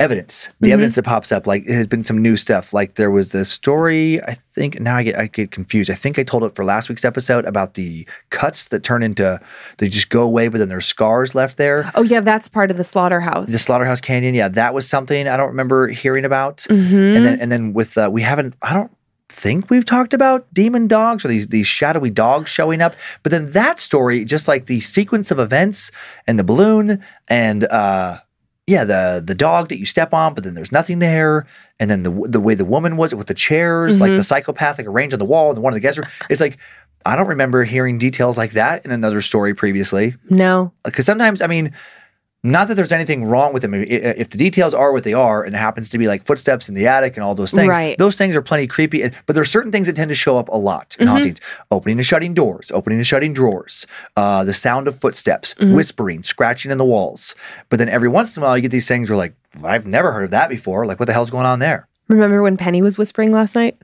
[0.00, 1.46] evidence, the evidence that pops up.
[1.46, 2.72] Like it has been some new stuff.
[2.72, 4.20] Like there was this story.
[4.24, 5.90] I think now I get I get confused.
[5.90, 9.40] I think I told it for last week's episode about the cuts that turn into
[9.78, 11.90] they just go away, but then there's scars left there.
[11.94, 13.50] Oh yeah, that's part of the slaughterhouse.
[13.52, 16.58] The Slaughterhouse Canyon, yeah, that was something I don't remember hearing about.
[16.68, 17.16] Mm-hmm.
[17.16, 18.90] And then and then with uh, we haven't I don't
[19.32, 22.94] think we've talked about demon dogs or these these shadowy dogs showing up.
[23.22, 25.90] But then that story, just like the sequence of events
[26.26, 28.18] and the balloon and uh
[28.66, 31.46] yeah, the the dog that you step on, but then there's nothing there,
[31.80, 34.86] and then the the way the woman was with the chairs, like the psychopath, like
[34.86, 36.06] arranged on the wall, and one of the guest room.
[36.30, 36.58] It's like
[37.04, 41.48] I don't remember hearing details like that in another story previously no, because sometimes I
[41.48, 41.72] mean,
[42.44, 43.72] not that there's anything wrong with them.
[43.74, 46.74] If the details are what they are, and it happens to be like footsteps in
[46.74, 47.96] the attic and all those things, Right.
[47.98, 49.08] those things are plenty creepy.
[49.26, 51.02] But there are certain things that tend to show up a lot Mm-hmm.
[51.02, 51.40] in hauntings:
[51.70, 53.86] opening and shutting doors, opening and shutting drawers,
[54.16, 55.72] uh, the sound of footsteps, Mm-hmm.
[55.74, 57.34] whispering, scratching in the walls.
[57.68, 60.12] But then every once in a while, you get these things where like, I've never
[60.12, 60.84] heard of that before.
[60.86, 61.86] Like, what the hell's going on there?
[62.08, 63.78] remember when Penny was whispering last night?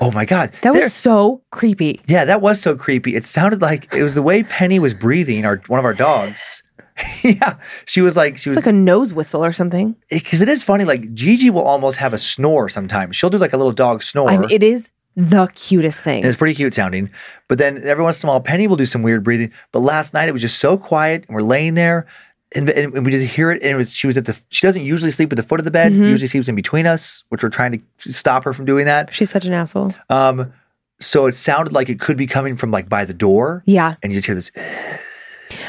[0.00, 2.00] Oh my god, That There- was so creepy.
[2.06, 3.16] yeah, that was so creepy.
[3.16, 5.46] It sounded like it was the way Penny was breathing.
[5.46, 6.62] Our one of our dogs.
[7.22, 7.56] yeah,
[7.86, 9.96] she was like she was like a nose whistle or something.
[10.10, 10.84] because it is funny.
[10.84, 13.16] Like Gigi will almost have a snore sometimes.
[13.16, 14.30] She'll do like a little dog snore.
[14.30, 16.18] I mean, it is the cutest thing.
[16.22, 17.10] and it's pretty cute sounding.
[17.48, 19.52] But then every once in a while, Penny will do some weird breathing.
[19.72, 22.06] But last night it was just so quiet, and we're laying there,
[22.54, 23.62] and, and we just hear it.
[23.62, 24.38] And it was she was at the.
[24.48, 25.92] She doesn't usually sleep at the foot of the bed.
[25.92, 26.04] Mm-hmm.
[26.04, 29.14] Usually sleeps in between us, which we're trying to stop her from doing that.
[29.14, 29.94] She's such an asshole.
[30.08, 30.52] Um,
[31.00, 33.62] so it sounded like it could be coming from like by the door.
[33.66, 33.96] Yeah.
[34.02, 34.50] and you just hear this.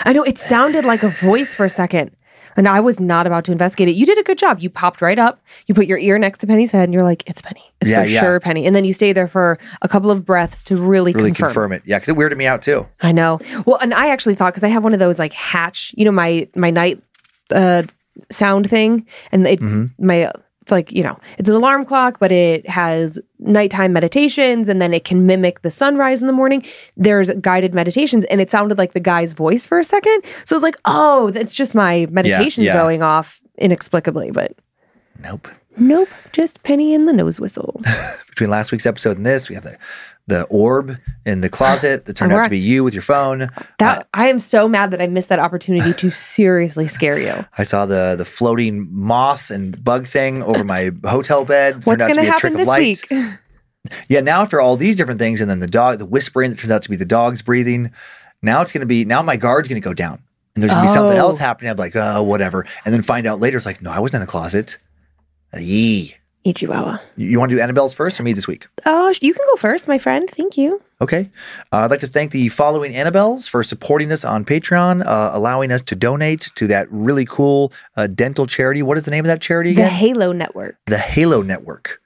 [0.06, 2.12] I know it sounded like a voice for a second.
[2.56, 3.94] And I was not about to investigate it.
[3.96, 4.60] You did a good job.
[4.60, 5.42] You popped right up.
[5.66, 7.64] You put your ear next to Penny's head and you're like, it's Penny.
[7.82, 8.20] It's Yeah, for yeah.
[8.22, 8.68] sure Penny.
[8.68, 11.48] And then you stay there for a couple of breaths to really, Really confirm.
[11.48, 12.86] confirm it, yeah, because it weirded me out too.
[13.02, 13.40] I know.
[13.66, 16.12] Well, and I actually thought because I have one of those like hatch, you know,
[16.12, 17.02] my my night
[17.52, 17.84] uh
[18.32, 20.06] sound thing, and it Mm-hmm.
[20.06, 20.32] my
[20.64, 24.94] it's like you know it's an alarm clock, but it has nighttime meditations, and then
[24.94, 26.66] it can mimic the sunrise in the morning.
[26.96, 30.24] There's guided meditations, and it sounded like the guy's voice for a second.
[30.46, 32.74] So I was like, oh, that's just my meditations yeah.
[32.74, 34.56] going off inexplicably, but
[35.20, 35.50] Nope.
[35.76, 37.82] Nope, just Penny in the nose whistle.
[38.30, 39.78] Between last week's episode and this, we have the
[40.28, 43.50] the orb in the closet that turned out to be you with your phone.
[43.80, 47.46] That I am so mad that I missed that opportunity to seriously scare you.
[47.58, 51.86] I saw the the floating moth and bug thing over my hotel bed.
[51.86, 53.10] What's Turned out going to be a trick happen of this light.
[53.12, 53.32] week?
[54.08, 56.72] Yeah, now after all these different things, and then the dog, the whispering that turns
[56.72, 57.92] out to be the dogs breathing.
[58.42, 60.22] Now it's going to be now my guard's going to go down,
[60.56, 61.28] and there's going to be something Oh.
[61.28, 61.70] else happening.
[61.70, 63.58] I'm like, oh, whatever, and then find out later.
[63.58, 64.78] It's like, no, I wasn't in the closet.
[65.58, 66.16] Yee.
[66.52, 66.98] Chihuahua.
[67.16, 68.68] You want to do Annabelle's first or me this week?
[68.86, 70.30] Oh, you can go first, my friend.
[70.30, 70.82] Thank you.
[71.00, 71.30] Okay.
[71.72, 75.72] Uh, I'd like to thank the following Annabelles for supporting us on Patreon, uh, allowing
[75.72, 78.82] us to donate to that really cool uh, dental charity.
[78.82, 79.88] What is the name of that charity The?
[79.88, 80.78] Halo Network.
[80.88, 82.02] The Halo Network.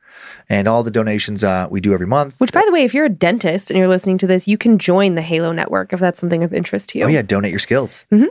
[0.49, 2.39] And all the donations uh, we do every month.
[2.39, 4.77] Which, by the way, if you're a dentist and you're listening to this, you can
[4.77, 7.05] join the Halo Network if that's something of interest to you.
[7.05, 8.05] Oh, yeah, donate your skills.
[8.11, 8.27] Uh,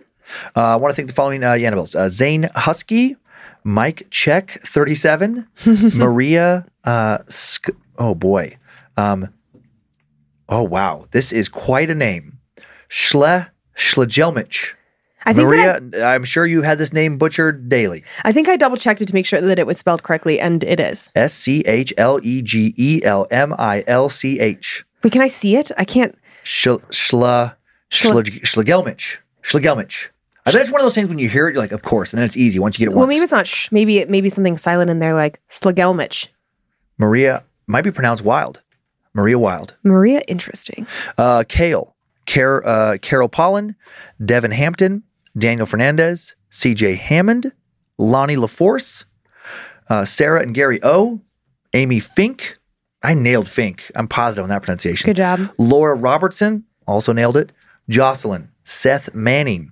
[0.57, 3.17] I want to thank the following uh, Annabelles uh, Zane Husky,
[3.67, 5.49] Mike Check 37,
[5.97, 8.57] Maria, uh, Sk- oh boy.
[8.97, 9.35] Um,
[10.49, 11.07] oh, wow.
[11.11, 12.39] This is quite a name.
[12.89, 14.75] Schle Schlegelmich.
[15.25, 18.05] I think Maria, that I'm sure you had this name butchered daily.
[18.23, 20.39] I, I think I double checked it to make sure that it was spelled correctly,
[20.39, 21.11] and it is.
[21.17, 24.85] S C H L E G E L M I L C H.
[25.03, 25.73] Wait, can I see it?
[25.77, 26.17] I can't.
[26.45, 26.81] Schle-
[27.91, 29.17] Schlegelmich.
[29.43, 30.11] Schlegelmich.
[30.47, 32.13] I bet it's one of those things when you hear it, you're like, of course,
[32.13, 33.09] and then it's easy once you get it Well, once.
[33.15, 33.47] maybe it's not.
[33.49, 34.09] Sh- maybe it.
[34.09, 36.29] Maybe something silent in there, like Slagelmich.
[36.99, 38.63] Maria might be pronounced Wild.
[39.13, 39.75] Maria Wild.
[39.83, 40.87] Maria, interesting.
[41.19, 41.95] Uh, Kale.
[42.27, 43.75] Car- uh, Carol Pollen.
[44.25, 45.03] Devin Hampton.
[45.37, 46.35] Daniel Fernandez.
[46.53, 47.53] CJ Hammond.
[47.99, 49.05] Lonnie LaForce.
[49.89, 51.21] Uh, Sarah and Gary O.
[51.75, 52.57] Amy Fink.
[53.03, 53.91] I nailed Fink.
[53.95, 55.07] I'm positive on that pronunciation.
[55.09, 55.51] Good job.
[55.59, 57.53] Laura Robertson also nailed it.
[57.89, 59.71] Jocelyn, Seth Manning,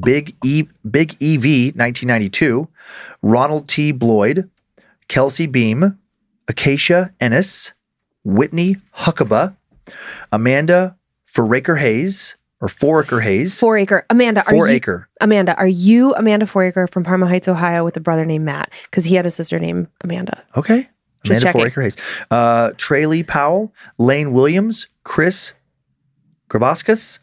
[0.00, 2.68] Big E, Big EV, 1992,
[3.22, 3.92] Ronald T.
[3.92, 4.48] Bloyd,
[5.08, 5.98] Kelsey Beam,
[6.46, 7.72] Acacia Ennis,
[8.24, 9.56] Whitney Huckaba,
[10.32, 10.96] Amanda
[11.26, 14.04] Foraker Hayes or Foraker Hayes, Four acre.
[14.10, 15.08] Amanda, are Four you, Acre.
[15.20, 18.70] Amanda, are you Amanda Foraker from Parma Heights, Ohio, with a brother named Matt?
[18.84, 20.42] Because he had a sister named Amanda.
[20.56, 20.88] Okay.
[21.24, 21.58] Just Amanda.
[21.58, 21.96] Foraker Hayes.
[22.30, 25.52] Uh, Trey Lee Powell, Lane Williams, Chris
[26.50, 27.18] Grabaskus,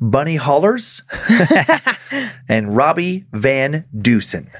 [0.00, 1.02] Bunny Hollers,
[2.48, 4.50] and Robbie Van Dusen.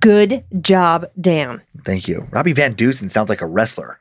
[0.00, 1.62] Good job, Dan.
[1.84, 2.26] Thank you.
[2.30, 4.00] Robbie Van Dusen sounds like a wrestler.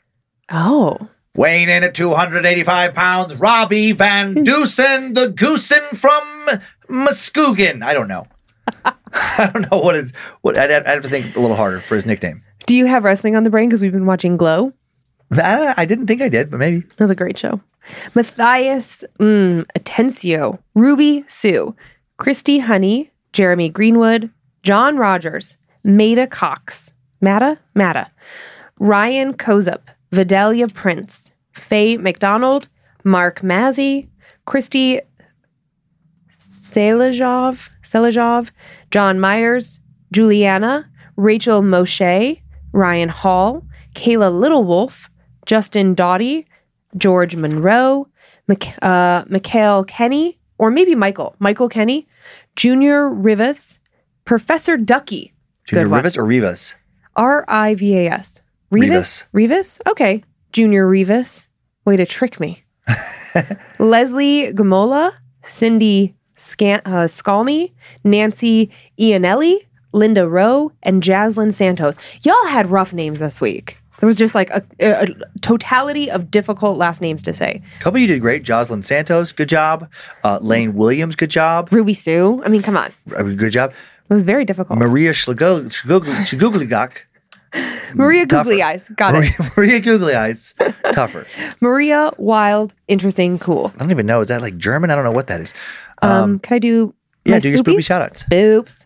[0.49, 6.59] Oh, Weighing in at 285 pounds, Robbie Van Dusen, the goosen from
[6.89, 7.83] Muskegon.
[7.83, 8.25] I don't know.
[9.13, 10.11] I don't know what it's.
[10.41, 12.41] What I'd, I'd have to think a little harder for his nickname.
[12.65, 13.69] do you have wrestling on the brain?
[13.69, 14.73] Because we've been watching Glow.
[15.31, 16.79] I, I didn't think I did, but maybe.
[16.79, 17.61] That was a great show.
[18.15, 21.75] Matthias mm, Atencio, Ruby Sue,
[22.17, 24.31] Christy Honey, Jeremy Greenwood,
[24.63, 26.91] John Rogers, Maida Cox,
[27.21, 28.11] Matta, Matta,
[28.79, 29.81] Ryan Kozup,
[30.11, 32.67] Vidalia Prince, Faye McDonald,
[33.03, 34.09] Mark Mazzy,
[34.45, 35.01] Christy
[36.31, 38.51] Selajov, Selajov,
[38.91, 39.79] John Myers,
[40.11, 42.41] Juliana, Rachel Moshe,
[42.71, 43.63] Ryan Hall,
[43.95, 45.09] Kayla Littlewolf,
[45.45, 46.45] Justin Doughty,
[46.97, 48.07] George Monroe,
[48.47, 52.07] Mik- uh, Mikhail Kenny, or maybe Michael, Michael Kenny,
[52.55, 53.79] Junior Rivas,
[54.25, 55.33] Professor Ducky,
[55.65, 56.75] Junior Rivas or Rivas?
[57.15, 58.41] R I V A S.
[58.71, 59.25] Rivas?
[59.33, 59.79] Rivas?
[59.87, 60.23] Okay.
[60.53, 61.47] Junior Rivas.
[61.85, 62.63] Way to trick me.
[63.79, 65.13] Leslie Gamola,
[65.43, 69.59] Cindy Scan- uh, Scalmy, Nancy Ianelli,
[69.93, 71.97] Linda Rowe, and Jaslyn Santos.
[72.23, 73.77] Y'all had rough names this week.
[73.99, 75.07] There was just like a, a, a
[75.41, 77.61] totality of difficult last names to say.
[77.79, 78.43] A couple of you did great.
[78.43, 79.89] Jocelyn Santos, good job.
[80.23, 81.69] Uh, Lane Williams, good job.
[81.71, 82.41] Ruby Sue.
[82.45, 82.91] I mean, come on.
[83.15, 83.71] Uh, Good job.
[84.09, 84.77] It was very difficult.
[84.79, 86.97] Maria Schlegugligok.
[87.95, 88.49] Maria tougher.
[88.49, 88.89] Googly Eyes.
[88.95, 89.17] Got it.
[89.39, 90.53] Maria, Maria Googly Eyes.
[90.91, 91.25] Tougher.
[91.61, 93.71] Maria Wild, interesting, cool.
[93.75, 94.19] I don't even know.
[94.21, 94.91] Is that like German?
[94.91, 95.53] I don't know what that is.
[96.01, 96.93] Um, can I do
[97.25, 97.75] Yeah, do your spoopy?
[97.77, 98.23] spoopy shout outs.
[98.25, 98.85] Boops.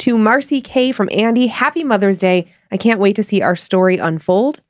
[0.00, 2.46] To Marcy K from Andy, happy Mother's Day.
[2.72, 4.62] I can't wait to see our story unfold.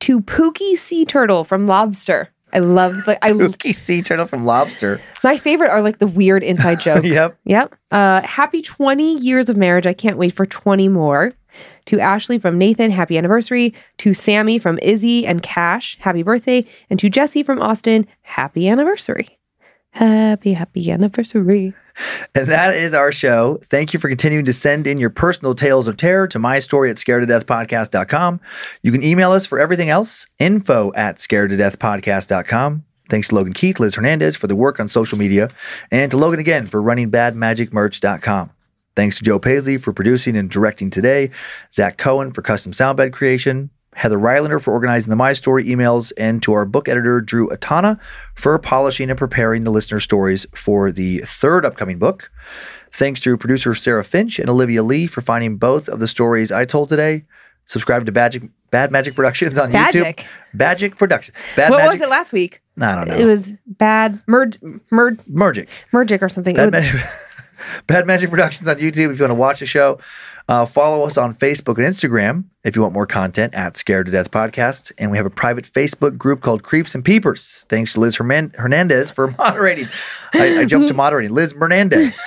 [0.00, 2.30] To Pookie Sea Turtle from Lobster.
[2.54, 4.98] I love the I Pookie Sea Turtle from Lobster.
[5.22, 7.04] my favorite are like the weird inside joke.
[7.04, 7.38] Yep.
[7.44, 7.74] Yep.
[7.90, 9.86] Uh happy 20 years of marriage.
[9.86, 11.34] I can't wait for 20 more.
[11.86, 13.74] To Ashley from Nathan, happy anniversary.
[13.98, 16.66] To Sammy from Izzy and Cash, happy birthday.
[16.88, 19.37] And to Jesse from Austin, happy anniversary.
[19.98, 21.74] Happy, happy anniversary.
[22.32, 23.58] And that is our show.
[23.64, 26.88] Thank you for continuing to send in your personal tales of terror to my story
[26.88, 28.40] at scaredtodeathpodcast.com.
[28.80, 32.84] You can email us for everything else, info at scaredtodeathpodcast.com.
[33.08, 35.50] Thanks to Logan Keith, Liz Hernandez for the work on social media,
[35.90, 38.52] and to Logan again for running badmagicmerch.com.
[38.94, 41.32] Thanks to Joe Paisley for producing and directing today,
[41.72, 46.40] Zach Cohen for custom soundbed creation, Heather Rylander for organizing the My Story emails, and
[46.44, 47.98] to our book editor, Drew Atana,
[48.36, 52.30] for polishing and preparing the listener stories for the third upcoming book.
[52.92, 56.64] Thanks to producer Sarah Finch and Olivia Lee for finding both of the stories I
[56.64, 57.24] told today.
[57.66, 60.14] Subscribe to Badgic, Bad Magic Productions on Badgic?
[60.16, 60.26] YouTube.
[60.56, 61.34] Badgic Production.
[61.56, 61.70] Bad Magic Productions.
[61.70, 61.90] what Magic.
[61.92, 62.62] was it last week?
[62.80, 63.16] I don't know.
[63.16, 64.56] It was bad merg
[64.92, 65.68] merg Mergic.
[65.92, 66.54] mergic or something.
[66.54, 67.00] Bad Magic,
[67.86, 69.98] Bad Magic Productions on YouTube if you want to watch the show.
[70.48, 74.12] Uh, follow us on Facebook and Instagram if you want more content at Scared to
[74.12, 74.92] Death Podcast.
[74.96, 77.66] And we have a private Facebook group called Creeps and Peepers.
[77.68, 79.84] Thanks to Liz Herman- Hernandez for moderating.
[80.32, 81.34] I, I jumped to moderating.
[81.34, 82.18] Liz Hernandez.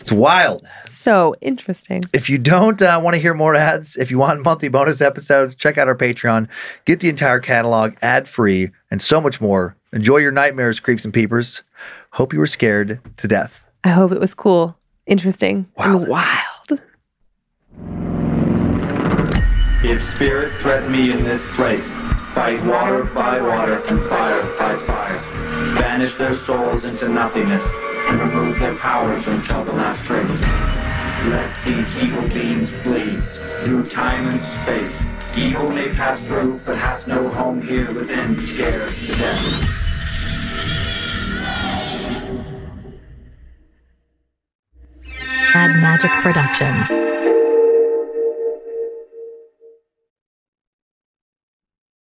[0.00, 0.66] It's wild.
[0.86, 2.02] so interesting.
[2.12, 5.54] If you don't uh, want to hear more ads, if you want monthly bonus episodes,
[5.54, 6.46] check out our Patreon.
[6.84, 9.76] Get the entire catalog ad free and so much more.
[9.94, 11.62] Enjoy your nightmares, creeps and peepers.
[12.10, 13.63] Hope you were scared to death.
[13.86, 16.80] I hope it was cool, interesting, and wild.
[19.84, 21.86] If spirits threaten me in this place,
[22.32, 25.18] fight water by water and fire by fire.
[25.74, 27.62] Banish their souls into nothingness
[28.08, 30.30] and remove their powers until the last trace.
[31.28, 33.20] Let these evil beings flee
[33.64, 34.96] through time and space.
[35.36, 39.83] Evil may pass through, but hath no home here within, scared to death.
[45.54, 47.53] Bad Magic Productions.